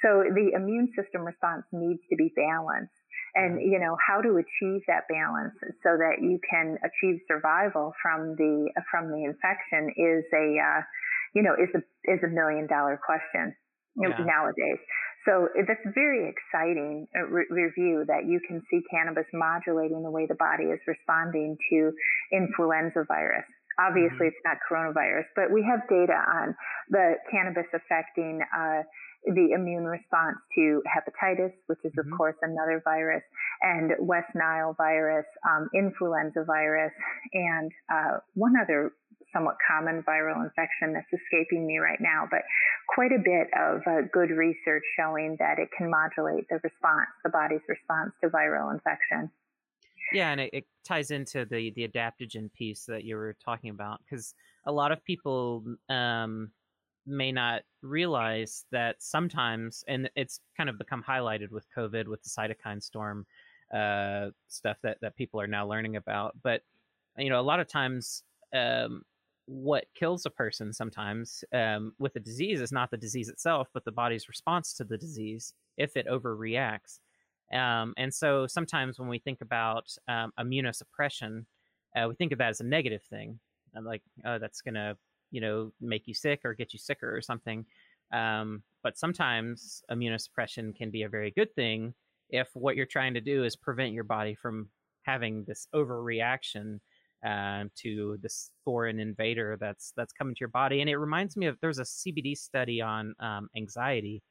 so 0.04 0.22
the 0.28 0.52
immune 0.54 0.92
system 1.00 1.24
response 1.24 1.64
needs 1.72 2.02
to 2.12 2.16
be 2.16 2.32
balanced. 2.36 2.94
And, 3.36 3.58
you 3.64 3.80
know, 3.80 3.98
how 3.98 4.22
to 4.22 4.38
achieve 4.38 4.84
that 4.86 5.08
balance 5.10 5.56
so 5.82 5.98
that 5.98 6.22
you 6.22 6.38
can 6.46 6.78
achieve 6.84 7.18
survival 7.26 7.94
from 8.04 8.36
the, 8.36 8.70
from 8.92 9.10
the 9.10 9.24
infection 9.24 9.90
is 9.98 10.24
a, 10.36 10.60
uh, 10.60 10.82
you 11.34 11.42
know, 11.42 11.56
is 11.58 11.72
a, 11.74 11.82
is 12.06 12.22
a 12.22 12.28
million 12.28 12.68
dollar 12.68 13.00
question 13.02 13.56
yeah. 13.98 14.14
nowadays. 14.22 14.78
So 15.26 15.48
that's 15.56 15.82
very 15.96 16.30
exciting 16.30 17.08
uh, 17.16 17.26
re- 17.26 17.50
review 17.50 18.04
that 18.06 18.28
you 18.28 18.40
can 18.46 18.62
see 18.70 18.82
cannabis 18.92 19.26
modulating 19.34 20.04
the 20.04 20.12
way 20.12 20.28
the 20.28 20.36
body 20.36 20.66
is 20.66 20.80
responding 20.86 21.58
to 21.72 21.92
influenza 22.30 23.06
virus. 23.08 23.48
Obviously, 23.80 24.30
mm-hmm. 24.30 24.36
it's 24.36 24.46
not 24.46 24.58
coronavirus, 24.70 25.26
but 25.36 25.52
we 25.52 25.64
have 25.64 25.88
data 25.90 26.16
on 26.16 26.56
the 26.90 27.16
cannabis 27.32 27.68
affecting 27.74 28.42
uh, 28.54 28.84
the 29.26 29.56
immune 29.56 29.86
response 29.86 30.38
to 30.56 30.82
hepatitis, 30.84 31.54
which 31.68 31.80
is 31.84 31.94
of 31.98 32.06
mm-hmm. 32.06 32.16
course 32.16 32.36
another 32.42 32.82
virus, 32.84 33.24
and 33.62 33.92
West 34.00 34.30
Nile 34.36 34.76
virus, 34.78 35.26
um, 35.48 35.70
influenza 35.74 36.44
virus, 36.46 36.92
and 37.34 37.72
uh, 37.92 38.18
one 38.36 38.54
other 38.62 38.92
somewhat 39.34 39.58
common 39.66 40.04
viral 40.08 40.46
infection 40.46 40.94
that's 40.94 41.10
escaping 41.10 41.66
me 41.66 41.80
right 41.80 42.00
now, 42.00 42.28
but 42.30 42.42
quite 42.94 43.12
a 43.12 43.18
bit 43.18 43.50
of 43.58 43.82
uh, 43.90 44.06
good 44.14 44.30
research 44.30 44.84
showing 44.96 45.36
that 45.40 45.58
it 45.58 45.70
can 45.76 45.90
modulate 45.90 46.46
the 46.50 46.60
response, 46.62 47.10
the 47.24 47.34
body's 47.34 47.66
response 47.68 48.14
to 48.22 48.30
viral 48.30 48.72
infection. 48.72 49.32
Yeah, 50.14 50.32
and 50.32 50.42
it, 50.42 50.52
it 50.54 50.66
ties 50.86 51.12
into 51.12 51.46
the 51.46 51.72
the 51.72 51.88
adaptogen 51.88 52.54
piece 52.54 52.86
that 52.86 53.04
you 53.04 53.16
were 53.16 53.36
talking 53.44 53.72
about 53.72 54.00
because 54.06 54.36
a 54.66 54.72
lot 54.72 54.92
of 54.92 55.04
people 55.04 55.64
um, 55.90 56.52
may 57.06 57.32
not 57.32 57.64
realize 57.82 58.66
that 58.72 59.02
sometimes, 59.02 59.84
and 59.88 60.10
it's 60.16 60.40
kind 60.56 60.70
of 60.70 60.78
become 60.78 61.04
highlighted 61.04 61.50
with 61.52 61.68
COVID, 61.76 62.08
with 62.08 62.22
the 62.24 62.30
cytokine 62.30 62.82
storm 62.84 63.26
uh, 63.74 64.30
stuff 64.50 64.78
that 64.84 65.00
that 65.02 65.16
people 65.16 65.42
are 65.42 65.48
now 65.48 65.68
learning 65.68 65.96
about. 65.96 66.36
But 66.44 66.62
you 67.18 67.30
know, 67.30 67.40
a 67.40 67.42
lot 67.42 67.60
of 67.60 67.68
times, 67.68 68.24
um, 68.54 69.04
what 69.46 69.86
kills 69.96 70.26
a 70.26 70.30
person 70.30 70.74
sometimes 70.74 71.44
um, 71.54 71.94
with 72.00 72.16
a 72.16 72.20
disease 72.20 72.62
is 72.62 72.72
not 72.72 72.92
the 72.92 72.98
disease 72.98 73.30
itself, 73.30 73.68
but 73.74 73.84
the 73.84 73.92
body's 73.92 74.30
response 74.30 74.74
to 74.76 74.84
the 74.86 74.98
disease 74.98 75.54
if 75.78 75.98
it 75.98 76.08
overreacts. 76.08 77.00
Um, 77.54 77.94
and 77.98 78.14
so 78.14 78.48
sometimes 78.48 79.00
when 79.00 79.10
we 79.10 79.20
think 79.20 79.42
about 79.42 79.96
um, 80.08 80.32
immunosuppression, 80.40 81.46
uh, 81.96 82.08
we 82.10 82.16
think 82.16 82.32
of 82.32 82.40
that 82.40 82.50
as 82.50 82.62
a 82.62 82.66
negative 82.66 83.04
thing. 83.04 83.40
I'm 83.76 83.86
like, 83.86 84.02
oh, 84.26 84.40
that's 84.40 84.62
going 84.62 84.76
to 84.76 84.98
you 85.32 85.42
know 85.42 85.72
make 85.82 86.08
you 86.08 86.14
sick 86.14 86.42
or 86.44 86.54
get 86.54 86.74
you 86.74 86.80
sicker 86.80 87.16
or 87.16 87.22
something 87.22 87.66
um, 88.14 88.62
but 88.84 88.98
sometimes 88.98 89.84
immunosuppression 89.92 90.76
can 90.76 90.92
be 90.92 91.04
a 91.04 91.10
very 91.10 91.32
good 91.32 91.54
thing 91.56 91.94
if 92.30 92.48
what 92.54 92.76
you're 92.76 92.86
trying 92.86 93.16
to 93.16 93.22
do 93.22 93.44
is 93.44 93.56
prevent 93.56 93.94
your 93.94 94.04
body 94.04 94.36
from 94.36 94.70
having 95.02 95.44
this 95.46 95.68
overreaction 95.74 96.80
um, 97.26 97.72
to 97.76 98.18
this 98.22 98.52
foreign 98.64 99.00
invader 99.00 99.58
that's 99.60 99.94
that's 99.98 100.14
coming 100.14 100.36
to 100.36 100.40
your 100.40 100.50
body. 100.50 100.82
And 100.82 100.90
it 100.90 100.98
reminds 100.98 101.36
me 101.36 101.48
of 101.48 101.58
there's 101.60 101.80
a 101.80 101.84
CBD 101.84 102.38
study 102.38 102.82
on 102.82 103.16
um, 103.20 103.50
anxiety 103.56 104.22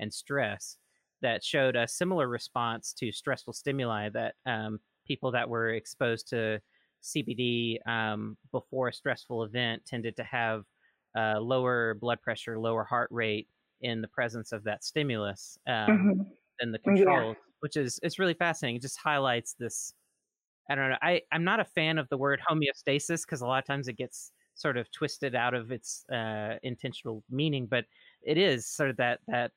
and 0.00 0.12
stress 0.12 0.76
that 1.22 1.44
showed 1.44 1.76
a 1.76 1.88
similar 1.88 2.28
response 2.28 2.92
to 2.94 3.12
stressful 3.12 3.52
stimuli 3.52 4.08
that 4.10 4.34
um, 4.46 4.80
people 5.06 5.32
that 5.32 5.48
were 5.48 5.70
exposed 5.70 6.28
to 6.28 6.60
CBD 7.02 7.78
um, 7.86 8.36
before 8.52 8.88
a 8.88 8.92
stressful 8.92 9.44
event 9.44 9.84
tended 9.86 10.16
to 10.16 10.24
have 10.24 10.64
uh, 11.16 11.40
lower 11.40 11.94
blood 11.94 12.20
pressure, 12.22 12.58
lower 12.58 12.84
heart 12.84 13.08
rate 13.10 13.48
in 13.80 14.00
the 14.00 14.08
presence 14.08 14.52
of 14.52 14.64
that 14.64 14.84
stimulus 14.84 15.58
um, 15.66 15.74
mm-hmm. 15.74 16.22
than 16.60 16.72
the 16.72 16.78
control, 16.78 17.30
yeah. 17.30 17.34
which 17.60 17.76
is 17.76 17.98
it's 18.02 18.18
really 18.18 18.34
fascinating. 18.34 18.76
It 18.76 18.82
just 18.82 18.98
highlights 18.98 19.54
this. 19.58 19.92
I 20.70 20.74
don't 20.74 20.90
know. 20.90 20.96
I 21.00 21.22
I'm 21.32 21.44
not 21.44 21.60
a 21.60 21.64
fan 21.64 21.98
of 21.98 22.08
the 22.08 22.18
word 22.18 22.40
homeostasis 22.48 23.22
because 23.22 23.40
a 23.40 23.46
lot 23.46 23.58
of 23.58 23.66
times 23.66 23.88
it 23.88 23.96
gets 23.96 24.32
sort 24.54 24.76
of 24.76 24.90
twisted 24.90 25.34
out 25.34 25.54
of 25.54 25.70
its 25.70 26.04
uh, 26.12 26.56
intentional 26.62 27.22
meaning, 27.30 27.66
but 27.66 27.84
it 28.22 28.36
is 28.36 28.66
sort 28.66 28.90
of 28.90 28.96
that 28.96 29.20
that 29.28 29.52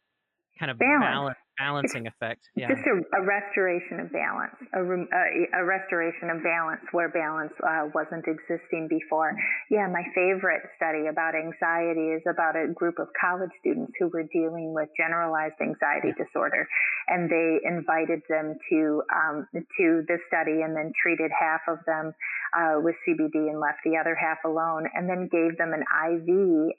kind 0.57 0.71
of 0.71 0.77
balance, 0.77 1.03
balance 1.03 1.37
balancing 1.61 2.07
effect. 2.07 2.41
Yeah. 2.55 2.73
Just 2.73 2.85
a, 2.89 2.95
a, 3.17 3.21
restoration 3.21 3.99
of 4.01 4.11
balance, 4.11 4.57
a, 4.73 4.81
a, 4.81 5.61
a, 5.61 5.63
restoration 5.65 6.29
of 6.33 6.41
balance 6.41 6.81
where 6.91 7.09
balance 7.09 7.53
uh, 7.61 7.93
wasn't 7.93 8.25
existing 8.25 8.87
before. 8.89 9.33
Yeah, 9.69 9.87
my 9.87 10.01
favorite 10.15 10.65
study 10.75 11.05
about 11.05 11.35
anxiety 11.35 12.17
is 12.17 12.23
about 12.25 12.55
a 12.57 12.73
group 12.73 12.97
of 12.97 13.07
college 13.13 13.51
students 13.59 13.93
who 13.99 14.09
were 14.09 14.25
dealing 14.33 14.73
with 14.73 14.89
generalized 14.97 15.61
anxiety 15.61 16.13
yeah. 16.17 16.25
disorder, 16.25 16.67
and 17.07 17.29
they 17.29 17.61
invited 17.63 18.21
them 18.27 18.57
to 18.69 19.03
um, 19.13 19.47
to 19.53 20.01
the 20.07 20.17
study 20.27 20.65
and 20.65 20.75
then 20.75 20.91
treated 20.97 21.29
half 21.29 21.61
of 21.67 21.77
them 21.85 22.13
uh, 22.57 22.81
with 22.81 22.95
CBD 23.07 23.49
and 23.53 23.59
left 23.59 23.79
the 23.85 23.97
other 23.97 24.15
half 24.15 24.39
alone, 24.45 24.89
and 24.93 25.07
then 25.07 25.29
gave 25.29 25.57
them 25.57 25.73
an 25.73 25.85
IV 25.85 26.27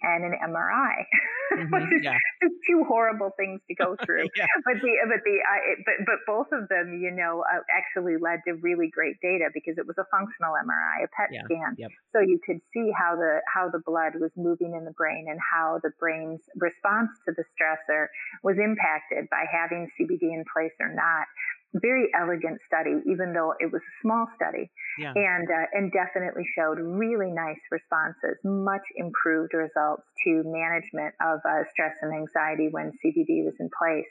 and 0.03 0.25
an 0.27 0.35
MRI, 0.43 1.07
mm-hmm, 1.55 1.73
which 1.73 1.91
is 1.95 2.03
yeah. 2.03 2.19
two 2.67 2.85
horrible 2.89 3.31
things 3.37 3.61
to 3.69 3.75
go 3.75 3.97
through. 4.05 4.27
yeah 4.37 4.47
but 4.72 4.72
the 4.81 4.93
but 5.09 5.21
the 5.25 5.37
uh, 5.43 5.63
but 5.85 5.97
but 6.07 6.19
both 6.27 6.49
of 6.53 6.69
them, 6.69 7.01
you 7.01 7.11
know, 7.11 7.45
uh, 7.45 7.61
actually 7.69 8.17
led 8.17 8.41
to 8.47 8.55
really 8.63 8.89
great 8.89 9.21
data 9.21 9.51
because 9.53 9.77
it 9.79 9.87
was 9.87 9.99
a 9.99 10.07
functional 10.11 10.55
MRI, 10.55 11.05
a 11.05 11.09
PET 11.13 11.29
yeah. 11.33 11.45
scan, 11.45 11.75
yep. 11.79 11.91
so 12.13 12.21
you 12.21 12.39
could 12.45 12.61
see 12.73 12.91
how 12.97 13.17
the 13.17 13.41
how 13.53 13.69
the 13.69 13.81
blood 13.85 14.15
was 14.21 14.31
moving 14.37 14.75
in 14.75 14.85
the 14.85 14.97
brain 14.97 15.27
and 15.29 15.39
how 15.41 15.81
the 15.83 15.91
brain's 15.99 16.41
response 16.57 17.11
to 17.27 17.33
the 17.37 17.45
stressor 17.53 18.07
was 18.43 18.57
impacted 18.59 19.29
by 19.31 19.45
having 19.51 19.91
CBD 19.99 20.33
in 20.33 20.45
place 20.53 20.73
or 20.81 20.89
not 20.89 21.27
very 21.75 22.09
elegant 22.15 22.61
study, 22.67 23.01
even 23.07 23.33
though 23.33 23.55
it 23.59 23.73
was 23.73 23.81
a 23.81 23.95
small 24.03 24.27
study, 24.37 24.71
yeah. 24.99 25.13
and 25.17 25.49
uh, 25.49 25.67
and 25.73 25.93
definitely 25.93 26.45
showed 26.55 26.79
really 26.79 27.33
nice 27.33 27.61
responses, 27.71 28.37
much 28.45 28.85
improved 28.97 29.55
results 29.55 30.05
to 30.25 30.43
management 30.45 31.15
of 31.25 31.41
uh, 31.49 31.65
stress 31.73 31.97
and 32.03 32.13
anxiety 32.13 32.69
when 32.71 32.93
CBD 33.01 33.45
was 33.45 33.55
in 33.59 33.71
place 33.73 34.09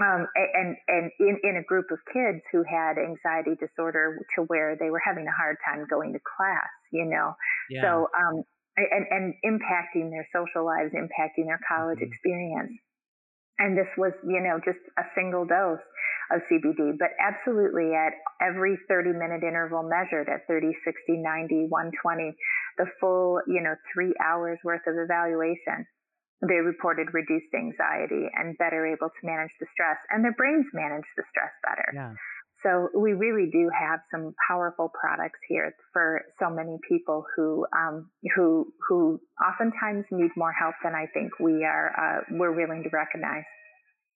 um, 0.00 0.26
and 0.34 0.76
and 0.88 1.10
in, 1.20 1.38
in 1.44 1.56
a 1.56 1.64
group 1.64 1.86
of 1.90 1.98
kids 2.12 2.40
who 2.50 2.64
had 2.64 2.96
anxiety 2.96 3.52
disorder 3.60 4.16
to 4.36 4.42
where 4.48 4.76
they 4.78 4.88
were 4.88 5.02
having 5.04 5.26
a 5.26 5.36
hard 5.36 5.56
time 5.64 5.86
going 5.88 6.12
to 6.14 6.20
class, 6.24 6.72
you 6.92 7.04
know. 7.04 7.34
Yeah. 7.68 7.82
So 7.82 8.08
um, 8.16 8.42
and 8.76 9.04
and 9.10 9.34
impacting 9.44 10.08
their 10.08 10.26
social 10.32 10.64
lives, 10.64 10.92
impacting 10.96 11.44
their 11.44 11.60
college 11.68 11.98
mm-hmm. 11.98 12.08
experience. 12.08 12.72
And 13.58 13.76
this 13.76 13.86
was, 13.98 14.12
you 14.26 14.40
know, 14.40 14.58
just 14.64 14.80
a 14.98 15.04
single 15.14 15.44
dose 15.44 15.78
of 16.32 16.40
CBD, 16.50 16.98
but 16.98 17.12
absolutely 17.20 17.92
at 17.94 18.16
every 18.40 18.78
30 18.88 19.12
minute 19.12 19.44
interval 19.44 19.84
measured 19.84 20.28
at 20.28 20.48
30, 20.48 20.72
60, 20.82 21.20
90, 21.20 21.68
120, 21.68 22.34
the 22.78 22.86
full, 22.98 23.40
you 23.46 23.60
know, 23.60 23.76
three 23.92 24.14
hours 24.24 24.58
worth 24.64 24.80
of 24.88 24.96
evaluation 24.96 25.86
they 26.42 26.58
reported 26.58 27.14
reduced 27.14 27.54
anxiety 27.54 28.26
and 28.34 28.58
better 28.58 28.86
able 28.86 29.08
to 29.08 29.22
manage 29.26 29.52
the 29.60 29.66
stress 29.72 29.96
and 30.10 30.24
their 30.24 30.34
brains 30.34 30.66
manage 30.74 31.06
the 31.16 31.22
stress 31.30 31.52
better. 31.62 31.86
Yeah. 31.94 32.14
So 32.62 32.88
we 32.96 33.12
really 33.12 33.50
do 33.50 33.70
have 33.74 34.00
some 34.10 34.34
powerful 34.48 34.88
products 34.88 35.38
here 35.48 35.74
for 35.92 36.22
so 36.38 36.48
many 36.48 36.78
people 36.88 37.24
who 37.34 37.66
um, 37.76 38.10
who 38.36 38.72
who 38.88 39.20
oftentimes 39.44 40.04
need 40.12 40.30
more 40.36 40.52
help 40.52 40.76
than 40.84 40.94
I 40.94 41.06
think 41.12 41.40
we 41.40 41.64
are 41.64 41.90
uh, 41.98 42.20
we're 42.30 42.54
willing 42.54 42.84
to 42.84 42.90
recognize. 42.92 43.44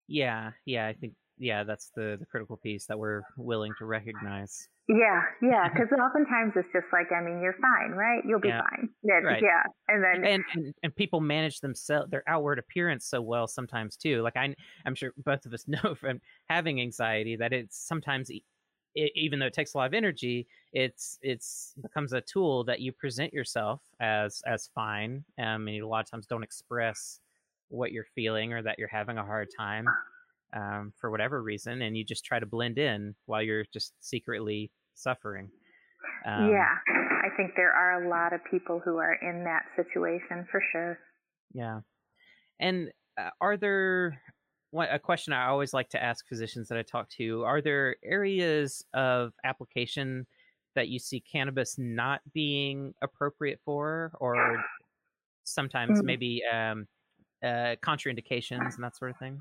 Yeah, 0.06 0.52
yeah, 0.64 0.86
I 0.86 0.92
think 0.92 1.14
yeah, 1.38 1.64
that's 1.64 1.90
the 1.94 2.16
the 2.18 2.26
critical 2.26 2.56
piece 2.56 2.86
that 2.86 2.98
we're 2.98 3.22
willing 3.36 3.72
to 3.78 3.84
recognize. 3.84 4.68
Yeah, 4.88 5.22
yeah, 5.42 5.68
because 5.72 5.88
oftentimes 5.92 6.52
it's 6.56 6.68
just 6.72 6.86
like, 6.92 7.12
I 7.12 7.22
mean, 7.22 7.40
you're 7.42 7.56
fine, 7.60 7.92
right? 7.92 8.22
You'll 8.26 8.40
be 8.40 8.48
yeah. 8.48 8.62
fine. 8.70 8.88
Yeah, 9.02 9.14
right. 9.14 9.42
yeah, 9.42 9.62
and 9.88 10.02
then 10.02 10.24
and, 10.24 10.44
and, 10.54 10.74
and 10.82 10.96
people 10.96 11.20
manage 11.20 11.60
themselves 11.60 12.10
their 12.10 12.22
outward 12.26 12.58
appearance 12.58 13.06
so 13.06 13.20
well 13.20 13.46
sometimes 13.46 13.96
too. 13.96 14.22
Like 14.22 14.36
I, 14.36 14.54
I'm 14.84 14.94
sure 14.94 15.12
both 15.24 15.44
of 15.46 15.52
us 15.52 15.64
know 15.68 15.94
from 15.94 16.20
having 16.48 16.80
anxiety 16.80 17.36
that 17.36 17.52
it's 17.52 17.78
sometimes. 17.78 18.30
It, 18.30 18.42
even 19.14 19.38
though 19.38 19.44
it 19.44 19.52
takes 19.52 19.74
a 19.74 19.76
lot 19.76 19.88
of 19.88 19.92
energy, 19.92 20.46
it's 20.72 21.18
it's 21.20 21.74
becomes 21.82 22.14
a 22.14 22.22
tool 22.22 22.64
that 22.64 22.80
you 22.80 22.92
present 22.92 23.30
yourself 23.34 23.82
as 24.00 24.40
as 24.46 24.70
fine. 24.74 25.22
Um, 25.38 25.68
and 25.68 25.82
a 25.82 25.86
lot 25.86 26.00
of 26.00 26.10
times 26.10 26.24
don't 26.24 26.42
express 26.42 27.20
what 27.68 27.92
you're 27.92 28.06
feeling 28.14 28.54
or 28.54 28.62
that 28.62 28.78
you're 28.78 28.88
having 28.88 29.18
a 29.18 29.22
hard 29.22 29.48
time 29.54 29.86
um, 30.54 30.92
for 31.00 31.10
whatever 31.10 31.42
reason, 31.42 31.82
and 31.82 31.96
you 31.96 32.04
just 32.04 32.24
try 32.24 32.38
to 32.38 32.46
blend 32.46 32.78
in 32.78 33.14
while 33.26 33.42
you're 33.42 33.64
just 33.72 33.92
secretly 34.00 34.70
suffering. 34.94 35.50
Um, 36.26 36.50
yeah, 36.50 36.74
I 36.88 37.28
think 37.36 37.52
there 37.56 37.72
are 37.72 38.04
a 38.04 38.08
lot 38.08 38.32
of 38.32 38.40
people 38.50 38.80
who 38.84 38.96
are 38.96 39.14
in 39.14 39.44
that 39.44 39.62
situation 39.76 40.46
for 40.50 40.62
sure. 40.72 40.98
Yeah, 41.52 41.80
and 42.60 42.90
uh, 43.18 43.30
are 43.40 43.56
there 43.56 44.20
a 44.74 44.98
question 44.98 45.32
I 45.32 45.46
always 45.46 45.72
like 45.72 45.88
to 45.90 46.02
ask 46.02 46.26
physicians 46.28 46.68
that 46.68 46.78
I 46.78 46.82
talk 46.82 47.08
to? 47.10 47.44
Are 47.44 47.62
there 47.62 47.96
areas 48.04 48.84
of 48.94 49.32
application 49.44 50.26
that 50.74 50.88
you 50.88 50.98
see 50.98 51.20
cannabis 51.20 51.76
not 51.78 52.20
being 52.34 52.92
appropriate 53.02 53.60
for, 53.64 54.12
or 54.20 54.62
sometimes 55.44 55.98
mm-hmm. 55.98 56.06
maybe 56.06 56.42
um, 56.52 56.86
uh, 57.42 57.76
contraindications 57.82 58.74
and 58.74 58.84
that 58.84 58.96
sort 58.96 59.10
of 59.10 59.16
thing? 59.18 59.38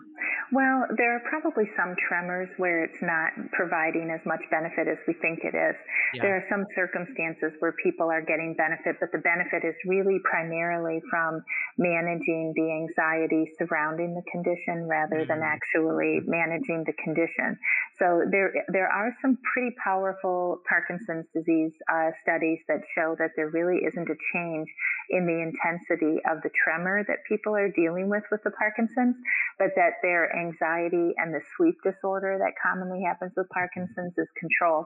Well, 0.56 0.88
there 0.95 1.12
are 1.20 1.24
probably 1.28 1.68
some 1.76 1.99
tremors 2.08 2.47
where 2.56 2.86
it's 2.86 3.01
not 3.03 3.36
providing 3.51 4.08
as 4.08 4.24
much 4.26 4.39
benefit 4.49 4.88
as 4.88 4.95
we 5.06 5.12
think 5.20 5.43
it 5.43 5.51
is. 5.51 5.76
Yeah. 6.16 6.22
There 6.22 6.36
are 6.39 6.45
some 6.47 6.64
circumstances 6.74 7.51
where 7.60 7.76
people 7.84 8.08
are 8.08 8.24
getting 8.24 8.56
benefit, 8.56 8.95
but 9.03 9.12
the 9.12 9.20
benefit 9.20 9.68
is 9.68 9.76
really 9.86 10.16
primarily 10.24 11.01
from 11.12 11.43
managing 11.78 12.53
the 12.56 12.72
anxiety 12.72 13.51
surrounding 13.60 14.16
the 14.16 14.24
condition 14.32 14.88
rather 14.88 15.28
mm-hmm. 15.28 15.36
than 15.36 15.43
actually 15.43 16.24
managing 16.24 16.88
the 16.88 16.95
condition. 17.03 17.60
So 17.99 18.24
there, 18.32 18.56
there 18.72 18.88
are 18.88 19.12
some 19.22 19.38
pretty 19.43 19.76
powerful 19.84 20.64
Parkinson's 20.70 21.28
disease 21.36 21.76
uh, 21.91 22.16
studies 22.24 22.64
that 22.70 22.80
show 22.95 23.16
that 23.20 23.32
there 23.36 23.51
really 23.51 23.84
isn't 23.84 24.08
a 24.08 24.16
change 24.32 24.72
in 25.10 25.28
the 25.28 25.36
intensity 25.43 26.24
of 26.32 26.39
the 26.47 26.51
tremor 26.64 27.03
that 27.12 27.28
people 27.28 27.53
are 27.56 27.68
dealing 27.76 28.08
with 28.08 28.24
with 28.32 28.39
the 28.47 28.51
Parkinson's, 28.51 29.20
but 29.60 29.76
that 29.76 29.99
their 30.01 30.32
anxiety 30.45 31.13
and 31.17 31.33
the 31.33 31.41
sleep 31.57 31.75
disorder 31.83 32.37
that 32.39 32.53
commonly 32.61 33.01
happens 33.03 33.31
with 33.35 33.47
Parkinson's 33.49 34.13
is 34.17 34.27
control. 34.39 34.85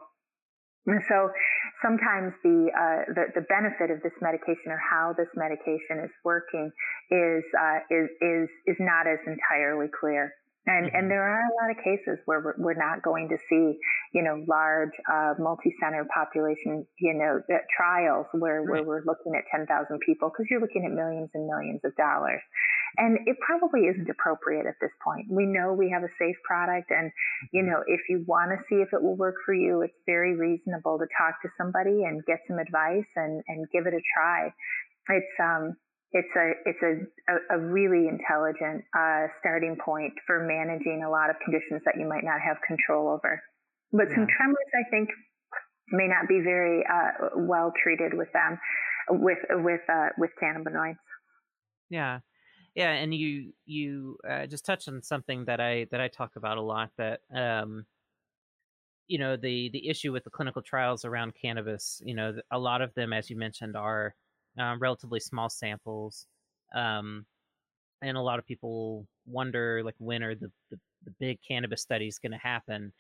And 0.88 1.02
so 1.08 1.30
sometimes 1.84 2.34
the, 2.44 2.72
uh, 2.74 3.14
the, 3.14 3.26
the 3.36 3.46
benefit 3.46 3.92
of 3.92 4.02
this 4.02 4.16
medication 4.22 4.72
or 4.72 4.80
how 4.80 5.14
this 5.18 5.28
medication 5.36 6.00
is 6.04 6.12
working 6.24 6.72
is 7.12 7.44
uh, 7.54 7.80
is 7.92 8.10
is 8.22 8.50
is 8.66 8.78
not 8.80 9.06
as 9.06 9.20
entirely 9.28 9.88
clear. 10.00 10.34
And, 10.68 10.86
and 10.86 10.94
mm-hmm. 10.94 11.10
there 11.10 11.24
are 11.24 11.40
a 11.40 11.56
lot 11.56 11.72
of 11.72 11.78
cases 11.84 12.20
where 12.26 12.42
we're, 12.42 12.56
we're 12.58 12.80
not 12.80 13.02
going 13.02 13.30
to 13.30 13.38
see, 13.50 13.80
you 14.14 14.22
know, 14.22 14.44
large 14.48 14.92
uh, 15.12 15.34
multi-center 15.40 16.06
population, 16.14 16.86
you 17.00 17.14
know, 17.14 17.40
uh, 17.50 17.64
trials 17.76 18.28
where, 18.34 18.62
right. 18.62 18.70
where 18.70 18.84
we're 18.84 19.06
looking 19.08 19.34
at 19.40 19.48
10,000 19.56 19.66
people 20.06 20.30
because 20.30 20.46
you're 20.52 20.60
looking 20.60 20.86
at 20.86 20.92
millions 20.92 21.30
and 21.34 21.48
millions 21.48 21.80
of 21.86 21.96
dollars. 21.96 22.42
And 22.98 23.20
it 23.26 23.38
probably 23.40 23.88
isn't 23.88 24.10
appropriate 24.10 24.68
at 24.68 24.76
this 24.82 24.92
point. 25.04 25.28
We 25.32 25.46
know 25.46 25.74
we 25.74 25.90
have 25.92 26.04
a 26.04 26.12
safe 26.20 26.38
product 26.44 26.92
and, 26.92 27.12
you 27.54 27.64
mm-hmm. 27.64 27.72
know, 27.72 27.84
if 27.88 28.02
you 28.10 28.26
want 28.28 28.52
to 28.52 28.60
see 28.68 28.84
if 28.84 28.92
it 28.92 29.02
will 29.02 29.16
work 29.16 29.36
for 29.46 29.54
you, 29.54 29.82
it's 29.82 29.98
very 30.06 30.36
reasonable 30.36 31.00
to 31.00 31.08
talk 31.18 31.42
to 31.42 31.50
somebody 31.58 32.04
and 32.04 32.26
get 32.26 32.44
some 32.48 32.60
advice 32.60 33.10
and, 33.16 33.42
and 33.48 33.66
give 33.72 33.88
it 33.88 33.94
a 33.96 34.04
try. 34.14 34.52
It's, 35.10 35.36
um, 35.40 35.78
it's 36.12 36.36
a 36.36 36.52
it's 36.66 36.82
a, 36.82 37.56
a, 37.56 37.60
really 37.60 38.08
intelligent 38.08 38.84
uh, 38.98 39.28
starting 39.40 39.78
point 39.84 40.14
for 40.26 40.46
managing 40.46 41.04
a 41.06 41.10
lot 41.10 41.30
of 41.30 41.36
conditions 41.44 41.82
that 41.86 41.96
you 42.00 42.08
might 42.08 42.24
not 42.24 42.42
have 42.42 42.58
control 42.66 43.10
over. 43.10 43.42
But 43.92 44.10
yeah. 44.10 44.16
some 44.16 44.28
tremors, 44.28 44.70
I 44.74 44.90
think, 44.90 45.10
may 45.92 46.08
not 46.08 46.28
be 46.28 46.42
very 46.44 46.84
uh, 46.86 47.30
well 47.36 47.72
treated 47.82 48.14
with 48.16 48.30
them 48.34 48.60
with 49.10 49.38
with 49.50 49.82
uh, 49.88 50.10
with 50.18 50.32
cannabinoids. 50.42 50.98
Yeah, 51.92 52.20
yeah, 52.76 52.92
and 52.92 53.14
you 53.14 53.54
you 53.66 54.18
uh, 54.28 54.48
just 54.48 54.66
touched 54.66 54.88
on 54.88 55.04
something 55.04 55.46
that 55.46 55.60
I 55.60 55.86
that 55.92 56.02
I 56.02 56.08
talk 56.08 56.36
about 56.36 56.58
a 56.58 56.62
lot 56.62 56.90
that 56.98 57.22
um, 57.32 57.86
you 59.08 59.20
know 59.20 59.38
the 59.38 59.70
the 59.70 59.88
issue 59.90 60.12
with 60.12 60.24
the 60.24 60.30
clinical 60.32 60.62
trials 60.62 61.06
around 61.06 61.34
cannabis 61.40 62.02
you 62.06 62.16
know 62.16 62.36
a 62.52 62.60
lot 62.60 62.82
of 62.82 62.94
them 62.94 63.12
as 63.12 63.30
you 63.30 63.36
mentioned 63.36 63.76
are 63.76 64.16
um, 64.60 64.80
relatively 64.80 65.20
small 65.20 65.50
samples 65.50 66.28
um, 66.76 67.26
and 68.02 68.18
a 68.18 68.22
lot 68.22 68.40
of 68.40 68.46
people 68.46 69.06
wonder 69.26 69.82
like 69.84 69.96
when 69.98 70.24
are 70.24 70.36
the 70.36 70.52
the, 70.70 70.80
the 71.06 71.12
big 71.20 71.40
cannabis 71.48 71.82
studies 71.82 72.20
going 72.20 72.32
to 72.32 72.38
happen 72.38 72.92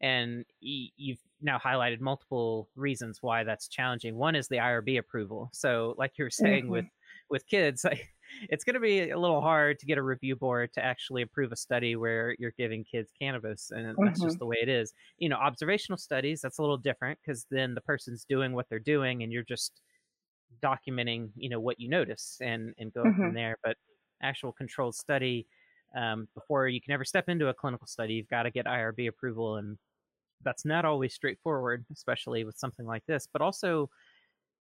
and 0.00 0.44
y- 0.62 0.90
you've 0.96 1.18
now 1.42 1.58
highlighted 1.58 2.00
multiple 2.00 2.68
reasons 2.76 3.18
why 3.20 3.44
that's 3.44 3.68
challenging 3.68 4.14
one 4.16 4.34
is 4.34 4.48
the 4.48 4.56
irb 4.56 4.98
approval 4.98 5.50
so 5.52 5.94
like 5.98 6.12
you 6.18 6.24
were 6.24 6.30
saying 6.30 6.64
mm-hmm. 6.64 6.72
with 6.72 6.86
with 7.30 7.46
kids 7.46 7.84
like 7.84 8.08
it's 8.50 8.62
going 8.62 8.74
to 8.74 8.80
be 8.80 9.10
a 9.10 9.18
little 9.18 9.40
hard 9.40 9.78
to 9.78 9.86
get 9.86 9.96
a 9.96 10.02
review 10.02 10.36
board 10.36 10.70
to 10.74 10.84
actually 10.84 11.22
approve 11.22 11.50
a 11.50 11.56
study 11.56 11.96
where 11.96 12.36
you're 12.38 12.52
giving 12.58 12.84
kids 12.84 13.10
cannabis 13.18 13.70
and 13.74 13.86
mm-hmm. 13.86 14.04
that's 14.04 14.20
just 14.20 14.34
mm-hmm. 14.34 14.40
the 14.40 14.46
way 14.46 14.56
it 14.60 14.68
is 14.68 14.92
you 15.18 15.28
know 15.28 15.36
observational 15.36 15.98
studies 15.98 16.40
that's 16.40 16.58
a 16.58 16.62
little 16.62 16.76
different 16.76 17.18
because 17.24 17.46
then 17.50 17.74
the 17.74 17.80
person's 17.80 18.24
doing 18.24 18.52
what 18.52 18.66
they're 18.68 18.78
doing 18.78 19.22
and 19.22 19.32
you're 19.32 19.42
just 19.42 19.80
documenting 20.62 21.30
you 21.36 21.48
know 21.48 21.60
what 21.60 21.80
you 21.80 21.88
notice 21.88 22.38
and 22.40 22.74
and 22.78 22.92
go 22.92 23.02
mm-hmm. 23.02 23.20
from 23.20 23.34
there 23.34 23.56
but 23.62 23.76
actual 24.22 24.52
controlled 24.52 24.94
study 24.94 25.46
um, 25.96 26.28
before 26.34 26.68
you 26.68 26.80
can 26.80 26.92
ever 26.92 27.04
step 27.04 27.28
into 27.28 27.48
a 27.48 27.54
clinical 27.54 27.86
study 27.86 28.14
you've 28.14 28.28
got 28.28 28.42
to 28.42 28.50
get 28.50 28.66
irb 28.66 29.08
approval 29.08 29.56
and 29.56 29.78
that's 30.42 30.64
not 30.64 30.84
always 30.84 31.14
straightforward 31.14 31.84
especially 31.92 32.44
with 32.44 32.56
something 32.56 32.86
like 32.86 33.04
this 33.06 33.28
but 33.32 33.42
also 33.42 33.88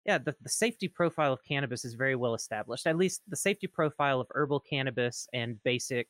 yeah, 0.05 0.17
the, 0.17 0.35
the 0.41 0.49
safety 0.49 0.87
profile 0.87 1.33
of 1.33 1.43
cannabis 1.47 1.85
is 1.85 1.93
very 1.93 2.15
well 2.15 2.33
established. 2.33 2.87
At 2.87 2.97
least 2.97 3.21
the 3.27 3.37
safety 3.37 3.67
profile 3.67 4.19
of 4.19 4.27
herbal 4.31 4.61
cannabis 4.61 5.27
and 5.33 5.61
basic 5.63 6.07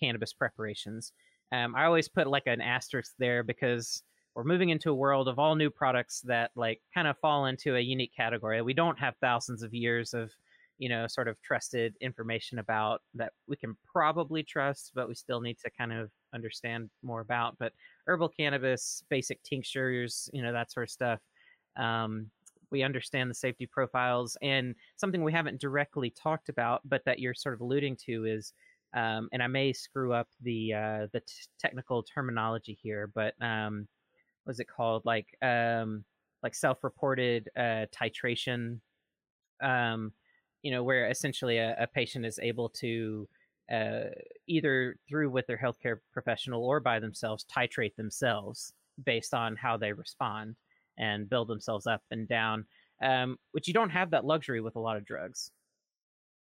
cannabis 0.00 0.32
preparations. 0.32 1.12
Um, 1.52 1.74
I 1.76 1.84
always 1.84 2.08
put 2.08 2.26
like 2.26 2.46
an 2.46 2.60
asterisk 2.60 3.12
there 3.18 3.42
because 3.42 4.02
we're 4.34 4.44
moving 4.44 4.70
into 4.70 4.90
a 4.90 4.94
world 4.94 5.28
of 5.28 5.38
all 5.38 5.54
new 5.54 5.70
products 5.70 6.20
that 6.22 6.50
like 6.56 6.80
kind 6.94 7.06
of 7.06 7.18
fall 7.18 7.46
into 7.46 7.76
a 7.76 7.80
unique 7.80 8.12
category. 8.16 8.62
We 8.62 8.74
don't 8.74 8.98
have 8.98 9.14
thousands 9.20 9.62
of 9.62 9.74
years 9.74 10.14
of 10.14 10.30
you 10.78 10.88
know 10.88 11.06
sort 11.06 11.28
of 11.28 11.40
trusted 11.42 11.94
information 12.00 12.58
about 12.58 13.02
that 13.14 13.32
we 13.46 13.56
can 13.56 13.76
probably 13.90 14.42
trust, 14.42 14.92
but 14.94 15.08
we 15.08 15.14
still 15.14 15.40
need 15.40 15.58
to 15.64 15.70
kind 15.70 15.92
of 15.92 16.10
understand 16.34 16.90
more 17.02 17.20
about. 17.20 17.56
But 17.58 17.72
herbal 18.06 18.30
cannabis, 18.30 19.04
basic 19.10 19.42
tinctures, 19.42 20.30
you 20.32 20.42
know 20.42 20.52
that 20.52 20.72
sort 20.72 20.84
of 20.84 20.90
stuff. 20.90 21.20
Um, 21.76 22.30
we 22.72 22.82
understand 22.82 23.30
the 23.30 23.34
safety 23.34 23.66
profiles 23.66 24.36
and 24.40 24.74
something 24.96 25.22
we 25.22 25.32
haven't 25.32 25.60
directly 25.60 26.10
talked 26.10 26.48
about 26.48 26.80
but 26.86 27.04
that 27.04 27.18
you're 27.18 27.34
sort 27.34 27.54
of 27.54 27.60
alluding 27.60 27.94
to 27.94 28.24
is 28.24 28.54
um, 28.94 29.28
and 29.32 29.42
i 29.42 29.46
may 29.46 29.72
screw 29.72 30.12
up 30.12 30.28
the 30.40 30.72
uh, 30.72 31.06
the 31.12 31.20
t- 31.20 31.44
technical 31.58 32.02
terminology 32.02 32.76
here 32.82 33.10
but 33.14 33.34
um, 33.42 33.86
what's 34.44 34.60
it 34.60 34.68
called 34.68 35.02
like 35.04 35.36
um, 35.42 36.04
like 36.42 36.54
self-reported 36.54 37.48
uh, 37.56 37.86
titration 37.92 38.80
um, 39.62 40.12
you 40.62 40.70
know 40.70 40.82
where 40.82 41.08
essentially 41.08 41.58
a, 41.58 41.76
a 41.78 41.86
patient 41.86 42.24
is 42.24 42.38
able 42.40 42.68
to 42.68 43.28
uh, 43.72 44.10
either 44.46 44.96
through 45.08 45.30
with 45.30 45.46
their 45.46 45.58
healthcare 45.58 45.98
professional 46.12 46.64
or 46.64 46.80
by 46.80 46.98
themselves 46.98 47.46
titrate 47.54 47.94
themselves 47.96 48.74
based 49.04 49.34
on 49.34 49.56
how 49.56 49.76
they 49.76 49.92
respond 49.92 50.56
and 50.98 51.28
build 51.28 51.48
themselves 51.48 51.86
up 51.86 52.02
and 52.10 52.28
down, 52.28 52.66
um, 53.02 53.38
which 53.52 53.66
you 53.66 53.74
don't 53.74 53.90
have 53.90 54.10
that 54.10 54.24
luxury 54.24 54.60
with 54.60 54.76
a 54.76 54.80
lot 54.80 54.96
of 54.96 55.04
drugs. 55.04 55.50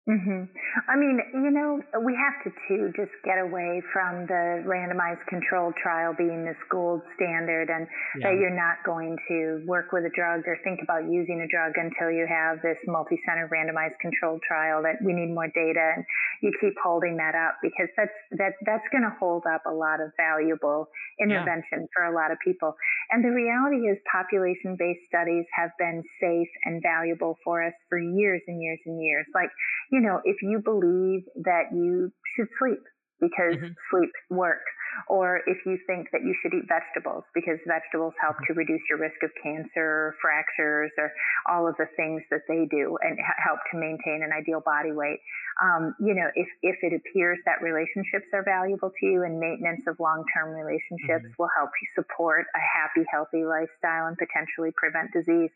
Mm-hmm. 0.07 0.47
I 0.87 0.95
mean, 0.95 1.19
you 1.35 1.51
know, 1.51 1.83
we 1.99 2.15
have 2.15 2.39
to 2.47 2.55
too 2.71 2.95
just 2.95 3.11
get 3.27 3.43
away 3.43 3.83
from 3.91 4.31
the 4.31 4.63
randomized 4.63 5.27
controlled 5.27 5.75
trial 5.83 6.15
being 6.15 6.47
this 6.47 6.59
gold 6.71 7.03
standard 7.19 7.67
and 7.75 7.91
yeah. 8.15 8.31
that 8.31 8.39
you're 8.39 8.55
not 8.55 8.87
going 8.87 9.19
to 9.27 9.67
work 9.67 9.91
with 9.91 10.07
a 10.07 10.15
drug 10.15 10.47
or 10.47 10.63
think 10.63 10.79
about 10.79 11.11
using 11.11 11.43
a 11.43 11.49
drug 11.51 11.75
until 11.75 12.15
you 12.15 12.23
have 12.23 12.63
this 12.63 12.79
multi-center 12.87 13.51
randomized 13.51 13.99
controlled 13.99 14.39
trial 14.47 14.79
that 14.79 15.03
we 15.03 15.11
need 15.11 15.35
more 15.35 15.51
data 15.51 15.99
and 15.99 16.07
you 16.39 16.55
keep 16.63 16.79
holding 16.79 17.19
that 17.19 17.35
up 17.35 17.59
because 17.59 17.91
that's 17.99 18.15
that 18.39 18.55
that's 18.63 18.87
going 18.95 19.03
to 19.03 19.11
hold 19.19 19.43
up 19.51 19.67
a 19.67 19.75
lot 19.75 19.99
of 19.99 20.15
valuable 20.15 20.87
intervention 21.19 21.83
yeah. 21.83 21.91
for 21.91 22.07
a 22.07 22.15
lot 22.15 22.31
of 22.31 22.39
people. 22.47 22.79
And 23.11 23.27
the 23.27 23.35
reality 23.35 23.91
is 23.91 23.99
population 24.07 24.79
based 24.79 25.03
studies 25.11 25.51
have 25.51 25.75
been 25.83 26.07
safe 26.23 26.53
and 26.63 26.79
valuable 26.79 27.35
for 27.43 27.67
us 27.67 27.75
for 27.89 27.99
years 27.99 28.43
and 28.47 28.63
years 28.63 28.79
and 28.87 29.03
years. 29.03 29.27
Like 29.35 29.51
you 29.97 30.03
know, 30.03 30.21
if 30.25 30.37
you 30.43 30.61
believe 30.63 31.23
that 31.47 31.73
you 31.73 32.13
should 32.37 32.49
sleep 32.59 32.85
because 33.19 33.57
mm-hmm. 33.57 33.73
sleep 33.91 34.13
works, 34.29 34.76
or 35.09 35.41
if 35.47 35.59
you 35.67 35.79
think 35.87 36.09
that 36.13 36.23
you 36.23 36.35
should 36.43 36.55
eat 36.55 36.65
vegetables 36.69 37.25
because 37.35 37.59
vegetables 37.67 38.15
help 38.21 38.37
mm-hmm. 38.37 38.53
to 38.53 38.59
reduce 38.59 38.83
your 38.89 38.99
risk 38.99 39.21
of 39.23 39.31
cancer, 39.43 40.15
fractures, 40.21 40.91
or 40.99 41.13
all 41.49 41.69
of 41.69 41.77
the 41.77 41.87
things 41.97 42.23
that 42.31 42.43
they 42.49 42.67
do 42.71 42.97
and 43.03 43.19
help 43.43 43.59
to 43.73 43.79
maintain 43.79 44.23
an 44.23 44.31
ideal 44.33 44.61
body 44.61 44.93
weight. 44.93 45.21
Um, 45.63 45.95
you 46.01 46.15
know, 46.15 46.29
if, 46.35 46.49
if 46.63 46.77
it 46.83 46.93
appears 46.93 47.39
that 47.47 47.63
relationships 47.63 48.29
are 48.35 48.45
valuable 48.45 48.91
to 48.91 49.07
you 49.07 49.25
and 49.25 49.41
maintenance 49.41 49.83
of 49.89 49.97
long-term 50.01 50.53
relationships 50.53 51.25
mm-hmm. 51.25 51.39
will 51.39 51.53
help 51.57 51.71
you 51.81 51.89
support 51.97 52.45
a 52.55 52.61
happy, 52.61 53.07
healthy 53.11 53.45
lifestyle 53.45 54.09
and 54.09 54.17
potentially 54.19 54.73
prevent 54.77 55.13
disease, 55.13 55.51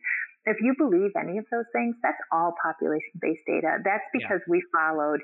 if 0.47 0.57
you 0.61 0.74
believe 0.78 1.12
any 1.20 1.36
of 1.36 1.45
those 1.51 1.68
things, 1.72 1.97
that's 2.03 2.20
all 2.32 2.55
population 2.62 3.12
based 3.20 3.45
data. 3.47 3.76
That's 3.84 4.05
because 4.12 4.41
yeah. 4.47 4.53
we 4.57 4.64
followed 4.72 5.20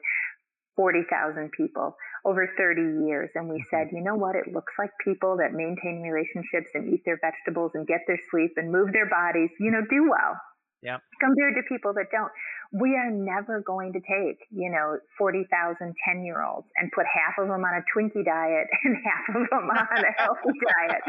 40,000 0.76 1.50
people 1.52 1.96
over 2.24 2.48
30 2.56 3.06
years 3.06 3.30
and 3.34 3.48
we 3.48 3.56
mm-hmm. 3.56 3.68
said, 3.70 3.88
you 3.92 4.02
know 4.02 4.14
what? 4.14 4.36
It 4.36 4.52
looks 4.52 4.74
like 4.78 4.90
people 5.02 5.36
that 5.38 5.52
maintain 5.52 6.02
relationships 6.02 6.70
and 6.74 6.92
eat 6.92 7.02
their 7.04 7.18
vegetables 7.20 7.72
and 7.74 7.86
get 7.86 8.00
their 8.06 8.18
sleep 8.30 8.52
and 8.56 8.70
move 8.70 8.92
their 8.92 9.08
bodies, 9.08 9.50
you 9.58 9.70
know, 9.70 9.82
do 9.88 10.08
well. 10.10 10.36
Yeah. 10.82 10.98
Compared 11.20 11.54
to 11.56 11.62
people 11.68 11.94
that 11.94 12.06
don't 12.12 12.30
we 12.76 12.92
are 12.92 13.08
never 13.08 13.64
going 13.64 13.96
to 13.96 14.00
take, 14.04 14.44
you 14.52 14.68
know, 14.68 15.00
40,000 15.16 15.48
10 15.80 15.96
year 16.24 16.44
olds 16.44 16.68
and 16.76 16.92
put 16.92 17.08
half 17.08 17.40
of 17.40 17.48
them 17.48 17.64
on 17.64 17.72
a 17.72 17.82
Twinkie 17.88 18.24
diet 18.24 18.68
and 18.84 18.96
half 19.00 19.26
of 19.32 19.48
them 19.48 19.66
on 19.72 20.00
a 20.04 20.12
healthy 20.20 20.52
diet 20.76 21.02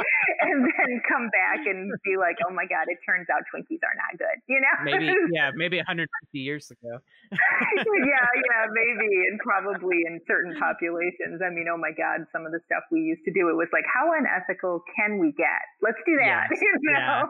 and 0.47 0.63
then 0.63 0.91
come 1.03 1.27
back 1.35 1.67
and 1.67 1.91
be 2.07 2.15
like, 2.15 2.39
oh 2.47 2.53
my 2.53 2.63
God, 2.63 2.87
it 2.87 2.99
turns 3.03 3.27
out 3.27 3.43
Twinkies 3.51 3.83
are 3.83 3.97
not 3.99 4.15
good, 4.15 4.37
you 4.47 4.59
know? 4.63 4.75
Maybe, 4.87 5.11
yeah, 5.35 5.51
maybe 5.55 5.75
150 5.83 6.07
years 6.39 6.71
ago. 6.71 7.03
yeah, 7.35 8.27
yeah, 8.31 8.63
maybe. 8.71 9.11
And 9.27 9.39
probably 9.43 10.07
in 10.07 10.23
certain 10.23 10.55
populations. 10.55 11.43
I 11.43 11.51
mean, 11.51 11.67
oh 11.67 11.79
my 11.79 11.91
God, 11.91 12.23
some 12.31 12.47
of 12.47 12.55
the 12.55 12.63
stuff 12.63 12.87
we 12.95 13.03
used 13.03 13.27
to 13.27 13.33
do, 13.35 13.51
it 13.51 13.59
was 13.59 13.67
like, 13.75 13.85
how 13.91 14.07
unethical 14.15 14.87
can 14.95 15.19
we 15.19 15.35
get? 15.35 15.67
Let's 15.83 15.99
do 16.07 16.15
that. 16.23 16.47
Yes. 16.47 16.63
you 16.63 16.71
know? 16.95 17.27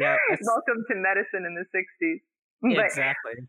Yeah. 0.00 0.18
yeah 0.18 0.36
welcome 0.42 0.82
to 0.90 0.94
medicine 0.98 1.46
in 1.46 1.54
the 1.54 1.66
60s. 1.70 2.18
But, 2.62 2.88
exactly 2.88 3.46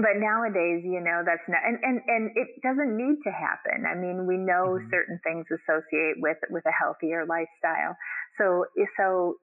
but 0.00 0.16
nowadays, 0.16 0.80
you 0.84 1.00
know, 1.04 1.20
that's 1.24 1.44
not, 1.48 1.60
and, 1.66 1.76
and, 1.82 2.00
and 2.06 2.30
it 2.34 2.48
doesn't 2.62 2.96
need 2.96 3.20
to 3.24 3.32
happen. 3.32 3.84
I 3.84 3.94
mean, 3.94 4.26
we 4.26 4.36
know 4.40 4.80
mm-hmm. 4.80 4.88
certain 4.88 5.20
things 5.20 5.44
associate 5.52 6.16
with, 6.18 6.38
with 6.48 6.64
a 6.64 6.72
healthier 6.72 7.26
lifestyle. 7.26 7.96
So, 8.38 8.64
so, 8.96 9.36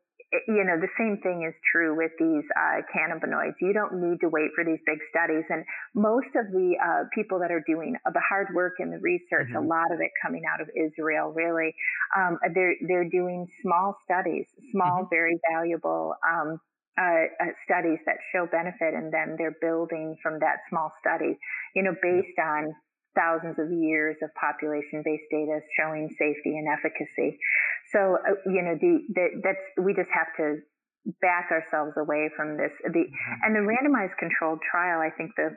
you 0.47 0.63
know, 0.63 0.77
the 0.77 0.89
same 0.97 1.17
thing 1.21 1.45
is 1.47 1.53
true 1.71 1.97
with 1.97 2.11
these 2.19 2.45
uh, 2.55 2.81
cannabinoids. 2.93 3.57
You 3.61 3.73
don't 3.73 4.01
need 4.01 4.21
to 4.21 4.29
wait 4.29 4.51
for 4.53 4.63
these 4.63 4.77
big 4.85 4.99
studies. 5.09 5.43
And 5.49 5.65
most 5.95 6.29
of 6.35 6.51
the 6.51 6.77
uh, 6.77 7.03
people 7.13 7.39
that 7.39 7.51
are 7.51 7.63
doing 7.65 7.95
uh, 8.05 8.11
the 8.11 8.21
hard 8.21 8.47
work 8.53 8.73
and 8.77 8.93
the 8.93 8.99
research, 8.99 9.47
mm-hmm. 9.49 9.63
a 9.63 9.67
lot 9.67 9.91
of 9.91 10.01
it 10.01 10.11
coming 10.21 10.43
out 10.45 10.61
of 10.61 10.69
Israel, 10.77 11.33
really, 11.33 11.73
um, 12.15 12.37
they're 12.53 12.75
they're 12.87 13.09
doing 13.09 13.47
small 13.61 13.97
studies, 14.05 14.45
small, 14.71 15.01
mm-hmm. 15.01 15.09
very 15.09 15.39
valuable 15.51 16.13
um, 16.27 16.59
uh, 16.99 17.31
uh, 17.39 17.55
studies 17.63 17.99
that 18.05 18.19
show 18.35 18.45
benefit 18.51 18.91
and 18.93 19.07
then 19.13 19.35
they're 19.39 19.55
building 19.61 20.17
from 20.21 20.39
that 20.39 20.59
small 20.69 20.91
study, 20.99 21.39
you 21.75 21.83
know, 21.83 21.95
based 22.03 22.37
on 22.37 22.75
thousands 23.15 23.55
of 23.57 23.71
years 23.71 24.15
of 24.21 24.29
population-based 24.35 25.29
data 25.31 25.59
showing 25.79 26.11
safety 26.19 26.59
and 26.59 26.67
efficacy. 26.67 27.39
So, 27.91 28.19
uh, 28.19 28.37
you 28.45 28.61
know, 28.61 28.75
the, 28.75 28.93
the, 29.15 29.25
that's, 29.43 29.65
we 29.79 29.95
just 29.95 30.11
have 30.11 30.27
to 30.37 30.59
back 31.23 31.49
ourselves 31.49 31.95
away 31.97 32.29
from 32.35 32.57
this. 32.57 32.71
The, 32.83 33.07
mm-hmm. 33.07 33.43
and 33.47 33.55
the 33.55 33.63
randomized 33.63 34.19
controlled 34.19 34.59
trial, 34.69 34.99
I 34.99 35.09
think 35.15 35.31
the, 35.39 35.55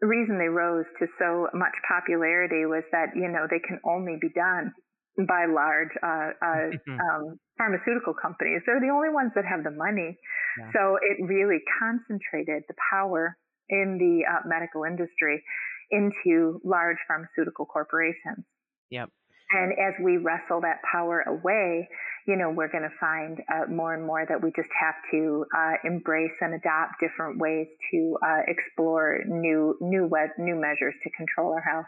the 0.00 0.08
reason 0.08 0.38
they 0.38 0.50
rose 0.50 0.88
to 0.98 1.06
so 1.20 1.46
much 1.54 1.76
popularity 1.86 2.66
was 2.66 2.82
that, 2.90 3.14
you 3.14 3.28
know, 3.28 3.46
they 3.46 3.60
can 3.60 3.78
only 3.84 4.18
be 4.20 4.32
done 4.34 4.72
by 5.18 5.46
large 5.46 5.90
uh, 6.02 6.30
uh, 6.40 6.70
um, 6.92 7.38
pharmaceutical 7.58 8.14
companies. 8.14 8.62
They're 8.66 8.80
the 8.80 8.92
only 8.92 9.10
ones 9.10 9.32
that 9.34 9.44
have 9.44 9.64
the 9.64 9.70
money. 9.70 10.18
Yeah. 10.58 10.70
So 10.72 10.98
it 11.00 11.24
really 11.24 11.60
concentrated 11.80 12.64
the 12.68 12.74
power 12.90 13.36
in 13.68 13.98
the 13.98 14.24
uh, 14.28 14.40
medical 14.46 14.84
industry 14.84 15.42
into 15.90 16.60
large 16.64 16.96
pharmaceutical 17.06 17.66
corporations. 17.66 18.44
Yep. 18.90 19.10
And 19.52 19.72
as 19.72 19.92
we 20.02 20.16
wrestle 20.16 20.62
that 20.62 20.80
power 20.90 21.20
away, 21.26 21.88
you 22.26 22.36
know, 22.36 22.50
we're 22.50 22.72
going 22.72 22.84
to 22.84 22.96
find 22.98 23.38
uh, 23.52 23.70
more 23.70 23.92
and 23.92 24.06
more 24.06 24.24
that 24.26 24.42
we 24.42 24.50
just 24.56 24.70
have 24.80 24.94
to 25.10 25.44
uh, 25.54 25.72
embrace 25.84 26.32
and 26.40 26.54
adopt 26.54 26.94
different 27.00 27.38
ways 27.38 27.66
to 27.90 28.16
uh, 28.26 28.40
explore 28.46 29.18
new 29.26 29.76
new 29.80 30.08
new 30.38 30.54
measures 30.54 30.94
to 31.02 31.10
control 31.10 31.52
our 31.52 31.60
health. 31.60 31.86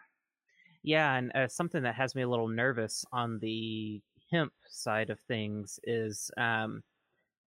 Yeah, 0.85 1.15
and 1.17 1.33
uh, 1.35 1.49
something 1.49 1.83
that 1.85 1.97
has 1.97 2.15
me 2.15 2.23
a 2.23 2.29
little 2.29 2.49
nervous 2.49 3.05
on 3.13 3.39
the 3.41 4.03
hemp 4.31 4.53
side 4.69 5.11
of 5.11 5.19
things 5.21 5.81
is, 5.85 6.31
um, 6.37 6.83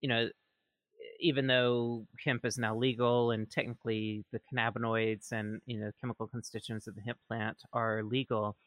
you 0.02 0.10
know, 0.10 0.30
even 1.20 1.48
though 1.48 2.08
hemp 2.26 2.46
is 2.46 2.58
now 2.58 2.76
legal 2.76 3.32
and 3.32 3.50
technically 3.52 4.26
the 4.34 4.40
cannabinoids 4.54 5.32
and 5.32 5.62
you 5.66 5.80
know 5.80 5.92
chemical 6.02 6.28
constituents 6.28 6.88
of 6.88 6.96
the 6.96 7.02
hemp 7.02 7.20
plant 7.28 7.58
are 7.74 8.04
legal, 8.04 8.58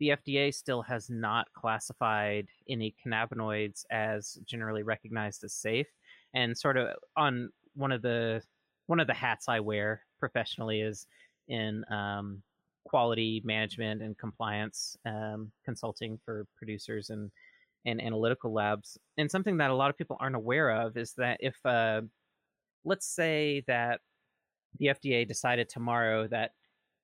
the 0.00 0.10
FDA 0.10 0.52
still 0.52 0.82
has 0.82 1.10
not 1.10 1.46
classified 1.54 2.48
any 2.68 2.94
cannabinoids 3.06 3.84
as 3.90 4.38
generally 4.46 4.82
recognized 4.84 5.44
as 5.44 5.54
safe. 5.54 5.88
And 6.34 6.56
sort 6.58 6.76
of 6.78 6.90
on 7.16 7.50
one 7.74 7.92
of 7.92 8.02
the 8.02 8.42
one 8.86 9.00
of 9.00 9.06
the 9.08 9.14
hats 9.14 9.46
I 9.48 9.60
wear 9.60 10.02
professionally 10.20 10.80
is 10.82 11.06
in 11.48 11.84
um, 11.90 12.42
quality 12.88 13.42
management 13.44 14.02
and 14.02 14.16
compliance 14.18 14.96
um, 15.06 15.52
consulting 15.64 16.18
for 16.24 16.46
producers 16.58 17.10
and 17.10 17.30
and 17.84 18.00
analytical 18.00 18.52
labs. 18.52 18.98
And 19.16 19.30
something 19.30 19.56
that 19.58 19.70
a 19.70 19.74
lot 19.74 19.90
of 19.90 19.96
people 19.96 20.16
aren't 20.20 20.36
aware 20.36 20.70
of 20.70 20.96
is 20.96 21.14
that 21.14 21.38
if, 21.40 21.56
uh, 21.64 22.02
let's 22.84 23.06
say 23.06 23.64
that 23.66 24.00
the 24.78 24.86
FDA 24.86 25.26
decided 25.26 25.68
tomorrow 25.68 26.28
that, 26.28 26.52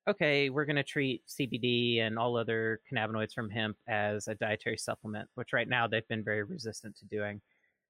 okay, 0.08 0.50
we're 0.50 0.66
going 0.66 0.76
to 0.76 0.82
treat 0.82 1.22
CBD 1.26 2.02
and 2.02 2.18
all 2.18 2.36
other 2.36 2.80
cannabinoids 2.92 3.32
from 3.32 3.50
hemp 3.50 3.76
as 3.88 4.28
a 4.28 4.34
dietary 4.34 4.76
supplement, 4.76 5.28
which 5.34 5.52
right 5.52 5.68
now 5.68 5.86
they've 5.86 6.08
been 6.08 6.24
very 6.24 6.42
resistant 6.42 6.96
to 6.96 7.06
doing. 7.06 7.40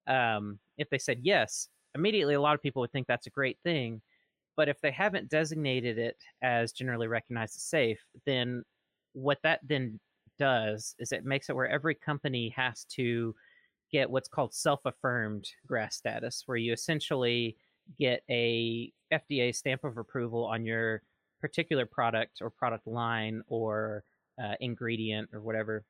Um, 0.06 0.58
if 0.78 0.88
they 0.90 0.98
said 0.98 1.18
yes, 1.22 1.68
immediately 1.94 2.34
a 2.34 2.40
lot 2.40 2.54
of 2.54 2.62
people 2.62 2.80
would 2.80 2.92
think 2.92 3.06
that's 3.06 3.26
a 3.26 3.30
great 3.30 3.58
thing. 3.64 4.00
But 4.56 4.68
if 4.68 4.80
they 4.80 4.90
haven't 4.90 5.30
designated 5.30 5.98
it 5.98 6.16
as 6.42 6.72
generally 6.72 7.08
recognized 7.08 7.56
as 7.56 7.62
safe, 7.62 8.00
then 8.24 8.64
what 9.12 9.38
that 9.42 9.60
then 9.66 9.98
does 10.38 10.94
is 10.98 11.12
it 11.12 11.24
makes 11.24 11.48
it 11.48 11.56
where 11.56 11.68
every 11.68 11.94
company 11.94 12.50
has 12.50 12.84
to 12.84 13.34
get 13.90 14.10
what's 14.10 14.28
called 14.28 14.54
self-affirmed 14.54 15.48
GRAS 15.66 15.94
status, 15.94 16.42
where 16.46 16.56
you 16.56 16.72
essentially 16.72 17.56
get 17.98 18.22
a 18.30 18.92
FDA 19.12 19.54
stamp 19.54 19.84
of 19.84 19.98
approval 19.98 20.44
on 20.44 20.64
your 20.64 21.02
particular 21.40 21.86
product 21.86 22.38
or 22.40 22.50
product 22.50 22.86
line 22.86 23.42
or 23.48 24.02
uh, 24.42 24.54
ingredient 24.60 25.28
or 25.32 25.40
whatever, 25.40 25.84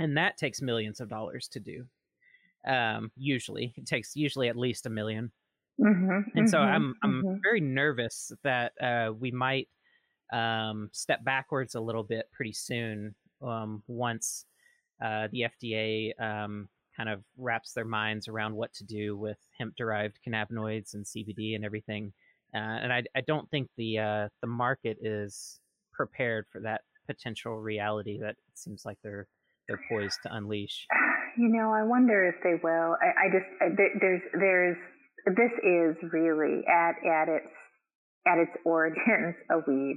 and 0.00 0.16
that 0.16 0.36
takes 0.36 0.62
millions 0.62 1.00
of 1.00 1.08
dollars 1.08 1.48
to 1.48 1.60
do. 1.60 1.84
Um, 2.66 3.10
usually, 3.16 3.74
it 3.76 3.86
takes 3.86 4.16
usually 4.16 4.48
at 4.48 4.56
least 4.56 4.86
a 4.86 4.90
1000000 4.90 5.30
mm-hmm, 5.80 6.10
and 6.10 6.24
mm-hmm, 6.34 6.46
so 6.46 6.58
I'm 6.58 6.94
I'm 7.02 7.22
mm-hmm. 7.22 7.36
very 7.42 7.60
nervous 7.60 8.32
that 8.44 8.72
uh, 8.80 9.12
we 9.12 9.30
might 9.30 9.68
um, 10.32 10.90
step 10.92 11.24
backwards 11.24 11.74
a 11.74 11.80
little 11.80 12.02
bit 12.02 12.26
pretty 12.32 12.52
soon 12.52 13.14
um, 13.42 13.82
once 13.86 14.44
uh, 15.04 15.28
the 15.30 15.46
FDA 15.62 16.10
um, 16.20 16.68
kind 16.96 17.08
of 17.08 17.22
wraps 17.36 17.72
their 17.72 17.84
minds 17.84 18.28
around 18.28 18.54
what 18.54 18.72
to 18.74 18.84
do 18.84 19.16
with 19.16 19.38
hemp-derived 19.58 20.18
cannabinoids 20.26 20.94
and 20.94 21.04
CBD 21.04 21.54
and 21.54 21.64
everything. 21.64 22.12
Uh, 22.54 22.58
and 22.58 22.92
I, 22.92 23.02
I, 23.14 23.20
don't 23.20 23.50
think 23.50 23.68
the 23.76 23.98
uh, 23.98 24.28
the 24.40 24.46
market 24.46 24.96
is 25.02 25.60
prepared 25.92 26.46
for 26.50 26.60
that 26.62 26.82
potential 27.06 27.58
reality 27.60 28.18
that 28.20 28.30
it 28.30 28.36
seems 28.54 28.84
like 28.86 28.98
they're 29.02 29.26
they're 29.68 29.80
poised 29.90 30.18
to 30.22 30.34
unleash. 30.34 30.86
You 31.38 31.48
know, 31.48 31.70
I 31.70 31.82
wonder 31.82 32.24
if 32.24 32.36
they 32.42 32.54
will. 32.64 32.96
I, 32.96 33.26
I 33.26 33.30
just 33.30 33.76
there's 34.00 34.22
there's 34.32 34.78
this 35.26 35.52
is 35.62 35.96
really 36.12 36.62
at 36.66 36.94
at 37.04 37.28
its 37.28 37.52
at 38.26 38.38
its 38.38 38.52
origins 38.64 39.34
a 39.50 39.58
weed. 39.66 39.96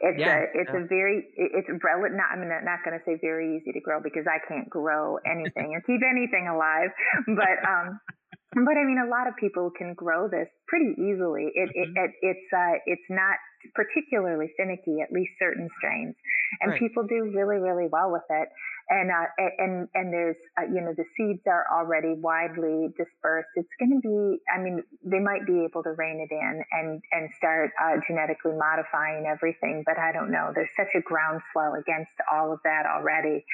It's 0.00 0.18
yeah, 0.18 0.38
a 0.38 0.60
it's 0.60 0.70
yeah. 0.72 0.84
a 0.84 0.86
very 0.86 1.28
it's 1.36 1.68
rel 1.82 2.00
not 2.12 2.32
I'm 2.32 2.48
not, 2.48 2.64
not 2.64 2.84
going 2.84 2.98
to 2.98 3.04
say 3.04 3.18
very 3.20 3.56
easy 3.56 3.72
to 3.72 3.80
grow 3.80 4.00
because 4.02 4.24
I 4.26 4.38
can't 4.46 4.68
grow 4.68 5.18
anything 5.26 5.72
or 5.74 5.80
keep 5.80 6.00
anything 6.04 6.48
alive, 6.48 6.90
but 7.26 7.56
um 7.68 8.00
but 8.54 8.76
I 8.76 8.84
mean 8.84 9.00
a 9.04 9.08
lot 9.08 9.28
of 9.28 9.36
people 9.36 9.70
can 9.70 9.94
grow 9.94 10.28
this 10.28 10.48
pretty 10.68 10.94
easily. 10.98 11.50
It, 11.54 11.70
mm-hmm. 11.70 11.96
it, 11.96 12.10
it 12.22 12.36
it's 12.36 12.48
uh 12.52 12.78
it's 12.86 13.08
not 13.10 13.36
particularly 13.74 14.52
finicky, 14.56 15.00
at 15.00 15.12
least 15.12 15.32
certain 15.38 15.68
strains, 15.78 16.16
and 16.60 16.72
right. 16.72 16.80
people 16.80 17.04
do 17.04 17.30
really 17.34 17.58
really 17.58 17.88
well 17.90 18.10
with 18.10 18.26
it 18.30 18.48
and 18.92 19.10
uh, 19.10 19.26
and 19.58 19.88
and 19.94 20.12
there's 20.12 20.36
uh, 20.58 20.64
you 20.66 20.80
know 20.80 20.92
the 20.96 21.04
seeds 21.16 21.42
are 21.46 21.64
already 21.72 22.14
widely 22.18 22.88
dispersed. 22.96 23.48
It's 23.54 23.72
going 23.78 24.00
to 24.00 24.00
be, 24.02 24.42
I 24.52 24.60
mean, 24.60 24.82
they 25.04 25.20
might 25.20 25.46
be 25.46 25.64
able 25.64 25.82
to 25.84 25.92
rein 25.96 26.20
it 26.20 26.32
in 26.32 26.64
and 26.72 27.02
and 27.12 27.30
start 27.36 27.70
uh, 27.80 27.96
genetically 28.06 28.52
modifying 28.52 29.26
everything, 29.26 29.82
but 29.86 29.98
I 29.98 30.12
don't 30.12 30.30
know. 30.30 30.52
There's 30.54 30.74
such 30.76 30.94
a 30.94 31.00
groundswell 31.00 31.74
against 31.74 32.12
all 32.30 32.52
of 32.52 32.60
that 32.64 32.84
already. 32.86 33.44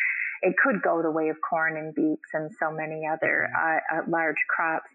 It 0.43 0.55
could 0.63 0.83
go 0.83 1.03
the 1.03 1.11
way 1.11 1.29
of 1.29 1.37
corn 1.49 1.77
and 1.77 1.95
beets 1.95 2.31
and 2.33 2.51
so 2.61 2.71
many 2.71 3.03
other 3.07 3.49
mm-hmm. 3.49 3.97
uh, 3.97 3.99
uh, 3.99 4.03
large 4.09 4.43
crops. 4.49 4.89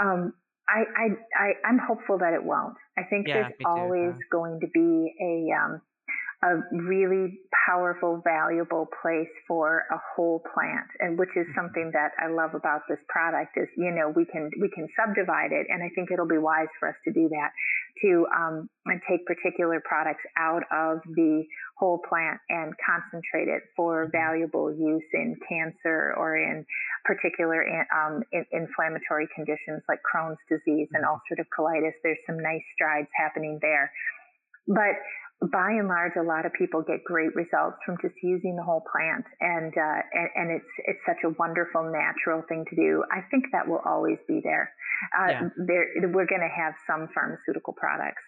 Um, 0.00 0.32
I, 0.68 0.84
I, 0.96 1.06
I, 1.34 1.48
I'm 1.64 1.78
hopeful 1.78 2.18
that 2.18 2.34
it 2.34 2.44
won't. 2.44 2.76
I 2.98 3.04
think 3.04 3.26
yeah, 3.26 3.34
there's 3.34 3.52
always 3.64 4.12
going 4.30 4.60
to 4.60 4.66
be 4.68 5.14
a, 5.20 5.56
um, 5.56 5.80
a 6.44 6.76
really 6.76 7.40
powerful, 7.66 8.22
valuable 8.22 8.86
place 9.02 9.32
for 9.46 9.84
a 9.90 9.98
whole 10.14 10.42
plant, 10.54 10.86
and 11.00 11.18
which 11.18 11.30
is 11.36 11.46
mm-hmm. 11.46 11.58
something 11.58 11.90
that 11.94 12.12
I 12.20 12.28
love 12.28 12.54
about 12.54 12.82
this 12.88 12.98
product 13.08 13.56
is, 13.56 13.68
you 13.76 13.90
know, 13.90 14.12
we 14.14 14.26
can, 14.26 14.50
we 14.60 14.68
can 14.68 14.88
subdivide 14.94 15.52
it. 15.52 15.66
And 15.70 15.82
I 15.82 15.88
think 15.94 16.10
it'll 16.12 16.28
be 16.28 16.38
wise 16.38 16.68
for 16.78 16.88
us 16.88 16.96
to 17.06 17.12
do 17.12 17.28
that 17.30 17.50
to, 18.02 18.26
um, 18.36 18.68
take 19.08 19.24
particular 19.26 19.82
products 19.84 20.22
out 20.36 20.62
of 20.72 20.98
the 21.14 21.44
whole 21.76 22.00
plant 22.08 22.40
and 22.48 22.72
concentrate 22.84 23.48
it 23.48 23.62
for 23.76 24.04
mm-hmm. 24.04 24.12
valuable 24.12 24.72
use 24.72 25.04
in 25.14 25.36
cancer 25.48 26.14
or 26.16 26.36
in 26.36 26.64
particular 27.04 27.64
um, 27.94 28.22
in 28.32 28.44
inflammatory 28.52 29.28
conditions 29.34 29.82
like 29.88 30.00
Crohn's 30.02 30.38
disease 30.48 30.88
and 30.92 31.04
mm-hmm. 31.04 31.14
ulcerative 31.14 31.46
colitis. 31.56 31.92
There's 32.02 32.18
some 32.26 32.38
nice 32.38 32.64
strides 32.74 33.08
happening 33.16 33.58
there. 33.62 33.92
But 34.66 35.00
by 35.40 35.70
and 35.70 35.86
large, 35.86 36.12
a 36.18 36.22
lot 36.22 36.46
of 36.46 36.52
people 36.52 36.82
get 36.82 37.04
great 37.04 37.34
results 37.36 37.78
from 37.86 37.96
just 38.02 38.14
using 38.22 38.56
the 38.56 38.62
whole 38.62 38.82
plant, 38.90 39.24
and 39.40 39.72
uh, 39.76 40.02
and, 40.12 40.28
and, 40.34 40.50
it's 40.50 40.72
it's 40.86 40.98
such 41.06 41.22
a 41.24 41.30
wonderful 41.38 41.92
natural 41.92 42.42
thing 42.48 42.64
to 42.70 42.76
do. 42.76 43.04
I 43.12 43.20
think 43.30 43.44
that 43.52 43.68
will 43.68 43.82
always 43.86 44.18
be 44.26 44.40
there. 44.42 44.72
Uh, 45.16 45.30
yeah. 45.30 45.48
there 45.66 45.86
we're 46.10 46.26
going 46.26 46.42
to 46.42 46.50
have 46.50 46.74
some 46.88 47.08
pharmaceutical 47.14 47.72
products, 47.72 48.22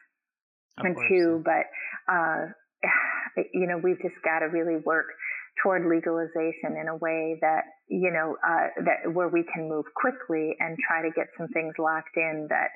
of 0.78 0.86
and 0.86 0.94
course, 0.94 1.08
two, 1.08 1.42
but 1.44 1.66
uh, 2.12 2.46
you 3.54 3.66
know 3.66 3.78
we've 3.82 4.00
just 4.00 4.22
got 4.22 4.40
to 4.40 4.46
really 4.46 4.80
work 4.86 5.06
toward 5.62 5.86
legalization 5.90 6.76
in 6.80 6.86
a 6.88 6.96
way 6.96 7.38
that 7.40 7.64
you 7.88 8.12
know 8.12 8.36
uh, 8.46 8.68
that 8.84 9.12
where 9.12 9.28
we 9.28 9.44
can 9.52 9.68
move 9.68 9.84
quickly 9.96 10.54
and 10.60 10.78
try 10.78 11.02
to 11.02 11.10
get 11.10 11.26
some 11.36 11.48
things 11.48 11.74
locked 11.78 12.16
in 12.16 12.46
that 12.50 12.70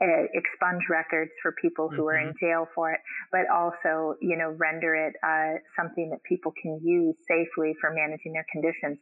uh, 0.00 0.24
expunge 0.32 0.82
records 0.88 1.30
for 1.42 1.52
people 1.60 1.88
who 1.88 2.08
mm-hmm. 2.08 2.08
are 2.08 2.18
in 2.18 2.28
mm-hmm. 2.32 2.46
jail 2.46 2.66
for 2.74 2.92
it, 2.92 3.00
but 3.30 3.44
also, 3.52 4.16
you 4.20 4.36
know, 4.36 4.56
render 4.56 4.94
it 4.96 5.14
uh, 5.22 5.60
something 5.76 6.08
that 6.10 6.22
people 6.24 6.52
can 6.60 6.80
use 6.82 7.14
safely 7.28 7.76
for 7.80 7.92
managing 7.92 8.32
their 8.32 8.46
conditions. 8.50 8.98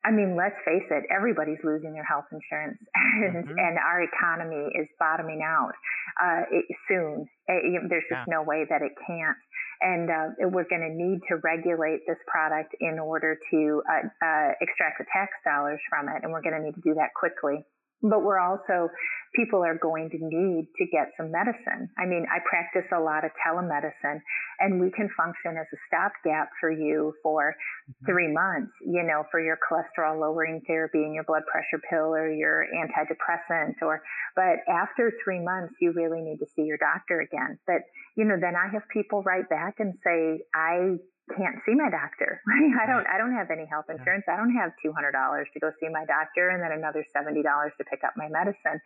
I 0.00 0.12
mean, 0.12 0.32
let's 0.32 0.56
face 0.64 0.86
it, 0.88 1.04
everybody's 1.12 1.60
losing 1.62 1.92
their 1.92 2.06
health 2.06 2.24
insurance 2.32 2.78
and, 2.94 3.44
mm-hmm. 3.44 3.58
and 3.58 3.76
our 3.76 4.00
economy 4.00 4.70
is 4.72 4.88
bottoming 4.98 5.42
out 5.44 5.76
uh, 6.22 6.48
it, 6.50 6.64
soon. 6.88 7.26
It, 7.48 7.84
uh, 7.84 7.88
there's 7.90 8.08
just 8.08 8.24
yeah. 8.24 8.32
no 8.32 8.42
way 8.42 8.64
that 8.70 8.80
it 8.80 8.92
can't. 9.06 9.36
And 9.82 10.08
uh, 10.08 10.48
we're 10.52 10.68
going 10.68 10.84
to 10.84 10.92
need 10.92 11.20
to 11.28 11.40
regulate 11.40 12.04
this 12.06 12.20
product 12.28 12.76
in 12.80 12.98
order 12.98 13.36
to 13.50 13.82
uh, 13.88 14.08
uh, 14.24 14.52
extract 14.60 15.00
the 15.00 15.08
tax 15.12 15.32
dollars 15.44 15.80
from 15.88 16.08
it. 16.08 16.20
And 16.22 16.32
we're 16.32 16.44
going 16.44 16.56
to 16.56 16.62
need 16.62 16.76
to 16.76 16.84
do 16.84 16.94
that 16.94 17.16
quickly 17.16 17.64
but 18.02 18.22
we're 18.22 18.38
also 18.38 18.88
people 19.34 19.62
are 19.62 19.78
going 19.78 20.10
to 20.10 20.18
need 20.20 20.66
to 20.76 20.86
get 20.90 21.12
some 21.16 21.30
medicine. 21.30 21.88
I 21.98 22.06
mean, 22.06 22.26
I 22.26 22.38
practice 22.48 22.88
a 22.92 23.00
lot 23.00 23.24
of 23.24 23.30
telemedicine 23.46 24.20
and 24.58 24.80
we 24.80 24.90
can 24.90 25.08
function 25.16 25.56
as 25.56 25.66
a 25.72 25.78
stopgap 25.86 26.50
for 26.60 26.70
you 26.70 27.14
for 27.22 27.54
mm-hmm. 27.54 28.06
three 28.06 28.32
months, 28.32 28.72
you 28.80 29.02
know, 29.02 29.24
for 29.30 29.40
your 29.40 29.58
cholesterol 29.58 30.18
lowering 30.18 30.62
therapy 30.66 31.04
and 31.04 31.14
your 31.14 31.24
blood 31.24 31.42
pressure 31.50 31.80
pill 31.88 32.14
or 32.14 32.30
your 32.30 32.66
antidepressant 32.74 33.74
or, 33.82 34.02
but 34.34 34.58
after 34.68 35.12
three 35.22 35.40
months, 35.40 35.74
you 35.80 35.92
really 35.92 36.20
need 36.20 36.38
to 36.38 36.46
see 36.56 36.62
your 36.62 36.78
doctor 36.78 37.20
again. 37.20 37.58
But, 37.66 37.82
you 38.16 38.24
know, 38.24 38.36
then 38.40 38.54
I 38.56 38.72
have 38.72 38.82
people 38.92 39.22
write 39.22 39.48
back 39.48 39.76
and 39.78 39.94
say, 40.02 40.40
I 40.54 40.96
can't 41.36 41.58
see 41.66 41.74
my 41.74 41.90
doctor. 41.90 42.40
I 42.82 42.86
don't 42.86 43.06
I 43.06 43.18
don't 43.18 43.34
have 43.34 43.50
any 43.50 43.66
health 43.66 43.86
insurance. 43.88 44.24
I 44.28 44.36
don't 44.36 44.54
have 44.54 44.72
two 44.82 44.92
hundred 44.92 45.12
dollars 45.12 45.48
to 45.54 45.60
go 45.60 45.70
see 45.80 45.88
my 45.88 46.04
doctor 46.06 46.50
and 46.50 46.62
then 46.62 46.72
another 46.72 47.04
seventy 47.12 47.42
dollars 47.42 47.72
to 47.78 47.84
pick 47.84 48.00
up 48.04 48.14
my 48.16 48.28
medicine. 48.28 48.80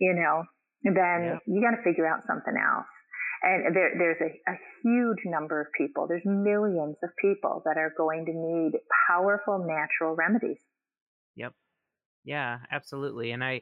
You 0.00 0.14
know, 0.14 0.44
then 0.82 1.38
yeah. 1.38 1.38
you 1.46 1.62
got 1.62 1.76
to 1.76 1.82
figure 1.82 2.06
out 2.06 2.26
something 2.26 2.54
else. 2.54 2.86
And 3.42 3.76
there, 3.76 3.92
there's 3.98 4.20
a, 4.20 4.50
a 4.50 4.56
huge 4.82 5.18
number 5.26 5.60
of 5.60 5.66
people. 5.76 6.06
There's 6.08 6.24
millions 6.24 6.96
of 7.02 7.10
people 7.20 7.62
that 7.66 7.76
are 7.76 7.92
going 7.96 8.24
to 8.24 8.32
need 8.32 8.80
powerful 9.06 9.58
natural 9.58 10.14
remedies. 10.16 10.60
Yep. 11.36 11.52
Yeah, 12.24 12.60
absolutely. 12.72 13.32
And 13.32 13.44
I, 13.44 13.60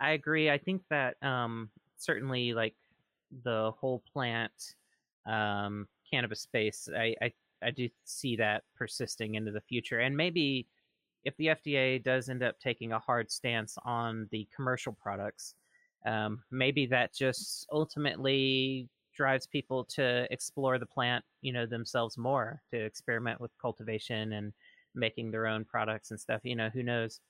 I 0.00 0.12
agree. 0.12 0.50
I 0.50 0.58
think 0.58 0.82
that 0.90 1.16
um, 1.20 1.70
certainly 1.96 2.54
like 2.54 2.76
the 3.42 3.72
whole 3.80 4.04
plant 4.12 4.52
um, 5.26 5.88
cannabis 6.12 6.40
space, 6.40 6.88
I, 6.96 7.16
I 7.20 7.32
I 7.64 7.70
do 7.70 7.88
see 8.04 8.36
that 8.36 8.64
persisting 8.76 9.34
into 9.34 9.52
the 9.52 9.60
future, 9.60 10.00
and 10.00 10.16
maybe 10.16 10.66
if 11.24 11.36
the 11.36 11.46
FDA 11.46 12.02
does 12.02 12.28
end 12.28 12.42
up 12.42 12.58
taking 12.60 12.92
a 12.92 12.98
hard 12.98 13.30
stance 13.30 13.76
on 13.84 14.28
the 14.30 14.46
commercial 14.54 14.92
products, 14.92 15.54
um, 16.06 16.42
maybe 16.50 16.86
that 16.86 17.14
just 17.14 17.66
ultimately 17.72 18.88
drives 19.16 19.46
people 19.46 19.84
to 19.84 20.26
explore 20.30 20.78
the 20.78 20.86
plant, 20.86 21.24
you 21.40 21.52
know, 21.52 21.66
themselves 21.66 22.18
more, 22.18 22.60
to 22.70 22.78
experiment 22.78 23.40
with 23.40 23.50
cultivation 23.60 24.34
and 24.34 24.52
making 24.94 25.30
their 25.30 25.46
own 25.46 25.64
products 25.64 26.10
and 26.10 26.20
stuff. 26.20 26.40
You 26.44 26.56
know, 26.56 26.68
who 26.72 26.82
knows? 26.82 27.20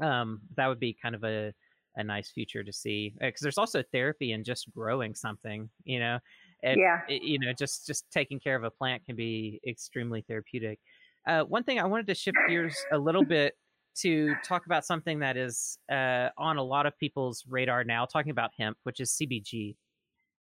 Um, 0.00 0.40
that 0.56 0.68
would 0.68 0.80
be 0.80 0.96
kind 1.00 1.14
of 1.14 1.24
a 1.24 1.52
a 1.98 2.04
nice 2.04 2.30
future 2.30 2.62
to 2.62 2.72
see 2.72 3.14
because 3.20 3.40
there's 3.40 3.56
also 3.58 3.82
therapy 3.90 4.32
in 4.32 4.44
just 4.44 4.70
growing 4.72 5.14
something. 5.14 5.68
You 5.84 5.98
know, 5.98 6.18
if, 6.62 6.76
yeah, 6.76 7.00
you 7.08 7.38
know, 7.38 7.52
just 7.52 7.86
just 7.86 8.04
taking 8.10 8.40
care 8.40 8.56
of 8.56 8.64
a 8.64 8.70
plant 8.70 9.04
can 9.04 9.16
be 9.16 9.60
extremely 9.66 10.24
therapeutic. 10.26 10.78
Uh, 11.26 11.42
one 11.42 11.64
thing 11.64 11.80
I 11.80 11.84
wanted 11.86 12.06
to 12.08 12.14
shift 12.14 12.36
gears 12.48 12.76
a 12.92 12.98
little 12.98 13.24
bit 13.24 13.54
to 13.96 14.34
talk 14.44 14.66
about 14.66 14.84
something 14.84 15.20
that 15.20 15.36
is 15.36 15.78
uh, 15.90 16.28
on 16.38 16.58
a 16.58 16.62
lot 16.62 16.86
of 16.86 16.96
people's 16.98 17.44
radar 17.48 17.82
now, 17.82 18.04
talking 18.04 18.30
about 18.30 18.50
hemp, 18.58 18.76
which 18.84 19.00
is 19.00 19.10
CBG. 19.10 19.76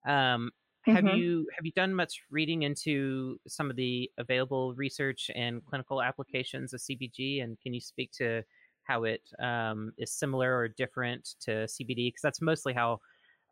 Um, 0.08 0.52
have 0.86 1.04
mm-hmm. 1.04 1.18
you 1.18 1.48
have 1.56 1.66
you 1.66 1.72
done 1.72 1.96
much 1.96 2.22
reading 2.30 2.62
into 2.62 3.40
some 3.48 3.72
of 3.72 3.76
the 3.76 4.12
available 4.20 4.74
research 4.76 5.32
and 5.34 5.66
clinical 5.66 6.02
applications 6.02 6.74
of 6.74 6.80
CBG? 6.80 7.44
And 7.44 7.58
can 7.62 7.74
you 7.74 7.82
speak 7.82 8.12
to 8.20 8.44
how 8.84 9.04
it 9.06 9.22
um, 9.42 9.94
is 9.98 10.12
similar 10.12 10.56
or 10.56 10.68
different 10.68 11.28
to 11.42 11.52
CBD? 11.66 12.08
Because 12.08 12.22
that's 12.22 12.42
mostly 12.42 12.74
how 12.74 13.00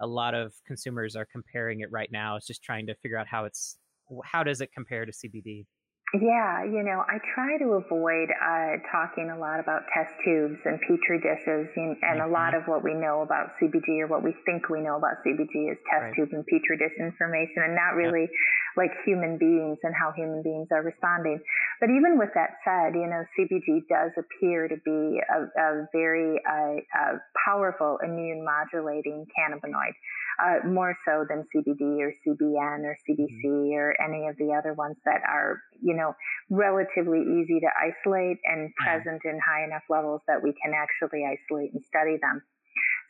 a 0.02 0.08
lot 0.08 0.34
of 0.34 0.54
consumers 0.66 1.16
are 1.16 1.28
comparing 1.32 1.82
it 1.82 1.91
right 1.91 2.10
now. 2.12 2.36
It's 2.36 2.48
just 2.48 2.64
trying 2.64 2.88
to 2.88 2.96
figure 2.96 3.18
out 3.18 3.28
how 3.28 3.46
it's 3.46 3.78
how 4.26 4.44
does 4.44 4.62
it 4.62 4.70
compare 4.74 5.06
to 5.06 5.12
CBD. 5.12 5.66
Yeah, 6.14 6.64
you 6.64 6.84
know, 6.86 7.02
I 7.10 7.18
try 7.34 7.58
to 7.58 7.82
avoid 7.82 8.30
uh, 8.30 8.78
talking 8.91 9.34
a 9.34 9.39
lot 9.39 9.60
about 9.60 9.82
test 9.89 10.14
tubes 10.24 10.62
and 10.64 10.78
petri 10.86 11.18
dishes, 11.18 11.74
and, 11.76 11.98
and 12.06 12.22
mm-hmm. 12.22 12.30
a 12.30 12.32
lot 12.32 12.54
of 12.54 12.66
what 12.66 12.84
we 12.84 12.94
know 12.94 13.22
about 13.22 13.58
CBD 13.58 14.06
or 14.06 14.08
what 14.08 14.22
we 14.22 14.36
think 14.46 14.70
we 14.70 14.82
know 14.82 14.96
about 14.96 15.26
CBD 15.26 15.74
is 15.74 15.78
test 15.89 16.04
right. 16.04 16.14
tube 16.16 16.30
and 16.32 16.46
petri 16.46 16.78
dish 16.78 16.94
information, 17.00 17.66
and 17.66 17.74
not 17.74 17.98
really 17.98 18.30
yep. 18.30 18.39
Like 18.78 18.92
human 19.06 19.38
beings 19.38 19.78
and 19.84 19.94
how 19.94 20.12
human 20.16 20.42
beings 20.42 20.68
are 20.72 20.82
responding. 20.82 21.40
But 21.80 21.90
even 21.90 22.18
with 22.18 22.30
that 22.36 22.58
said, 22.64 22.96
you 22.96 23.08
know, 23.08 23.24
CBG 23.38 23.88
does 23.90 24.12
appear 24.18 24.68
to 24.68 24.78
be 24.84 25.22
a, 25.22 25.62
a 25.62 25.88
very 25.92 26.40
uh, 26.48 26.82
uh, 26.98 27.18
powerful 27.46 28.00
immune 28.04 28.44
modulating 28.44 29.26
cannabinoid 29.38 29.94
uh, 30.42 30.68
more 30.68 30.96
so 31.06 31.26
than 31.28 31.46
CBD 31.54 32.00
or 32.02 32.14
CBN 32.26 32.84
or 32.84 32.98
CBC 33.08 33.46
mm-hmm. 33.46 33.74
or 33.74 33.96
any 34.04 34.28
of 34.28 34.38
the 34.38 34.54
other 34.58 34.74
ones 34.74 34.98
that 35.06 35.22
are, 35.28 35.62
you 35.82 35.96
know, 35.96 36.16
relatively 36.50 37.22
easy 37.22 37.60
to 37.60 37.70
isolate 37.78 38.38
and 38.46 38.70
mm-hmm. 38.70 38.84
present 38.84 39.22
in 39.26 39.40
high 39.40 39.64
enough 39.64 39.84
levels 39.90 40.22
that 40.28 40.42
we 40.42 40.54
can 40.64 40.74
actually 40.74 41.26
isolate 41.26 41.74
and 41.74 41.84
study 41.86 42.18
them. 42.22 42.42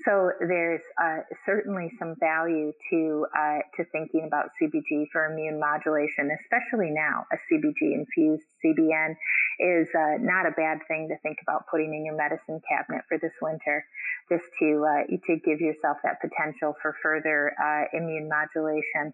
So 0.05 0.31
there's 0.39 0.81
uh, 1.01 1.19
certainly 1.45 1.91
some 1.97 2.15
value 2.19 2.73
to 2.89 3.25
uh, 3.37 3.59
to 3.77 3.85
thinking 3.85 4.25
about 4.27 4.49
CBG 4.61 5.07
for 5.11 5.31
immune 5.31 5.59
modulation, 5.59 6.29
especially 6.41 6.91
now. 6.91 7.25
A 7.31 7.37
CBG 7.47 7.93
infused 7.93 8.43
CBN 8.63 9.15
is 9.59 9.87
uh, 9.95 10.17
not 10.19 10.45
a 10.45 10.51
bad 10.51 10.79
thing 10.87 11.07
to 11.09 11.17
think 11.19 11.37
about 11.41 11.67
putting 11.69 11.93
in 11.93 12.05
your 12.05 12.15
medicine 12.15 12.59
cabinet 12.67 13.03
for 13.07 13.17
this 13.17 13.33
winter 13.41 13.85
just 14.29 14.45
to 14.59 14.85
uh, 14.85 15.07
to 15.27 15.39
give 15.45 15.61
yourself 15.61 15.97
that 16.03 16.19
potential 16.19 16.75
for 16.81 16.95
further 17.01 17.53
uh, 17.63 17.97
immune 17.97 18.27
modulation. 18.27 19.13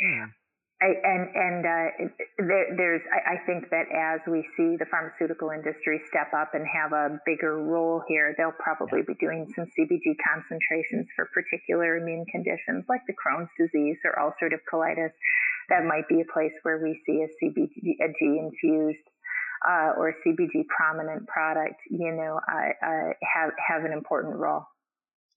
Yeah. 0.00 0.26
I, 0.80 0.94
and 1.02 1.28
and 1.34 1.66
uh, 1.66 1.88
there, 2.38 2.66
there's 2.76 3.02
I, 3.10 3.34
I, 3.34 3.46
think 3.46 3.68
that 3.70 3.90
as 3.90 4.20
we 4.30 4.46
see 4.56 4.76
the 4.78 4.86
pharmaceutical 4.86 5.50
industry 5.50 6.00
step 6.06 6.30
up 6.32 6.54
and 6.54 6.64
have 6.70 6.92
a 6.92 7.18
bigger 7.26 7.58
role 7.58 8.02
here, 8.06 8.32
they'll 8.38 8.54
probably 8.62 9.00
yeah. 9.00 9.10
be 9.10 9.14
doing 9.18 9.50
some 9.56 9.66
CBG 9.66 10.14
concentrations 10.22 11.08
for 11.16 11.26
particular 11.34 11.96
immune 11.96 12.26
conditions 12.30 12.84
like 12.88 13.02
the 13.08 13.14
Crohn's 13.18 13.50
disease 13.58 13.98
or 14.04 14.14
ulcerative 14.22 14.62
colitis. 14.72 15.10
That 15.68 15.84
might 15.84 16.06
be 16.08 16.20
a 16.20 16.32
place 16.32 16.54
where 16.62 16.78
we 16.78 17.02
see 17.04 17.26
a 17.26 17.28
CBG 17.42 17.98
a 17.98 18.12
G 18.14 18.38
infused 18.38 19.02
uh, 19.66 19.98
or 19.98 20.14
CBG 20.24 20.66
prominent 20.68 21.26
product, 21.26 21.80
you 21.90 22.12
know, 22.12 22.38
uh, 22.46 22.86
uh, 22.86 23.12
have 23.34 23.50
have 23.66 23.84
an 23.84 23.92
important 23.92 24.36
role. 24.36 24.62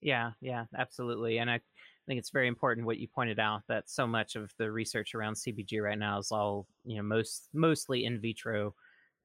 Yeah, 0.00 0.32
yeah, 0.40 0.66
absolutely, 0.76 1.38
and 1.38 1.50
I 1.50 1.60
think 2.06 2.18
it's 2.18 2.30
very 2.30 2.48
important 2.48 2.86
what 2.86 2.98
you 2.98 3.08
pointed 3.08 3.38
out 3.38 3.62
that 3.68 3.88
so 3.88 4.06
much 4.06 4.36
of 4.36 4.52
the 4.58 4.70
research 4.70 5.14
around 5.14 5.34
CBG 5.34 5.80
right 5.80 5.98
now 5.98 6.18
is 6.18 6.32
all 6.32 6.66
you 6.84 6.96
know 6.96 7.02
most 7.02 7.48
mostly 7.52 8.04
in 8.04 8.20
vitro 8.20 8.74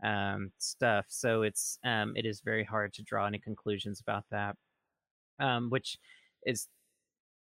um, 0.03 0.51
stuff, 0.59 1.05
so 1.09 1.41
it's 1.41 1.80
um, 1.84 2.13
it 2.15 2.25
is 2.25 2.41
very 2.41 2.63
hard 2.63 2.93
to 2.93 3.03
draw 3.03 3.25
any 3.25 3.39
conclusions 3.39 3.99
about 3.99 4.25
that, 4.32 4.55
um, 5.39 5.69
which 5.69 5.97
is 6.45 6.67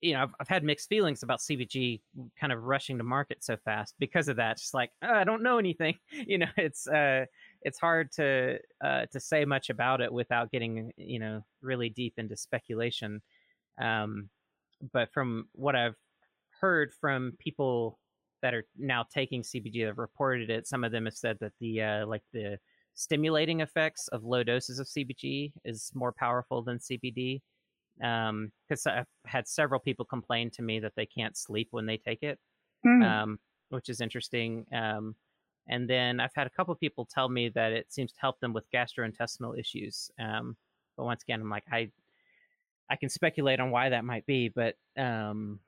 you 0.01 0.13
know, 0.13 0.23
I've, 0.23 0.33
I've, 0.39 0.47
had 0.47 0.63
mixed 0.63 0.89
feelings 0.89 1.23
about 1.23 1.39
CBG 1.39 2.01
kind 2.39 2.53
of 2.53 2.63
rushing 2.63 2.99
to 2.99 3.03
market 3.03 3.43
so 3.43 3.57
fast 3.57 3.95
because 3.97 4.27
of 4.27 4.35
that. 4.35 4.57
Just 4.57 4.73
like 4.73 4.91
oh, 5.03 5.13
I 5.13 5.23
don't 5.23 5.43
know 5.43 5.57
anything, 5.57 5.95
you 6.11 6.37
know, 6.37 6.47
it's 6.55 6.87
uh, 6.87 7.25
it's 7.61 7.79
hard 7.79 8.11
to 8.13 8.59
uh, 8.83 9.05
to 9.11 9.19
say 9.19 9.45
much 9.45 9.69
about 9.69 10.01
it 10.01 10.11
without 10.11 10.51
getting 10.51 10.91
you 10.97 11.19
know 11.19 11.43
really 11.61 11.89
deep 11.89 12.13
into 12.17 12.35
speculation. 12.35 13.21
Um, 13.79 14.29
but 14.93 15.11
from 15.13 15.47
what 15.53 15.75
I've 15.75 15.95
heard 16.59 16.91
from 16.99 17.33
people 17.39 17.99
that 18.41 18.53
are 18.53 18.65
now 18.77 19.05
taking 19.13 19.41
CBG 19.41 19.81
that 19.81 19.87
have 19.87 19.97
reported 19.97 20.49
it, 20.49 20.67
some 20.67 20.83
of 20.83 20.91
them 20.91 21.05
have 21.05 21.15
said 21.15 21.37
that 21.39 21.53
the 21.59 21.81
uh, 21.81 22.07
like 22.07 22.23
the 22.33 22.57
stimulating 22.93 23.61
effects 23.61 24.07
of 24.09 24.23
low 24.23 24.43
doses 24.43 24.79
of 24.79 24.87
CBG 24.87 25.53
is 25.63 25.91
more 25.93 26.11
powerful 26.11 26.61
than 26.63 26.79
CBD. 26.79 27.41
Because 27.97 28.85
um, 28.85 28.93
I've 28.93 29.05
had 29.25 29.47
several 29.47 29.79
people 29.79 30.05
complain 30.05 30.51
to 30.51 30.61
me 30.61 30.79
that 30.79 30.93
they 30.95 31.05
can't 31.05 31.35
sleep 31.35 31.69
when 31.71 31.85
they 31.87 31.97
take 31.97 32.21
it, 32.21 32.37
mm. 32.85 33.03
um, 33.03 33.39
which 33.69 33.89
is 33.89 34.01
interesting. 34.01 34.65
Um, 34.71 35.15
and 35.67 35.89
then 35.89 36.19
I've 36.19 36.33
had 36.35 36.47
a 36.47 36.51
couple 36.51 36.73
people 36.75 37.05
tell 37.05 37.27
me 37.27 37.49
that 37.49 37.71
it 37.71 37.91
seems 37.91 38.11
to 38.13 38.19
help 38.19 38.39
them 38.39 38.53
with 38.53 38.69
gastrointestinal 38.73 39.57
issues. 39.57 40.09
Um, 40.19 40.55
but 40.95 41.05
once 41.05 41.23
again, 41.23 41.41
I'm 41.41 41.49
like, 41.49 41.65
I, 41.71 41.89
I 42.89 42.95
can 42.95 43.09
speculate 43.09 43.59
on 43.59 43.71
why 43.71 43.89
that 43.89 44.05
might 44.05 44.25
be, 44.25 44.49
but 44.49 44.75
um, 44.97 45.59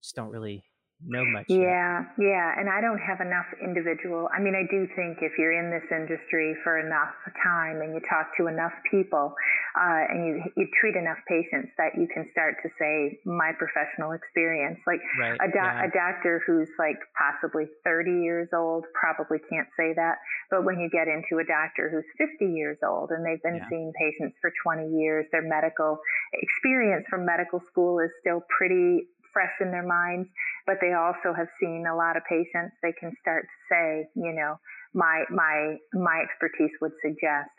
just 0.00 0.14
don't 0.14 0.30
really 0.30 0.64
know 1.06 1.24
much. 1.24 1.46
Yeah, 1.48 2.06
yet. 2.18 2.30
yeah. 2.30 2.54
And 2.56 2.70
I 2.70 2.80
don't 2.80 2.98
have 2.98 3.20
enough 3.20 3.46
individual. 3.62 4.28
I 4.30 4.40
mean, 4.40 4.54
I 4.54 4.62
do 4.70 4.86
think 4.94 5.18
if 5.22 5.38
you're 5.38 5.52
in 5.52 5.70
this 5.70 5.86
industry 5.90 6.54
for 6.62 6.78
enough 6.78 7.14
time 7.42 7.82
and 7.82 7.94
you 7.94 8.00
talk 8.08 8.30
to 8.38 8.46
enough 8.46 8.72
people 8.90 9.34
uh, 9.74 10.02
and 10.08 10.26
you, 10.26 10.34
you 10.56 10.66
treat 10.78 10.94
enough 10.94 11.18
patients 11.26 11.74
that 11.78 11.98
you 11.98 12.06
can 12.12 12.28
start 12.32 12.56
to 12.62 12.68
say, 12.78 13.18
my 13.24 13.52
professional 13.58 14.12
experience. 14.12 14.78
Like 14.86 15.00
right, 15.18 15.38
a, 15.40 15.48
do- 15.50 15.58
yeah. 15.58 15.86
a 15.86 15.90
doctor 15.90 16.42
who's 16.46 16.70
like 16.78 16.98
possibly 17.18 17.66
30 17.84 18.22
years 18.22 18.48
old 18.54 18.84
probably 18.94 19.38
can't 19.50 19.68
say 19.76 19.92
that. 19.96 20.22
But 20.50 20.64
when 20.64 20.78
you 20.78 20.90
get 20.90 21.08
into 21.08 21.42
a 21.42 21.46
doctor 21.46 21.90
who's 21.90 22.06
50 22.18 22.52
years 22.52 22.78
old 22.86 23.10
and 23.10 23.26
they've 23.26 23.42
been 23.42 23.58
yeah. 23.58 23.68
seeing 23.68 23.92
patients 23.98 24.36
for 24.40 24.52
20 24.62 24.94
years, 24.98 25.26
their 25.32 25.42
medical 25.42 25.98
experience 26.32 27.06
from 27.10 27.24
medical 27.24 27.60
school 27.70 27.98
is 27.98 28.10
still 28.20 28.42
pretty 28.48 29.08
fresh 29.32 29.52
in 29.60 29.70
their 29.70 29.86
minds, 29.86 30.28
but 30.66 30.76
they 30.80 30.92
also 30.92 31.34
have 31.36 31.48
seen 31.60 31.84
a 31.86 31.96
lot 31.96 32.16
of 32.16 32.22
patients. 32.28 32.76
They 32.82 32.92
can 32.98 33.12
start 33.20 33.44
to 33.44 33.58
say, 33.68 34.08
you 34.14 34.32
know, 34.32 34.56
my 34.94 35.24
my 35.30 35.76
my 35.92 36.22
expertise 36.22 36.72
would 36.80 36.92
suggest. 37.02 37.50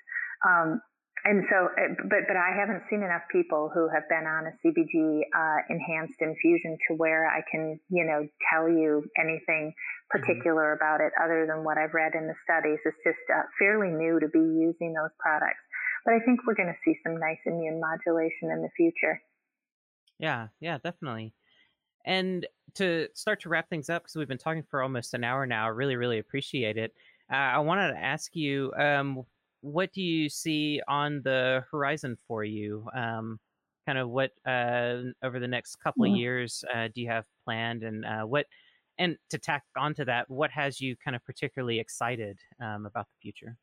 Um, 0.45 0.81
and 1.25 1.43
so, 1.47 1.71
eh, 1.79 1.95
but 2.03 2.27
but 2.27 2.35
I 2.35 2.51
haven't 2.51 2.83
seen 2.89 2.99
enough 2.99 3.23
people 3.31 3.71
who 3.73 3.87
have 3.87 4.03
been 4.09 4.27
on 4.27 4.51
a 4.51 4.53
CBG 4.59 5.23
uh, 5.31 5.59
enhanced 5.69 6.19
infusion 6.19 6.77
to 6.89 6.95
where 6.95 7.27
I 7.27 7.39
can, 7.49 7.79
you 7.89 8.03
know, 8.03 8.27
tell 8.51 8.67
you 8.67 9.03
anything 9.17 9.71
mm-hmm. 9.71 10.19
particular 10.19 10.75
mm-hmm. 10.75 10.83
about 10.83 10.99
it 10.99 11.13
other 11.15 11.47
than 11.47 11.63
what 11.63 11.77
I've 11.77 11.93
read 11.93 12.11
in 12.13 12.27
the 12.27 12.35
studies. 12.43 12.79
It's 12.83 12.99
just 13.07 13.23
uh, 13.31 13.47
fairly 13.57 13.95
new 13.95 14.19
to 14.19 14.27
be 14.27 14.39
using 14.39 14.91
those 14.91 15.15
products, 15.17 15.63
but 16.03 16.13
I 16.13 16.19
think 16.19 16.43
we're 16.45 16.59
going 16.59 16.73
to 16.75 16.81
see 16.83 16.99
some 17.03 17.15
nice 17.15 17.39
immune 17.45 17.79
modulation 17.79 18.51
in 18.51 18.61
the 18.61 18.71
future. 18.75 19.21
Yeah, 20.19 20.47
yeah, 20.59 20.77
definitely. 20.77 21.33
And 22.05 22.45
to 22.75 23.07
start 23.13 23.41
to 23.41 23.49
wrap 23.49 23.69
things 23.69 23.89
up, 23.89 24.03
because 24.03 24.15
we've 24.15 24.27
been 24.27 24.37
talking 24.37 24.63
for 24.63 24.81
almost 24.81 25.13
an 25.13 25.23
hour 25.23 25.45
now, 25.45 25.65
I 25.65 25.69
really, 25.69 25.95
really 25.95 26.19
appreciate 26.19 26.77
it. 26.77 26.93
Uh, 27.31 27.35
I 27.35 27.59
wanted 27.59 27.91
to 27.91 27.97
ask 27.97 28.35
you, 28.35 28.73
um, 28.77 29.23
what 29.61 29.93
do 29.93 30.01
you 30.01 30.27
see 30.27 30.81
on 30.87 31.21
the 31.23 31.63
horizon 31.71 32.17
for 32.27 32.43
you? 32.43 32.87
Um, 32.95 33.39
kind 33.85 33.97
of 33.97 34.09
what 34.09 34.31
uh, 34.45 34.97
over 35.23 35.39
the 35.39 35.47
next 35.47 35.77
couple 35.77 36.05
of 36.05 36.17
years 36.17 36.63
uh, 36.73 36.87
do 36.93 37.01
you 37.01 37.09
have 37.09 37.25
planned, 37.45 37.83
and 37.83 38.05
uh, 38.05 38.23
what? 38.23 38.45
And 38.99 39.17
to 39.29 39.37
tack 39.37 39.63
onto 39.75 40.05
that, 40.05 40.29
what 40.29 40.51
has 40.51 40.79
you 40.79 40.95
kind 40.95 41.15
of 41.15 41.25
particularly 41.25 41.79
excited 41.79 42.37
um, 42.61 42.85
about 42.85 43.07
the 43.07 43.15
future? 43.21 43.57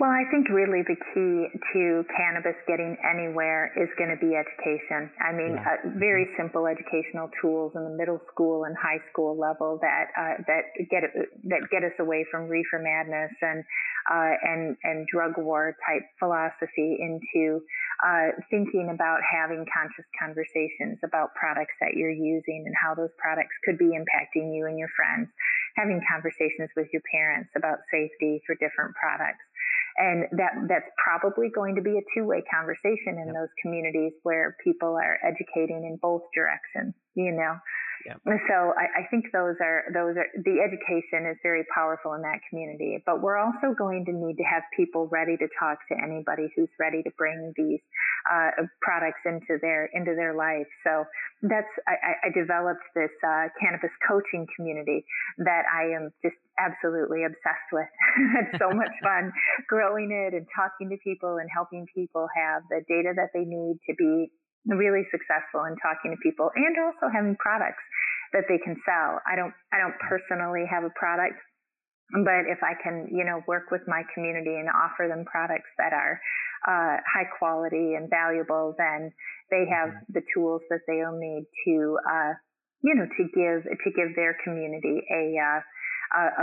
Well, 0.00 0.08
I 0.10 0.24
think 0.32 0.48
really 0.48 0.80
the 0.88 0.96
key 0.96 1.52
to 1.52 2.04
cannabis 2.16 2.56
getting 2.66 2.96
anywhere 3.04 3.68
is 3.76 3.92
going 4.00 4.08
to 4.08 4.16
be 4.16 4.32
education. 4.32 5.12
I 5.20 5.36
mean, 5.36 5.60
yeah. 5.60 5.76
uh, 5.84 6.00
very 6.00 6.32
simple 6.36 6.66
educational 6.66 7.28
tools 7.40 7.72
in 7.76 7.84
the 7.84 7.92
middle 7.92 8.20
school 8.32 8.64
and 8.64 8.72
high 8.72 9.04
school 9.12 9.36
level 9.36 9.78
that 9.82 10.08
uh, 10.16 10.40
that 10.48 10.64
get 10.88 11.04
that 11.44 11.68
get 11.68 11.84
us 11.84 11.92
away 12.00 12.24
from 12.32 12.48
reefer 12.48 12.80
madness 12.80 13.36
and 13.42 13.60
uh, 14.08 14.32
and 14.40 14.76
and 14.82 15.06
drug 15.12 15.36
war 15.36 15.76
type 15.84 16.08
philosophy 16.18 16.96
into 16.96 17.60
uh, 18.00 18.32
thinking 18.48 18.88
about 18.88 19.20
having 19.20 19.64
conscious 19.68 20.08
conversations 20.16 21.04
about 21.04 21.36
products 21.36 21.76
that 21.84 21.92
you're 21.92 22.16
using 22.16 22.64
and 22.64 22.74
how 22.80 22.96
those 22.96 23.12
products 23.20 23.52
could 23.64 23.76
be 23.76 23.92
impacting 23.92 24.56
you 24.56 24.64
and 24.64 24.78
your 24.78 24.90
friends. 24.96 25.28
Having 25.76 26.00
conversations 26.08 26.72
with 26.76 26.88
your 26.92 27.02
parents 27.12 27.52
about 27.56 27.84
safety 27.92 28.40
for 28.48 28.56
different 28.56 28.96
products 28.96 29.44
and 29.98 30.24
that 30.32 30.52
that's 30.68 30.88
probably 31.02 31.48
going 31.54 31.74
to 31.74 31.82
be 31.82 31.98
a 31.98 32.04
two-way 32.16 32.42
conversation 32.52 33.18
in 33.20 33.26
yep. 33.26 33.34
those 33.36 33.52
communities 33.60 34.12
where 34.22 34.56
people 34.64 34.96
are 34.96 35.18
educating 35.26 35.84
in 35.84 35.98
both 36.00 36.22
directions 36.34 36.94
you 37.14 37.32
know 37.32 37.56
Yep. 38.06 38.18
So 38.48 38.74
I, 38.74 39.02
I, 39.02 39.08
think 39.10 39.26
those 39.32 39.54
are 39.62 39.84
those 39.94 40.16
are 40.18 40.26
the 40.34 40.58
education 40.58 41.28
is 41.30 41.38
very 41.42 41.62
powerful 41.74 42.14
in 42.14 42.22
that 42.22 42.40
community. 42.50 42.98
But 43.06 43.22
we're 43.22 43.38
also 43.38 43.74
going 43.78 44.04
to 44.06 44.12
need 44.12 44.36
to 44.42 44.46
have 44.46 44.62
people 44.74 45.06
ready 45.06 45.36
to 45.36 45.46
talk 45.58 45.78
to 45.90 45.94
anybody 45.94 46.50
who's 46.56 46.70
ready 46.80 47.02
to 47.02 47.10
bring 47.16 47.52
these 47.56 47.80
uh, 48.30 48.66
products 48.80 49.22
into 49.24 49.58
their 49.60 49.86
into 49.94 50.14
their 50.16 50.34
life. 50.34 50.66
So 50.82 51.04
that's 51.42 51.70
I, 51.86 52.26
I 52.26 52.28
developed 52.34 52.82
this 52.94 53.12
uh, 53.22 53.54
cannabis 53.60 53.94
coaching 54.08 54.46
community 54.56 55.04
that 55.38 55.62
I 55.70 55.94
am 55.94 56.10
just 56.22 56.38
absolutely 56.58 57.24
obsessed 57.24 57.70
with. 57.70 57.90
it's 58.42 58.58
so 58.58 58.74
much 58.74 58.92
fun 59.02 59.32
growing 59.68 60.10
it 60.10 60.34
and 60.34 60.46
talking 60.54 60.90
to 60.90 60.98
people 61.04 61.38
and 61.38 61.48
helping 61.54 61.86
people 61.94 62.26
have 62.34 62.62
the 62.68 62.82
data 62.88 63.14
that 63.14 63.30
they 63.32 63.46
need 63.46 63.78
to 63.86 63.94
be 63.94 64.30
really 64.66 65.02
successful 65.10 65.66
in 65.66 65.74
talking 65.82 66.14
to 66.14 66.18
people 66.22 66.50
and 66.54 66.74
also 66.78 67.10
having 67.10 67.34
products 67.36 67.82
that 68.32 68.46
they 68.48 68.58
can 68.58 68.76
sell. 68.86 69.20
I 69.26 69.36
don't 69.36 69.52
I 69.72 69.78
don't 69.78 69.96
personally 69.98 70.64
have 70.70 70.84
a 70.84 70.94
product, 70.94 71.36
but 72.24 72.46
if 72.46 72.62
I 72.62 72.74
can, 72.78 73.08
you 73.10 73.24
know, 73.24 73.42
work 73.46 73.70
with 73.70 73.82
my 73.86 74.02
community 74.14 74.54
and 74.54 74.68
offer 74.68 75.08
them 75.08 75.24
products 75.24 75.68
that 75.78 75.92
are 75.92 76.20
uh, 76.66 77.02
high 77.02 77.28
quality 77.38 77.94
and 77.94 78.08
valuable, 78.08 78.74
then 78.78 79.10
they 79.50 79.66
have 79.66 79.90
mm-hmm. 79.90 80.12
the 80.14 80.22
tools 80.34 80.62
that 80.70 80.86
they'll 80.86 81.18
need 81.18 81.44
to, 81.66 81.98
uh, 82.06 82.32
you 82.82 82.94
know, 82.94 83.06
to 83.06 83.24
give 83.34 83.66
to 83.66 83.90
give 83.90 84.14
their 84.14 84.36
community 84.44 85.02
a 85.10 85.36
uh, 85.38 85.60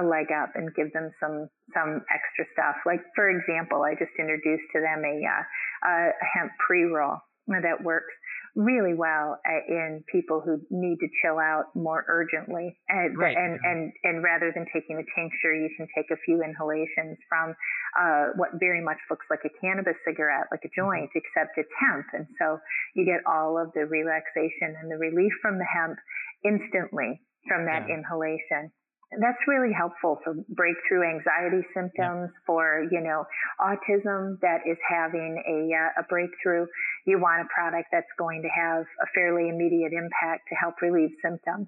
a, 0.01 0.03
leg 0.03 0.33
up 0.33 0.51
and 0.55 0.73
give 0.75 0.91
them 0.93 1.11
some 1.19 1.47
some 1.73 2.01
extra 2.11 2.45
stuff. 2.53 2.75
Like 2.85 3.01
for 3.15 3.29
example, 3.29 3.83
I 3.83 3.93
just 3.93 4.13
introduced 4.19 4.67
to 4.75 4.81
them 4.81 5.05
a, 5.05 5.15
uh, 5.23 5.43
a 5.87 6.11
hemp 6.33 6.51
pre 6.59 6.83
roll 6.83 7.21
that 7.57 7.83
works 7.83 8.13
really 8.55 8.93
well 8.93 9.37
in 9.67 10.03
people 10.11 10.41
who 10.41 10.59
need 10.69 10.97
to 10.99 11.07
chill 11.21 11.37
out 11.37 11.65
more 11.75 12.05
urgently. 12.07 12.77
And, 12.89 13.17
right. 13.17 13.35
and, 13.35 13.59
and, 13.63 13.91
and 14.03 14.23
rather 14.23 14.51
than 14.53 14.65
taking 14.73 14.97
a 14.97 15.05
tincture, 15.17 15.53
you 15.53 15.69
can 15.77 15.87
take 15.95 16.09
a 16.11 16.17
few 16.25 16.41
inhalations 16.41 17.17
from 17.29 17.55
uh, 17.99 18.33
what 18.35 18.59
very 18.59 18.83
much 18.83 18.97
looks 19.09 19.25
like 19.29 19.41
a 19.45 19.53
cannabis 19.61 19.95
cigarette, 20.05 20.47
like 20.51 20.61
a 20.65 20.67
mm-hmm. 20.67 20.81
joint, 20.81 21.09
mm-hmm. 21.09 21.21
except 21.21 21.57
it's 21.57 21.73
hemp. 21.77 22.05
And 22.13 22.27
so 22.39 22.59
you 22.95 23.05
get 23.05 23.21
all 23.25 23.57
of 23.57 23.71
the 23.73 23.85
relaxation 23.85 24.75
and 24.81 24.91
the 24.91 24.97
relief 24.97 25.33
from 25.41 25.57
the 25.57 25.65
hemp 25.65 25.97
instantly 26.43 27.21
from 27.47 27.65
that 27.65 27.85
yeah. 27.87 27.95
inhalation 27.95 28.71
that's 29.17 29.41
really 29.47 29.73
helpful 29.73 30.19
for 30.23 30.35
breakthrough 30.49 31.01
anxiety 31.01 31.65
symptoms 31.73 32.29
yeah. 32.29 32.45
for 32.45 32.87
you 32.91 33.01
know 33.01 33.25
autism 33.59 34.39
that 34.41 34.61
is 34.69 34.77
having 34.87 35.41
a 35.47 35.73
uh, 35.73 36.01
a 36.01 36.03
breakthrough 36.07 36.67
you 37.07 37.19
want 37.19 37.41
a 37.41 37.47
product 37.53 37.87
that's 37.91 38.13
going 38.19 38.41
to 38.41 38.49
have 38.49 38.83
a 39.01 39.07
fairly 39.15 39.49
immediate 39.49 39.93
impact 39.93 40.45
to 40.49 40.55
help 40.55 40.75
relieve 40.81 41.09
symptoms 41.23 41.67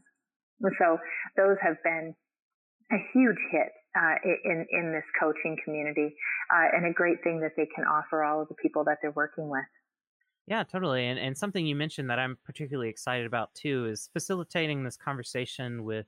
so 0.77 0.97
those 1.35 1.57
have 1.61 1.77
been 1.83 2.13
a 2.91 2.97
huge 3.13 3.39
hit 3.51 3.71
uh, 3.97 4.15
in 4.45 4.65
in 4.69 4.91
this 4.91 5.05
coaching 5.19 5.57
community 5.65 6.13
uh, 6.53 6.77
and 6.77 6.85
a 6.85 6.93
great 6.93 7.23
thing 7.23 7.41
that 7.41 7.53
they 7.57 7.67
can 7.73 7.85
offer 7.85 8.23
all 8.23 8.41
of 8.43 8.47
the 8.49 8.55
people 8.61 8.83
that 8.83 8.97
they're 9.01 9.11
working 9.11 9.49
with 9.49 9.65
yeah, 10.47 10.63
totally. 10.63 11.05
And 11.05 11.19
and 11.19 11.37
something 11.37 11.65
you 11.65 11.75
mentioned 11.75 12.09
that 12.09 12.19
I'm 12.19 12.37
particularly 12.43 12.89
excited 12.89 13.25
about 13.25 13.53
too 13.53 13.85
is 13.85 14.09
facilitating 14.11 14.83
this 14.83 14.97
conversation 14.97 15.85
with 15.85 16.07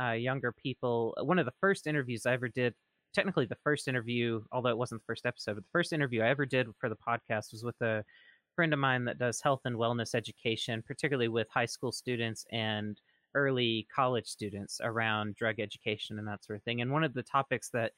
uh, 0.00 0.12
younger 0.12 0.52
people. 0.52 1.14
One 1.22 1.38
of 1.38 1.46
the 1.46 1.52
first 1.60 1.86
interviews 1.86 2.26
I 2.26 2.32
ever 2.32 2.48
did, 2.48 2.74
technically 3.14 3.46
the 3.46 3.56
first 3.62 3.88
interview, 3.88 4.42
although 4.52 4.70
it 4.70 4.78
wasn't 4.78 5.00
the 5.02 5.06
first 5.06 5.26
episode, 5.26 5.54
but 5.54 5.64
the 5.64 5.70
first 5.72 5.92
interview 5.92 6.22
I 6.22 6.28
ever 6.28 6.46
did 6.46 6.68
for 6.78 6.88
the 6.88 6.96
podcast 6.96 7.52
was 7.52 7.62
with 7.64 7.80
a 7.80 8.04
friend 8.54 8.72
of 8.72 8.78
mine 8.78 9.04
that 9.04 9.18
does 9.18 9.40
health 9.40 9.62
and 9.64 9.76
wellness 9.76 10.14
education, 10.14 10.82
particularly 10.86 11.28
with 11.28 11.48
high 11.50 11.66
school 11.66 11.92
students 11.92 12.44
and 12.52 13.00
early 13.34 13.86
college 13.94 14.26
students 14.26 14.80
around 14.82 15.34
drug 15.34 15.58
education 15.58 16.18
and 16.18 16.28
that 16.28 16.44
sort 16.44 16.56
of 16.56 16.62
thing. 16.62 16.80
And 16.80 16.92
one 16.92 17.04
of 17.04 17.14
the 17.14 17.22
topics 17.22 17.70
that 17.70 17.92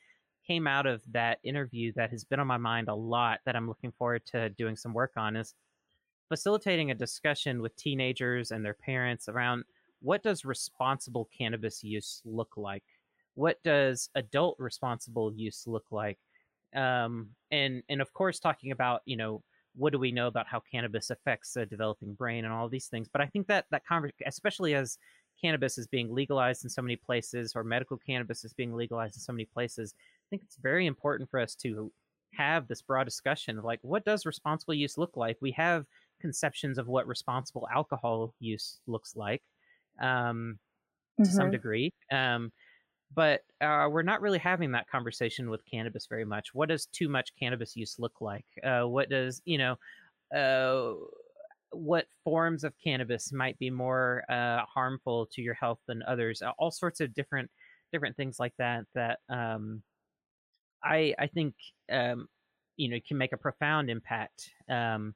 came 0.47 0.67
out 0.67 0.87
of 0.87 1.03
that 1.13 1.39
interview 1.43 1.93
that 1.97 2.11
has 2.11 2.25
been 2.25 2.41
on 2.41 2.47
my 2.47 2.57
mind 2.57 2.89
a 2.89 2.95
lot 2.95 3.41
that 3.45 3.57
I'm 3.57 3.69
looking 3.69 3.93
forward 3.93 4.25
to 4.27 4.49
doing 4.51 4.77
some 4.77 4.95
work 4.95 5.13
on 5.17 5.37
is 5.37 5.55
facilitating 6.29 6.91
a 6.91 6.95
discussion 6.95 7.61
with 7.61 7.77
teenagers 7.77 8.51
and 8.51 8.65
their 8.65 8.75
parents 8.75 9.29
around 9.29 9.65
what 10.01 10.23
does 10.23 10.45
responsible 10.45 11.29
cannabis 11.37 11.83
use 11.83 12.23
look 12.25 12.57
like? 12.57 12.85
What 13.35 13.63
does 13.63 14.09
adult 14.15 14.57
responsible 14.59 15.33
use 15.33 15.65
look 15.67 15.85
like? 15.91 16.19
Um, 16.75 17.31
and 17.51 17.83
and 17.89 18.01
of 18.01 18.13
course, 18.13 18.39
talking 18.39 18.73
about 18.73 19.03
you 19.05 19.17
know 19.17 19.43
what 19.75 19.93
do 19.93 19.99
we 19.99 20.11
know 20.11 20.27
about 20.27 20.47
how 20.47 20.61
cannabis 20.61 21.11
affects 21.11 21.53
the 21.53 21.67
developing 21.67 22.15
brain 22.15 22.45
and 22.45 22.53
all 22.53 22.69
these 22.69 22.87
things. 22.87 23.09
But 23.13 23.21
I 23.21 23.27
think 23.27 23.47
that 23.49 23.67
that 23.71 23.83
especially 24.27 24.75
as 24.75 24.99
cannabis 25.41 25.77
is 25.77 25.87
being 25.87 26.15
legalized 26.15 26.65
in 26.65 26.71
so 26.71 26.83
many 26.83 26.97
places, 26.97 27.53
or 27.55 27.63
medical 27.63 27.99
cannabis 27.99 28.45
is 28.45 28.55
being 28.55 28.75
legalized 28.75 29.17
in 29.17 29.21
so 29.21 29.33
many 29.33 29.45
places, 29.45 29.95
I 29.99 30.27
think 30.31 30.43
it's 30.45 30.57
very 30.57 30.87
important 30.87 31.31
for 31.31 31.41
us 31.41 31.55
to 31.57 31.93
have 32.33 32.69
this 32.69 32.83
broad 32.83 33.05
discussion 33.05 33.59
of 33.59 33.65
like 33.65 33.81
what 33.83 34.05
does 34.05 34.27
responsible 34.27 34.75
use 34.75 34.99
look 34.99 35.17
like. 35.17 35.37
We 35.41 35.53
have 35.53 35.87
conceptions 36.21 36.79
of 36.79 36.89
what 36.89 37.07
responsible 37.07 37.69
alcohol 37.73 38.35
use 38.41 38.81
looks 38.87 39.15
like 39.15 39.43
um, 40.01 40.59
to 41.19 41.25
mm-hmm. 41.25 41.37
some 41.37 41.51
degree. 41.51 41.93
Um, 42.13 42.53
but 43.15 43.43
uh, 43.61 43.89
we're 43.91 44.03
not 44.03 44.21
really 44.21 44.39
having 44.39 44.73
that 44.73 44.91
conversation 44.91 45.49
with 45.49 45.65
cannabis 45.65 46.07
very 46.07 46.25
much. 46.25 46.55
What 46.55 46.69
does 46.69 46.87
too 46.87 47.09
much 47.09 47.31
cannabis 47.39 47.77
use 47.77 47.97
look 47.99 48.21
like? 48.21 48.47
Uh, 48.65 48.83
what 48.83 49.09
does 49.09 49.41
you 49.45 49.59
know? 49.59 49.77
Uh, 50.37 50.95
what 51.71 52.07
forms 52.25 52.65
of 52.65 52.73
cannabis 52.83 53.33
might 53.33 53.59
be 53.59 53.71
more 53.71 54.25
uh, 54.29 54.63
harmful 54.67 55.27
to 55.33 55.43
your 55.43 55.55
health 55.55 55.79
than 55.87 56.03
others? 56.03 56.43
All 56.59 56.71
sorts 56.71 57.01
of 57.01 57.15
different 57.15 57.51
different 57.93 58.17
things 58.17 58.39
like 58.39 58.55
that. 58.59 58.85
That 58.95 59.21
um, 59.29 59.83
I 60.83 61.15
I 61.19 61.27
think 61.27 61.55
um, 61.91 62.29
you 62.77 62.89
know 62.89 62.99
can 63.07 63.19
make 63.19 63.33
a 63.33 63.39
profound 63.39 63.91
impact. 63.91 64.51
Um, 64.69 65.15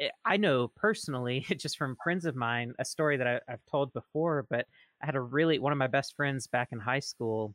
Eh, 0.00 0.08
I 0.24 0.36
know 0.36 0.68
personally, 0.68 1.44
just 1.58 1.76
from 1.76 1.96
friends 2.02 2.24
of 2.24 2.36
mine, 2.36 2.74
a 2.78 2.84
story 2.84 3.16
that 3.16 3.26
I, 3.26 3.40
have 3.48 3.60
told 3.70 3.92
before, 3.92 4.46
but 4.50 4.66
I 5.02 5.06
had 5.06 5.16
a 5.16 5.20
really, 5.20 5.58
one 5.58 5.72
of 5.72 5.78
my 5.78 5.86
best 5.86 6.14
friends 6.16 6.46
back 6.46 6.68
in 6.72 6.78
high 6.78 7.00
school, 7.00 7.54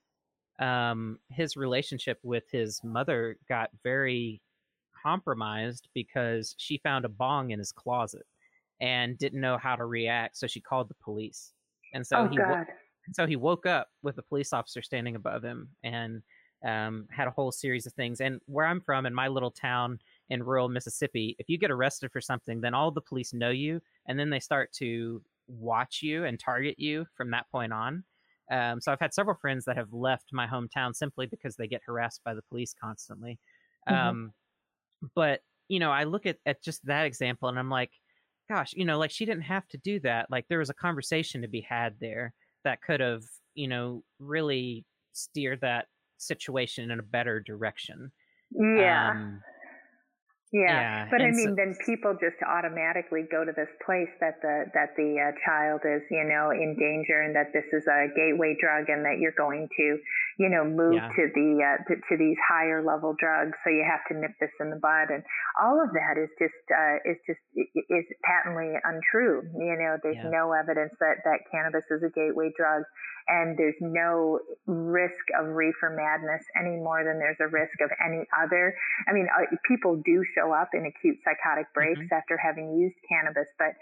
um, 0.59 1.19
his 1.29 1.55
relationship 1.55 2.19
with 2.23 2.43
his 2.51 2.81
mother 2.83 3.37
got 3.47 3.69
very 3.83 4.41
compromised 5.01 5.87
because 5.93 6.55
she 6.57 6.79
found 6.83 7.05
a 7.05 7.09
bong 7.09 7.51
in 7.51 7.59
his 7.59 7.71
closet 7.71 8.25
and 8.81 9.17
didn't 9.17 9.41
know 9.41 9.57
how 9.57 9.75
to 9.75 9.85
react. 9.85 10.37
So 10.37 10.47
she 10.47 10.59
called 10.59 10.89
the 10.89 10.95
police. 10.95 11.53
And 11.93 12.05
so 12.05 12.17
oh, 12.17 12.27
he, 12.27 12.37
wo- 12.39 12.65
so 13.13 13.25
he 13.25 13.35
woke 13.35 13.65
up 13.65 13.87
with 14.01 14.17
a 14.17 14.23
police 14.23 14.53
officer 14.53 14.81
standing 14.81 15.15
above 15.15 15.43
him 15.43 15.69
and 15.83 16.21
um, 16.65 17.07
had 17.09 17.27
a 17.27 17.31
whole 17.31 17.51
series 17.51 17.85
of 17.85 17.93
things. 17.93 18.21
And 18.21 18.39
where 18.45 18.65
I'm 18.65 18.81
from, 18.81 19.05
in 19.05 19.13
my 19.13 19.27
little 19.27 19.51
town, 19.51 19.99
in 20.29 20.43
rural 20.43 20.69
Mississippi, 20.69 21.35
if 21.39 21.49
you 21.49 21.57
get 21.57 21.71
arrested 21.71 22.11
for 22.11 22.21
something, 22.21 22.61
then 22.61 22.73
all 22.73 22.91
the 22.91 23.01
police 23.01 23.33
know 23.33 23.49
you, 23.49 23.81
and 24.07 24.19
then 24.19 24.29
they 24.29 24.39
start 24.39 24.71
to 24.73 25.21
watch 25.47 26.01
you 26.01 26.25
and 26.25 26.39
target 26.39 26.75
you 26.77 27.05
from 27.15 27.31
that 27.31 27.49
point 27.51 27.73
on. 27.73 28.03
Um, 28.51 28.81
so 28.81 28.91
I've 28.91 28.99
had 28.99 29.13
several 29.13 29.37
friends 29.39 29.65
that 29.65 29.77
have 29.77 29.93
left 29.93 30.29
my 30.31 30.47
hometown 30.47 30.95
simply 30.95 31.27
because 31.27 31.55
they 31.55 31.67
get 31.67 31.81
harassed 31.85 32.21
by 32.23 32.33
the 32.33 32.41
police 32.49 32.73
constantly. 32.79 33.39
Mm-hmm. 33.87 34.07
Um, 34.07 34.31
but 35.15 35.41
you 35.67 35.79
know, 35.79 35.91
I 35.91 36.03
look 36.03 36.25
at 36.25 36.37
at 36.45 36.63
just 36.63 36.85
that 36.85 37.05
example, 37.05 37.47
and 37.47 37.59
I'm 37.59 37.69
like, 37.69 37.91
gosh, 38.49 38.73
you 38.75 38.85
know, 38.85 38.97
like 38.97 39.11
she 39.11 39.25
didn't 39.25 39.43
have 39.43 39.67
to 39.69 39.77
do 39.77 39.99
that. 40.01 40.27
Like 40.31 40.45
there 40.49 40.59
was 40.59 40.69
a 40.69 40.75
conversation 40.75 41.41
to 41.41 41.47
be 41.47 41.61
had 41.61 41.95
there 41.99 42.33
that 42.63 42.81
could 42.81 42.99
have, 42.99 43.23
you 43.53 43.67
know, 43.67 44.03
really 44.19 44.85
steered 45.13 45.61
that 45.61 45.85
situation 46.17 46.91
in 46.91 46.99
a 46.99 47.03
better 47.03 47.39
direction. 47.39 48.11
Yeah. 48.51 49.11
Um, 49.11 49.41
yeah, 50.51 51.05
yeah. 51.05 51.07
but 51.11 51.21
I 51.21 51.29
mean, 51.29 51.53
so, 51.53 51.55
then 51.55 51.75
people 51.85 52.17
just 52.17 52.41
automatically 52.41 53.21
go 53.29 53.45
to 53.45 53.51
this 53.53 53.69
place 53.85 54.09
that 54.19 54.41
the 54.41 54.65
that 54.73 54.97
the 54.97 55.21
uh, 55.21 55.31
child 55.45 55.81
is, 55.85 56.01
you 56.09 56.25
know, 56.25 56.49
in 56.49 56.73
danger, 56.73 57.21
and 57.21 57.35
that 57.35 57.53
this 57.53 57.65
is 57.71 57.85
a 57.85 58.09
gateway 58.15 58.57
drug, 58.59 58.89
and 58.89 59.05
that 59.05 59.19
you're 59.19 59.37
going 59.37 59.69
to, 59.77 59.97
you 60.39 60.47
know, 60.47 60.63
move 60.63 60.95
yeah. 60.95 61.11
to 61.11 61.23
the 61.35 61.49
uh, 61.59 61.83
to, 61.83 61.99
to, 61.99 62.13
these 62.15 62.39
higher 62.47 62.79
level 62.79 63.13
drugs. 63.19 63.59
So 63.67 63.69
you 63.69 63.83
have 63.83 63.99
to 64.07 64.15
nip 64.15 64.31
this 64.39 64.55
in 64.63 64.71
the 64.71 64.79
bud, 64.79 65.11
and 65.11 65.21
all 65.59 65.83
of 65.83 65.91
that 65.91 66.15
is 66.15 66.31
just 66.39 66.55
uh, 66.71 67.03
is 67.03 67.19
just 67.27 67.43
is 67.59 68.07
patently 68.23 68.79
untrue. 68.87 69.43
You 69.59 69.75
know, 69.75 69.99
there's 70.01 70.23
yeah. 70.23 70.31
no 70.31 70.55
evidence 70.55 70.95
that 71.03 71.27
that 71.27 71.43
cannabis 71.51 71.83
is 71.91 72.07
a 72.07 72.11
gateway 72.15 72.55
drug, 72.55 72.87
and 73.27 73.59
there's 73.59 73.75
no 73.83 74.39
risk 74.65 75.27
of 75.35 75.51
reefer 75.51 75.91
madness 75.91 76.47
any 76.55 76.79
more 76.79 77.03
than 77.03 77.19
there's 77.19 77.43
a 77.43 77.51
risk 77.51 77.75
of 77.83 77.91
any 77.99 78.23
other. 78.31 78.71
I 79.07 79.13
mean, 79.13 79.27
uh, 79.27 79.43
people 79.67 79.99
do 80.07 80.23
show 80.39 80.55
up 80.55 80.71
in 80.71 80.87
acute 80.87 81.19
psychotic 81.27 81.67
breaks 81.75 81.99
mm-hmm. 81.99 82.15
after 82.15 82.39
having 82.39 82.79
used 82.79 82.95
cannabis, 83.11 83.51
but 83.59 83.75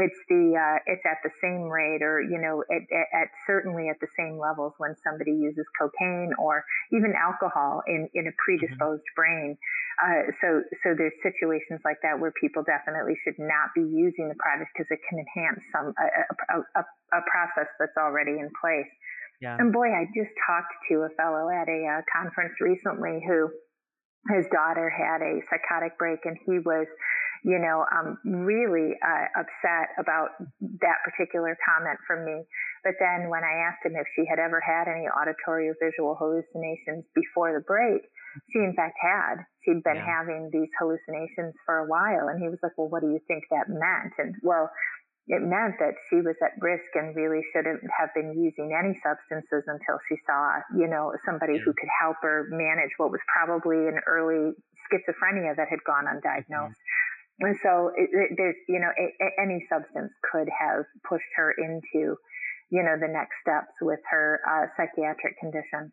it's 0.00 0.18
the 0.28 0.56
uh, 0.56 0.78
it's 0.86 1.04
at 1.04 1.20
the 1.22 1.30
same 1.40 1.68
rate 1.68 2.02
or 2.02 2.20
you 2.20 2.40
know 2.40 2.64
at, 2.72 2.82
at, 2.88 3.08
at, 3.12 3.28
certainly 3.46 3.88
at 3.88 4.00
the 4.00 4.08
same 4.16 4.38
levels 4.38 4.72
when 4.78 4.96
somebody 5.04 5.32
uses 5.32 5.64
cocaine 5.78 6.32
or 6.38 6.64
even 6.92 7.12
alcohol 7.14 7.82
in 7.86 8.08
in 8.14 8.26
a 8.26 8.34
predisposed 8.40 9.04
mm-hmm. 9.04 9.20
brain 9.20 9.58
uh, 10.00 10.32
so 10.40 10.64
so 10.82 10.96
there's 10.96 11.14
situations 11.22 11.80
like 11.84 12.00
that 12.02 12.18
where 12.18 12.32
people 12.40 12.64
definitely 12.64 13.14
should 13.22 13.38
not 13.38 13.70
be 13.74 13.84
using 13.84 14.28
the 14.28 14.38
product 14.40 14.72
because 14.72 14.88
it 14.90 15.00
can 15.08 15.20
enhance 15.20 15.62
some 15.70 15.92
a, 15.94 16.06
a, 16.56 16.58
a, 16.80 16.82
a, 17.18 17.20
process 17.28 17.68
that's 17.78 17.96
already 18.00 18.40
in 18.40 18.48
place 18.56 18.90
yeah. 19.40 19.56
and 19.60 19.72
boy 19.72 19.92
I 19.92 20.08
just 20.16 20.32
talked 20.48 20.74
to 20.90 21.04
a 21.04 21.10
fellow 21.20 21.52
at 21.52 21.68
a 21.68 21.80
uh, 21.84 22.02
conference 22.08 22.56
recently 22.60 23.20
who 23.22 23.52
his 24.28 24.46
daughter 24.52 24.88
had 24.88 25.22
a 25.22 25.40
psychotic 25.48 25.96
break 25.96 26.20
and 26.24 26.36
he 26.44 26.58
was 26.60 26.86
you 27.44 27.58
know, 27.58 27.84
um, 27.88 28.18
really 28.24 28.92
uh, 29.00 29.26
upset 29.40 29.96
about 29.98 30.36
that 30.60 30.98
particular 31.04 31.56
comment 31.64 31.98
from 32.06 32.24
me. 32.24 32.44
But 32.84 32.94
then 33.00 33.28
when 33.28 33.44
I 33.44 33.68
asked 33.68 33.84
him 33.84 33.96
if 33.96 34.06
she 34.16 34.24
had 34.28 34.38
ever 34.38 34.60
had 34.60 34.88
any 34.88 35.08
auditory 35.08 35.68
or 35.68 35.76
visual 35.80 36.16
hallucinations 36.16 37.04
before 37.14 37.52
the 37.52 37.64
break, 37.64 38.02
she 38.52 38.60
in 38.60 38.74
fact 38.76 38.96
had. 39.00 39.44
She'd 39.64 39.84
been 39.84 40.00
yeah. 40.00 40.20
having 40.20 40.50
these 40.52 40.70
hallucinations 40.78 41.54
for 41.66 41.84
a 41.84 41.88
while. 41.88 42.28
And 42.28 42.40
he 42.40 42.48
was 42.48 42.58
like, 42.62 42.72
well, 42.76 42.88
what 42.88 43.02
do 43.02 43.08
you 43.08 43.20
think 43.28 43.44
that 43.50 43.68
meant? 43.68 44.14
And 44.18 44.34
well, 44.42 44.70
it 45.30 45.42
meant 45.42 45.78
that 45.78 45.94
she 46.08 46.16
was 46.16 46.34
at 46.42 46.58
risk 46.60 46.90
and 46.94 47.14
really 47.14 47.44
shouldn't 47.52 47.84
have 47.94 48.10
been 48.14 48.34
using 48.34 48.74
any 48.74 48.98
substances 48.98 49.62
until 49.68 50.00
she 50.08 50.16
saw, 50.26 50.58
you 50.74 50.88
know, 50.88 51.12
somebody 51.24 51.54
yeah. 51.54 51.64
who 51.64 51.72
could 51.76 51.92
help 52.00 52.16
her 52.22 52.48
manage 52.50 52.90
what 52.96 53.12
was 53.12 53.20
probably 53.30 53.86
an 53.86 54.00
early 54.08 54.56
schizophrenia 54.88 55.54
that 55.54 55.68
had 55.68 55.78
gone 55.86 56.10
undiagnosed. 56.10 56.74
Mm-hmm. 56.74 56.99
And 57.40 57.56
so 57.62 57.90
it, 57.96 58.10
it, 58.12 58.30
there's, 58.36 58.56
you 58.68 58.80
know, 58.80 58.90
it, 58.96 59.12
any 59.42 59.64
substance 59.68 60.12
could 60.30 60.48
have 60.48 60.84
pushed 61.08 61.24
her 61.36 61.52
into, 61.56 62.16
you 62.70 62.82
know, 62.82 62.96
the 63.00 63.08
next 63.08 63.36
steps 63.40 63.72
with 63.80 64.00
her 64.10 64.40
uh, 64.48 64.66
psychiatric 64.76 65.38
condition. 65.38 65.92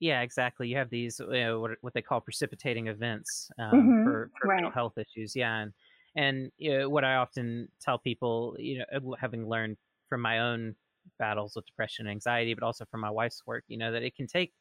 Yeah, 0.00 0.22
exactly. 0.22 0.66
You 0.66 0.78
have 0.78 0.90
these 0.90 1.20
you 1.20 1.40
know, 1.40 1.60
what, 1.60 1.70
what 1.80 1.94
they 1.94 2.02
call 2.02 2.20
precipitating 2.20 2.88
events 2.88 3.48
um, 3.60 3.70
mm-hmm. 3.70 4.04
for, 4.04 4.30
for 4.40 4.48
right. 4.48 4.56
mental 4.56 4.72
health 4.72 4.94
issues. 4.98 5.36
Yeah, 5.36 5.60
and 5.60 5.72
and 6.16 6.50
you 6.58 6.76
know, 6.76 6.88
what 6.88 7.04
I 7.04 7.14
often 7.14 7.68
tell 7.80 7.98
people, 7.98 8.56
you 8.58 8.80
know, 8.80 9.14
having 9.20 9.48
learned 9.48 9.76
from 10.08 10.20
my 10.20 10.40
own 10.40 10.74
battles 11.20 11.52
with 11.54 11.66
depression 11.66 12.06
and 12.06 12.12
anxiety, 12.12 12.52
but 12.54 12.64
also 12.64 12.84
from 12.90 13.00
my 13.00 13.10
wife's 13.10 13.42
work, 13.46 13.62
you 13.68 13.78
know, 13.78 13.92
that 13.92 14.02
it 14.02 14.16
can 14.16 14.26
take 14.26 14.52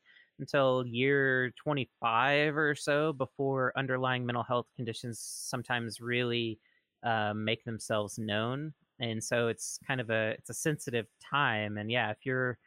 until 0.42 0.86
year 0.86 1.52
25 1.52 2.58
or 2.58 2.76
so 2.76 3.14
before 3.14 3.72
underlying 3.78 4.26
mental 4.26 4.44
health 4.44 4.66
conditions 4.76 5.20
sometimes 5.20 6.02
really 6.02 6.60
uh, 7.04 7.34
make 7.34 7.64
themselves 7.64 8.18
known 8.20 8.74
and 9.00 9.24
so 9.24 9.48
it's 9.48 9.80
kind 9.88 10.02
of 10.02 10.10
a 10.10 10.32
it's 10.32 10.50
a 10.50 10.54
sensitive 10.54 11.08
time 11.22 11.78
and 11.78 11.90
yeah 11.90 12.12
if 12.12 12.18
you're 12.24 12.58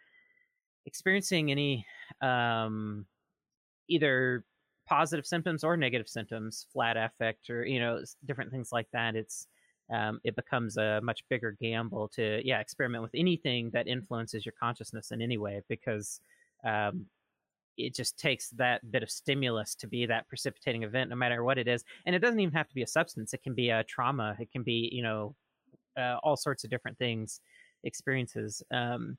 experiencing 0.87 1.51
any 1.51 1.85
um, 2.23 3.05
either 3.89 4.45
positive 4.87 5.27
symptoms 5.27 5.65
or 5.65 5.77
negative 5.77 6.09
symptoms 6.09 6.67
flat 6.73 6.97
affect 6.97 7.51
or 7.51 7.65
you 7.65 7.81
know 7.81 8.01
different 8.27 8.51
things 8.51 8.71
like 8.73 8.87
that 8.93 9.17
it's 9.17 9.47
um, 9.93 10.21
it 10.25 10.35
becomes 10.35 10.77
a 10.77 11.01
much 11.03 11.23
bigger 11.29 11.57
gamble 11.61 12.09
to 12.09 12.41
yeah 12.45 12.61
experiment 12.61 13.03
with 13.03 13.15
anything 13.15 13.71
that 13.71 13.87
influences 13.87 14.45
your 14.45 14.55
consciousness 14.59 15.11
in 15.11 15.21
any 15.21 15.39
way 15.39 15.63
because 15.69 16.21
um, 16.65 17.07
it 17.77 17.95
just 17.95 18.19
takes 18.19 18.51
that 18.51 18.91
bit 18.91 19.03
of 19.03 19.11
stimulus 19.11 19.75
to 19.77 19.87
be 19.87 20.07
that 20.07 20.29
precipitating 20.29 20.83
event, 20.83 21.11
no 21.11 21.17
matter 21.17 21.45
what 21.45 21.59
it 21.59 21.69
is. 21.69 21.85
And 22.07 22.15
it 22.15 22.21
doesn't 22.21 22.41
even 22.41 22.55
have 22.55 22.69
to 22.69 22.75
be 22.75 22.83
a 22.83 22.87
substance; 22.87 23.35
it 23.35 23.43
can 23.43 23.55
be 23.55 23.71
a 23.71 23.85
trauma. 23.85 24.37
It 24.39 24.51
can 24.51 24.63
be, 24.63 24.89
you 24.93 25.03
know, 25.03 25.35
uh, 25.97 26.19
all 26.23 26.37
sorts 26.37 26.65
of 26.65 26.71
different 26.71 26.99
things, 26.99 27.41
experiences. 27.85 28.63
Um, 28.71 29.17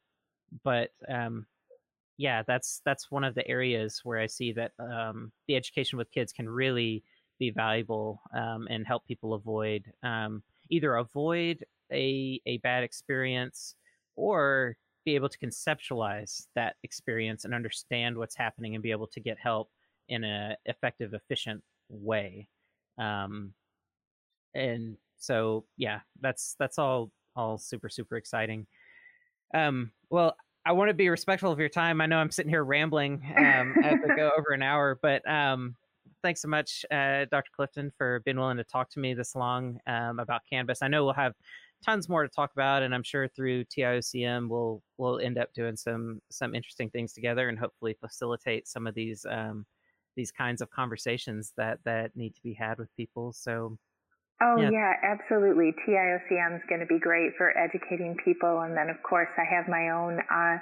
but 0.63 0.91
um, 1.09 1.45
yeah, 2.17 2.43
that's 2.43 2.81
that's 2.85 3.11
one 3.11 3.23
of 3.23 3.35
the 3.35 3.47
areas 3.47 4.01
where 4.03 4.19
I 4.19 4.27
see 4.27 4.51
that 4.53 4.71
um, 4.79 5.31
the 5.47 5.55
education 5.55 5.97
with 5.97 6.11
kids 6.11 6.31
can 6.31 6.47
really 6.47 7.03
be 7.39 7.49
valuable 7.49 8.21
um, 8.33 8.67
and 8.69 8.87
help 8.87 9.05
people 9.05 9.33
avoid 9.33 9.91
um, 10.03 10.41
either 10.69 10.95
avoid 10.95 11.65
a 11.91 12.41
a 12.45 12.57
bad 12.59 12.83
experience 12.83 13.75
or 14.15 14.77
be 15.05 15.15
able 15.15 15.29
to 15.29 15.37
conceptualize 15.37 16.47
that 16.55 16.75
experience 16.83 17.45
and 17.45 17.53
understand 17.53 18.17
what's 18.17 18.35
happening 18.35 18.73
and 18.73 18.83
be 18.83 18.91
able 18.91 19.07
to 19.07 19.19
get 19.19 19.37
help 19.37 19.69
in 20.09 20.23
an 20.23 20.55
effective 20.65 21.13
efficient 21.13 21.63
way. 21.89 22.47
Um, 22.97 23.53
and 24.53 24.97
so 25.17 25.65
yeah 25.77 25.99
that's 26.21 26.55
that's 26.59 26.77
all 26.77 27.11
all 27.35 27.57
super 27.57 27.89
super 27.89 28.17
exciting. 28.17 28.65
Um, 29.53 29.91
well 30.09 30.35
i 30.65 30.71
want 30.71 30.89
to 30.89 30.93
be 30.93 31.09
respectful 31.09 31.51
of 31.51 31.59
your 31.59 31.69
time. 31.69 32.01
I 32.01 32.07
know 32.07 32.17
i'm 32.17 32.31
sitting 32.31 32.49
here 32.49 32.63
rambling 32.63 33.21
um, 33.37 33.75
as 33.83 33.99
we 34.07 34.15
go 34.15 34.31
over 34.37 34.51
an 34.51 34.63
hour 34.63 34.97
but 35.01 35.27
um, 35.29 35.75
thanks 36.23 36.41
so 36.41 36.47
much 36.47 36.85
uh, 36.91 37.25
dr 37.29 37.49
clifton 37.55 37.91
for 37.97 38.21
being 38.25 38.37
willing 38.37 38.57
to 38.57 38.63
talk 38.63 38.89
to 38.91 38.99
me 38.99 39.13
this 39.13 39.35
long 39.35 39.79
um, 39.87 40.19
about 40.19 40.41
cannabis. 40.49 40.81
i 40.81 40.87
know 40.87 41.05
we'll 41.05 41.13
have 41.13 41.33
tons 41.83 42.09
more 42.09 42.23
to 42.23 42.29
talk 42.29 42.51
about, 42.53 42.83
and 42.83 42.93
I'm 42.93 43.03
sure 43.03 43.27
through 43.27 43.65
TIOCM 43.65 44.49
we'll 44.49 44.81
we'll 44.97 45.19
end 45.19 45.37
up 45.37 45.53
doing 45.53 45.75
some 45.75 46.21
some 46.31 46.55
interesting 46.55 46.89
things 46.89 47.13
together, 47.13 47.49
and 47.49 47.57
hopefully 47.57 47.95
facilitate 47.99 48.67
some 48.67 48.87
of 48.87 48.95
these 48.95 49.25
um, 49.29 49.65
these 50.15 50.31
kinds 50.31 50.61
of 50.61 50.69
conversations 50.69 51.53
that 51.57 51.79
that 51.85 52.15
need 52.15 52.35
to 52.35 52.41
be 52.43 52.53
had 52.53 52.77
with 52.77 52.95
people. 52.95 53.33
So. 53.33 53.77
Oh 54.41 54.57
yeah. 54.59 54.69
yeah, 54.69 54.93
absolutely. 55.01 55.73
TIOCM 55.87 56.57
is 56.57 56.61
going 56.67 56.81
to 56.81 56.85
be 56.85 56.99
great 56.99 57.31
for 57.37 57.57
educating 57.57 58.17
people, 58.25 58.59
and 58.61 58.75
then 58.75 58.89
of 58.89 59.01
course 59.01 59.29
I 59.37 59.45
have 59.45 59.69
my 59.69 59.91
own 59.91 60.19
uh, 60.19 60.57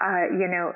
uh, 0.00 0.30
you 0.30 0.46
know, 0.46 0.72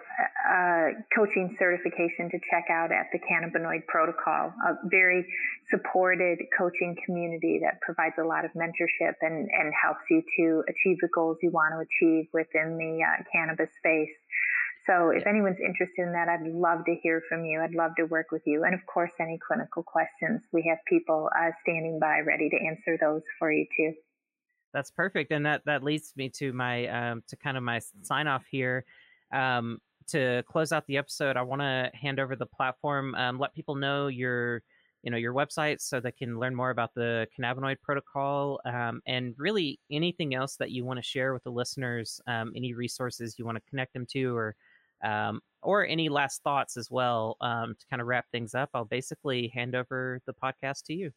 uh, 0.50 0.88
coaching 1.14 1.54
certification 1.58 2.28
to 2.30 2.38
check 2.50 2.64
out 2.70 2.90
at 2.90 3.06
the 3.12 3.20
Cannabinoid 3.20 3.86
Protocol, 3.86 4.52
a 4.66 4.74
very 4.86 5.24
supported 5.70 6.38
coaching 6.58 6.96
community 7.06 7.60
that 7.62 7.80
provides 7.80 8.16
a 8.18 8.24
lot 8.24 8.44
of 8.44 8.50
mentorship 8.52 9.14
and, 9.20 9.48
and 9.52 9.72
helps 9.80 10.02
you 10.10 10.22
to 10.36 10.64
achieve 10.68 10.96
the 11.00 11.08
goals 11.14 11.38
you 11.40 11.50
want 11.50 11.72
to 11.72 11.78
achieve 11.78 12.26
within 12.32 12.76
the 12.76 13.02
uh, 13.02 13.22
cannabis 13.32 13.70
space. 13.78 14.10
So 14.86 15.10
if 15.10 15.24
anyone's 15.28 15.60
interested 15.60 16.02
in 16.02 16.12
that, 16.12 16.28
I'd 16.28 16.50
love 16.50 16.84
to 16.86 16.96
hear 17.00 17.22
from 17.28 17.44
you. 17.44 17.60
I'd 17.60 17.74
love 17.74 17.92
to 17.98 18.04
work 18.04 18.32
with 18.32 18.42
you. 18.44 18.64
And 18.64 18.74
of 18.74 18.80
course, 18.92 19.12
any 19.20 19.38
clinical 19.46 19.84
questions, 19.84 20.42
we 20.52 20.66
have 20.68 20.78
people 20.88 21.30
uh, 21.38 21.50
standing 21.62 22.00
by 22.00 22.18
ready 22.26 22.50
to 22.50 22.56
answer 22.56 22.98
those 23.00 23.22
for 23.38 23.52
you 23.52 23.66
too. 23.76 23.92
That's 24.72 24.90
perfect. 24.90 25.30
And 25.30 25.46
that, 25.46 25.64
that 25.66 25.84
leads 25.84 26.12
me 26.16 26.30
to 26.30 26.52
my, 26.52 26.88
um, 26.88 27.22
to 27.28 27.36
kind 27.36 27.56
of 27.56 27.62
my 27.62 27.80
sign 28.02 28.26
off 28.26 28.44
here. 28.50 28.84
Um, 29.32 29.78
to 30.08 30.42
close 30.46 30.72
out 30.72 30.86
the 30.86 30.98
episode, 30.98 31.36
I 31.36 31.42
want 31.42 31.62
to 31.62 31.90
hand 31.94 32.20
over 32.20 32.36
the 32.36 32.46
platform. 32.46 33.14
Um, 33.14 33.38
let 33.38 33.54
people 33.54 33.76
know 33.76 34.08
your, 34.08 34.62
you 35.02 35.10
know, 35.10 35.16
your 35.16 35.32
website 35.32 35.80
so 35.80 36.00
they 36.00 36.12
can 36.12 36.38
learn 36.38 36.54
more 36.54 36.70
about 36.70 36.90
the 36.94 37.26
cannabinoid 37.38 37.80
protocol 37.82 38.60
um, 38.64 39.00
and 39.06 39.34
really 39.38 39.78
anything 39.90 40.34
else 40.34 40.56
that 40.56 40.70
you 40.70 40.84
want 40.84 40.98
to 40.98 41.02
share 41.02 41.32
with 41.32 41.44
the 41.44 41.50
listeners. 41.50 42.20
Um, 42.26 42.52
any 42.54 42.74
resources 42.74 43.36
you 43.38 43.44
want 43.46 43.56
to 43.56 43.70
connect 43.70 43.92
them 43.94 44.06
to, 44.12 44.36
or 44.36 44.56
um, 45.04 45.40
or 45.62 45.86
any 45.86 46.08
last 46.08 46.42
thoughts 46.42 46.76
as 46.76 46.90
well 46.90 47.36
um, 47.40 47.74
to 47.78 47.86
kind 47.88 48.00
of 48.00 48.08
wrap 48.08 48.26
things 48.32 48.54
up. 48.54 48.70
I'll 48.74 48.84
basically 48.84 49.50
hand 49.54 49.74
over 49.74 50.20
the 50.26 50.34
podcast 50.34 50.84
to 50.86 50.94
you. 50.94 51.10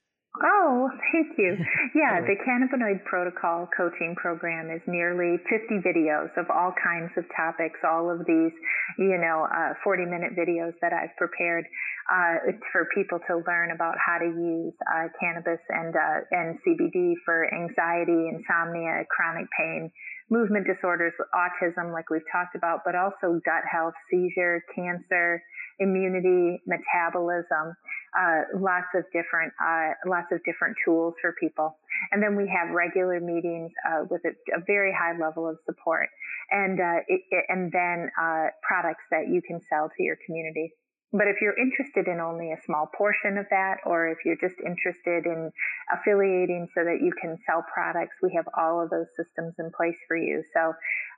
Oh, 0.44 0.90
thank 1.12 1.38
you. 1.38 1.56
Yeah, 1.96 2.20
the 2.20 2.36
Cannabinoid 2.44 3.06
Protocol 3.06 3.70
coaching 3.76 4.16
program 4.20 4.70
is 4.70 4.82
nearly 4.86 5.38
50 5.48 5.80
videos 5.80 6.28
of 6.36 6.52
all 6.52 6.74
kinds 6.76 7.12
of 7.16 7.24
topics, 7.36 7.80
all 7.88 8.12
of 8.12 8.20
these, 8.28 8.52
you 9.00 9.16
know, 9.16 9.48
uh, 9.48 9.74
40 9.84 10.04
minute 10.06 10.36
videos 10.36 10.74
that 10.82 10.92
I've 10.92 11.16
prepared 11.16 11.64
uh, 12.12 12.52
for 12.72 12.88
people 12.94 13.20
to 13.28 13.42
learn 13.48 13.72
about 13.72 13.96
how 13.96 14.18
to 14.20 14.26
use 14.26 14.74
uh, 14.92 15.08
cannabis 15.20 15.62
and, 15.70 15.96
uh, 15.96 16.20
and 16.32 16.60
CBD 16.68 17.14
for 17.24 17.48
anxiety, 17.54 18.28
insomnia, 18.28 19.08
chronic 19.08 19.48
pain, 19.58 19.90
movement 20.30 20.68
disorders, 20.68 21.14
autism, 21.34 21.94
like 21.94 22.10
we've 22.10 22.28
talked 22.32 22.56
about, 22.56 22.82
but 22.84 22.96
also 22.96 23.40
gut 23.46 23.64
health, 23.72 23.94
seizure, 24.12 24.62
cancer, 24.76 25.42
immunity, 25.80 26.62
metabolism, 26.66 27.76
uh, 28.18 28.42
lots 28.56 28.88
of 28.96 29.04
different 29.12 29.52
uh, 29.62 29.92
lots 30.06 30.32
of 30.32 30.44
different 30.46 30.76
tools 30.86 31.14
for 31.22 31.36
people. 31.40 31.78
And 32.12 32.22
then 32.22 32.36
we 32.36 32.48
have 32.48 32.74
regular 32.74 33.20
meetings 33.20 33.72
uh, 33.88 34.06
with 34.10 34.22
a, 34.26 34.32
a, 34.56 34.64
very 34.66 34.94
high 34.94 35.18
level 35.18 35.48
of 35.50 35.58
support, 35.66 36.08
and 36.52 36.80
uh, 36.80 37.00
it, 37.08 37.22
it, 37.32 37.46
and 37.50 37.72
then 37.72 38.10
uh, 38.22 38.48
products 38.62 39.04
that 39.12 39.28
you 39.30 39.42
can 39.42 39.60
sell 39.70 39.90
to 39.98 40.04
your 40.04 40.18
community. 40.26 40.74
But 41.18 41.28
if 41.28 41.38
you're 41.40 41.58
interested 41.58 42.08
in 42.08 42.20
only 42.20 42.52
a 42.52 42.62
small 42.66 42.90
portion 42.94 43.38
of 43.38 43.46
that, 43.50 43.78
or 43.86 44.08
if 44.08 44.20
you're 44.26 44.36
just 44.36 44.60
interested 44.60 45.26
in 45.26 45.52
affiliating 45.94 46.68
so 46.76 46.84
that 46.84 47.00
you 47.02 47.12
can 47.22 47.38
sell 47.46 47.64
products, 47.74 48.18
we 48.22 48.34
have 48.36 48.46
all 48.58 48.84
of 48.84 48.90
those 48.90 49.08
systems 49.16 49.56
in 49.58 49.72
place 49.72 49.98
for 50.08 50.18
you. 50.18 50.44
So, 50.54 50.74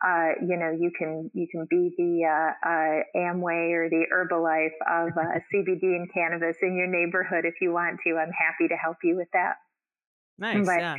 uh, 0.05 0.33
you 0.41 0.57
know, 0.57 0.69
you 0.69 0.91
can 0.97 1.31
you 1.33 1.47
can 1.47 1.65
be 1.69 1.91
the 1.97 2.25
uh, 2.25 2.67
uh, 2.67 3.03
Amway 3.15 3.73
or 3.73 3.89
the 3.89 4.05
Herbalife 4.13 4.77
of 4.85 5.17
uh, 5.17 5.39
CBD 5.51 5.95
and 5.95 6.11
cannabis 6.13 6.57
in 6.61 6.75
your 6.75 6.87
neighborhood 6.87 7.45
if 7.45 7.55
you 7.59 7.73
want 7.73 7.99
to. 8.05 8.17
I'm 8.17 8.31
happy 8.31 8.67
to 8.67 8.75
help 8.75 8.97
you 9.03 9.15
with 9.15 9.29
that. 9.33 9.55
Nice. 10.37 10.65
But, 10.65 10.79
yeah. 10.79 10.95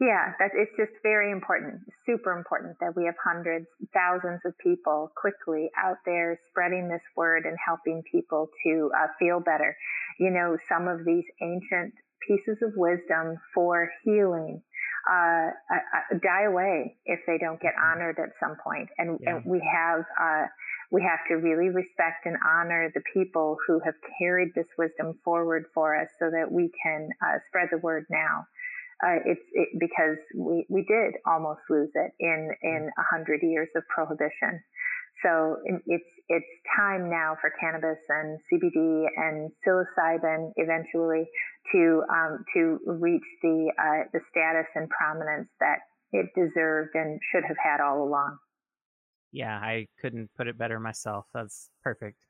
Yeah, 0.00 0.32
that 0.38 0.52
it's 0.54 0.72
just 0.78 0.92
very 1.02 1.30
important, 1.30 1.82
super 2.06 2.32
important 2.32 2.76
that 2.80 2.96
we 2.96 3.04
have 3.04 3.16
hundreds, 3.22 3.66
thousands 3.92 4.40
of 4.46 4.56
people 4.56 5.12
quickly 5.14 5.68
out 5.76 5.98
there 6.06 6.40
spreading 6.48 6.88
this 6.88 7.02
word 7.16 7.44
and 7.44 7.56
helping 7.62 8.02
people 8.10 8.48
to 8.64 8.90
uh, 8.96 9.08
feel 9.18 9.40
better. 9.40 9.76
You 10.18 10.30
know, 10.30 10.56
some 10.72 10.88
of 10.88 11.04
these 11.04 11.24
ancient 11.42 11.92
pieces 12.26 12.56
of 12.62 12.72
wisdom 12.76 13.36
for 13.54 13.90
healing 14.02 14.62
uh, 15.10 15.48
uh, 15.68 16.18
die 16.22 16.44
away 16.44 16.96
if 17.04 17.20
they 17.26 17.36
don't 17.36 17.60
get 17.60 17.74
mm-hmm. 17.74 18.00
honored 18.00 18.18
at 18.18 18.30
some 18.40 18.56
point. 18.64 18.88
And, 18.96 19.18
yeah. 19.20 19.36
and 19.36 19.44
we 19.44 19.60
have 19.60 20.04
uh, 20.18 20.46
we 20.90 21.02
have 21.02 21.20
to 21.28 21.34
really 21.34 21.68
respect 21.68 22.24
and 22.24 22.36
honor 22.44 22.90
the 22.94 23.02
people 23.12 23.56
who 23.66 23.80
have 23.84 23.94
carried 24.18 24.48
this 24.54 24.66
wisdom 24.76 25.18
forward 25.24 25.66
for 25.74 25.94
us, 25.94 26.08
so 26.18 26.30
that 26.30 26.50
we 26.50 26.70
can 26.82 27.10
uh, 27.22 27.38
spread 27.48 27.68
the 27.70 27.78
word 27.78 28.06
now 28.10 28.46
uh, 29.04 29.18
it's 29.24 29.40
it, 29.52 29.68
because 29.78 30.18
we, 30.36 30.66
we 30.68 30.84
did 30.84 31.14
almost 31.26 31.60
lose 31.68 31.90
it 31.94 32.12
in 32.20 32.50
in 32.62 32.90
a 32.98 33.02
hundred 33.02 33.40
years 33.42 33.68
of 33.76 33.82
prohibition. 33.88 34.60
So 35.22 35.56
it's 35.86 36.04
it's 36.28 36.46
time 36.78 37.10
now 37.10 37.36
for 37.40 37.52
cannabis 37.60 37.98
and 38.08 38.38
CBD 38.50 39.06
and 39.16 39.50
psilocybin 39.66 40.52
eventually 40.56 41.28
to 41.72 42.02
um, 42.10 42.44
to 42.54 42.78
reach 42.86 43.24
the 43.42 43.72
uh, 43.78 44.08
the 44.12 44.20
status 44.30 44.66
and 44.74 44.88
prominence 44.88 45.48
that 45.60 45.80
it 46.12 46.26
deserved 46.34 46.90
and 46.94 47.20
should 47.32 47.44
have 47.46 47.56
had 47.62 47.80
all 47.80 48.02
along. 48.02 48.38
Yeah, 49.32 49.56
I 49.56 49.86
couldn't 50.00 50.30
put 50.36 50.48
it 50.48 50.58
better 50.58 50.80
myself. 50.80 51.26
That's 51.32 51.70
perfect. 51.82 52.26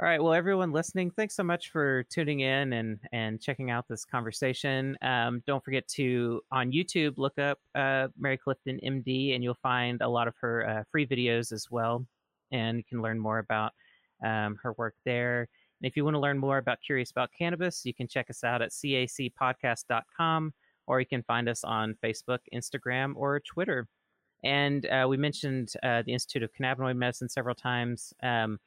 All 0.00 0.08
right. 0.08 0.20
Well, 0.20 0.34
everyone 0.34 0.72
listening, 0.72 1.12
thanks 1.12 1.36
so 1.36 1.44
much 1.44 1.70
for 1.70 2.02
tuning 2.10 2.40
in 2.40 2.72
and 2.72 2.98
and 3.12 3.40
checking 3.40 3.70
out 3.70 3.86
this 3.86 4.04
conversation. 4.04 4.98
Um, 5.02 5.40
don't 5.46 5.62
forget 5.62 5.86
to 5.90 6.40
on 6.50 6.72
YouTube 6.72 7.14
look 7.16 7.38
up 7.38 7.60
uh, 7.76 8.08
Mary 8.18 8.36
Clifton 8.36 8.80
MD, 8.84 9.36
and 9.36 9.44
you'll 9.44 9.54
find 9.62 10.02
a 10.02 10.08
lot 10.08 10.26
of 10.26 10.34
her 10.40 10.68
uh, 10.68 10.82
free 10.90 11.06
videos 11.06 11.52
as 11.52 11.70
well, 11.70 12.04
and 12.50 12.76
you 12.76 12.82
can 12.82 13.02
learn 13.02 13.20
more 13.20 13.38
about 13.38 13.70
um, 14.24 14.58
her 14.64 14.72
work 14.72 14.96
there. 15.04 15.48
And 15.80 15.88
if 15.88 15.96
you 15.96 16.02
want 16.02 16.14
to 16.14 16.20
learn 16.20 16.38
more 16.38 16.58
about 16.58 16.78
Curious 16.84 17.12
About 17.12 17.30
Cannabis, 17.38 17.84
you 17.84 17.94
can 17.94 18.08
check 18.08 18.28
us 18.28 18.42
out 18.42 18.62
at 18.62 18.72
cacpodcast.com, 18.72 20.54
or 20.88 20.98
you 20.98 21.06
can 21.06 21.22
find 21.22 21.48
us 21.48 21.62
on 21.62 21.96
Facebook, 22.02 22.40
Instagram, 22.52 23.12
or 23.14 23.38
Twitter. 23.38 23.86
And 24.42 24.86
uh, 24.86 25.06
we 25.08 25.16
mentioned 25.16 25.72
uh, 25.84 26.02
the 26.02 26.12
Institute 26.12 26.42
of 26.42 26.50
Cannabinoid 26.52 26.96
Medicine 26.96 27.28
several 27.28 27.54
times. 27.54 28.12
Um, 28.24 28.58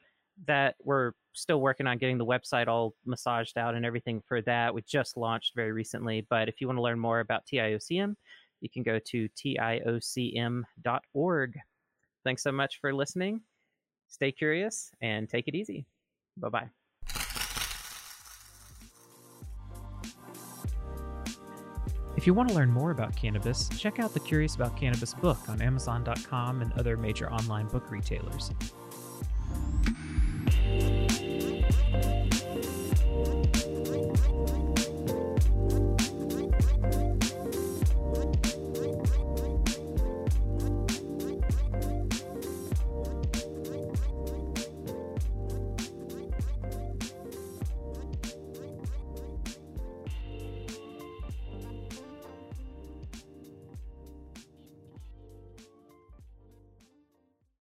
that 0.45 0.76
we're 0.84 1.14
still 1.34 1.61
working 1.61 1.88
on 1.88 1.97
getting 1.97 2.18
the 2.18 2.26
website 2.26 2.68
all 2.68 2.93
massaged 3.05 3.57
out 3.57 3.76
and 3.76 3.85
everything 3.85 4.22
for 4.27 4.41
that. 4.41 4.73
We 4.73 4.81
just 4.84 5.18
launched 5.18 5.53
very 5.55 5.72
recently, 5.72 6.26
but 6.30 6.49
if 6.49 6.61
you 6.61 6.68
want 6.68 6.77
to 6.77 6.84
learn 6.84 6.99
more 6.99 7.19
about 7.19 7.45
TIOCM, 7.45 8.15
you 8.61 8.69
can 8.69 8.84
go 8.84 8.99
to 8.99 9.30
tiocm.org. 9.30 10.64
Thanks 12.23 12.43
so 12.43 12.51
much 12.51 12.80
for 12.81 12.93
listening. 12.93 13.41
Stay 14.09 14.31
curious 14.31 14.91
and 15.01 15.30
take 15.30 15.47
it 15.47 15.55
easy. 15.55 15.85
Bye 16.38 16.49
bye. 16.49 16.69
If 22.15 22.26
you 22.26 22.34
want 22.34 22.49
to 22.49 22.55
learn 22.55 22.72
more 22.72 22.89
about 22.89 23.15
cannabis, 23.15 23.69
check 23.77 23.99
out 23.99 24.11
the 24.14 24.19
Curious 24.19 24.55
About 24.55 24.76
Cannabis 24.76 25.14
book 25.14 25.38
on 25.47 25.61
Amazon.com 25.61 26.64
and 26.64 26.73
other 26.73 26.97
major 26.97 27.31
online 27.31 27.68
book 27.68 27.91
retailers. 27.91 28.51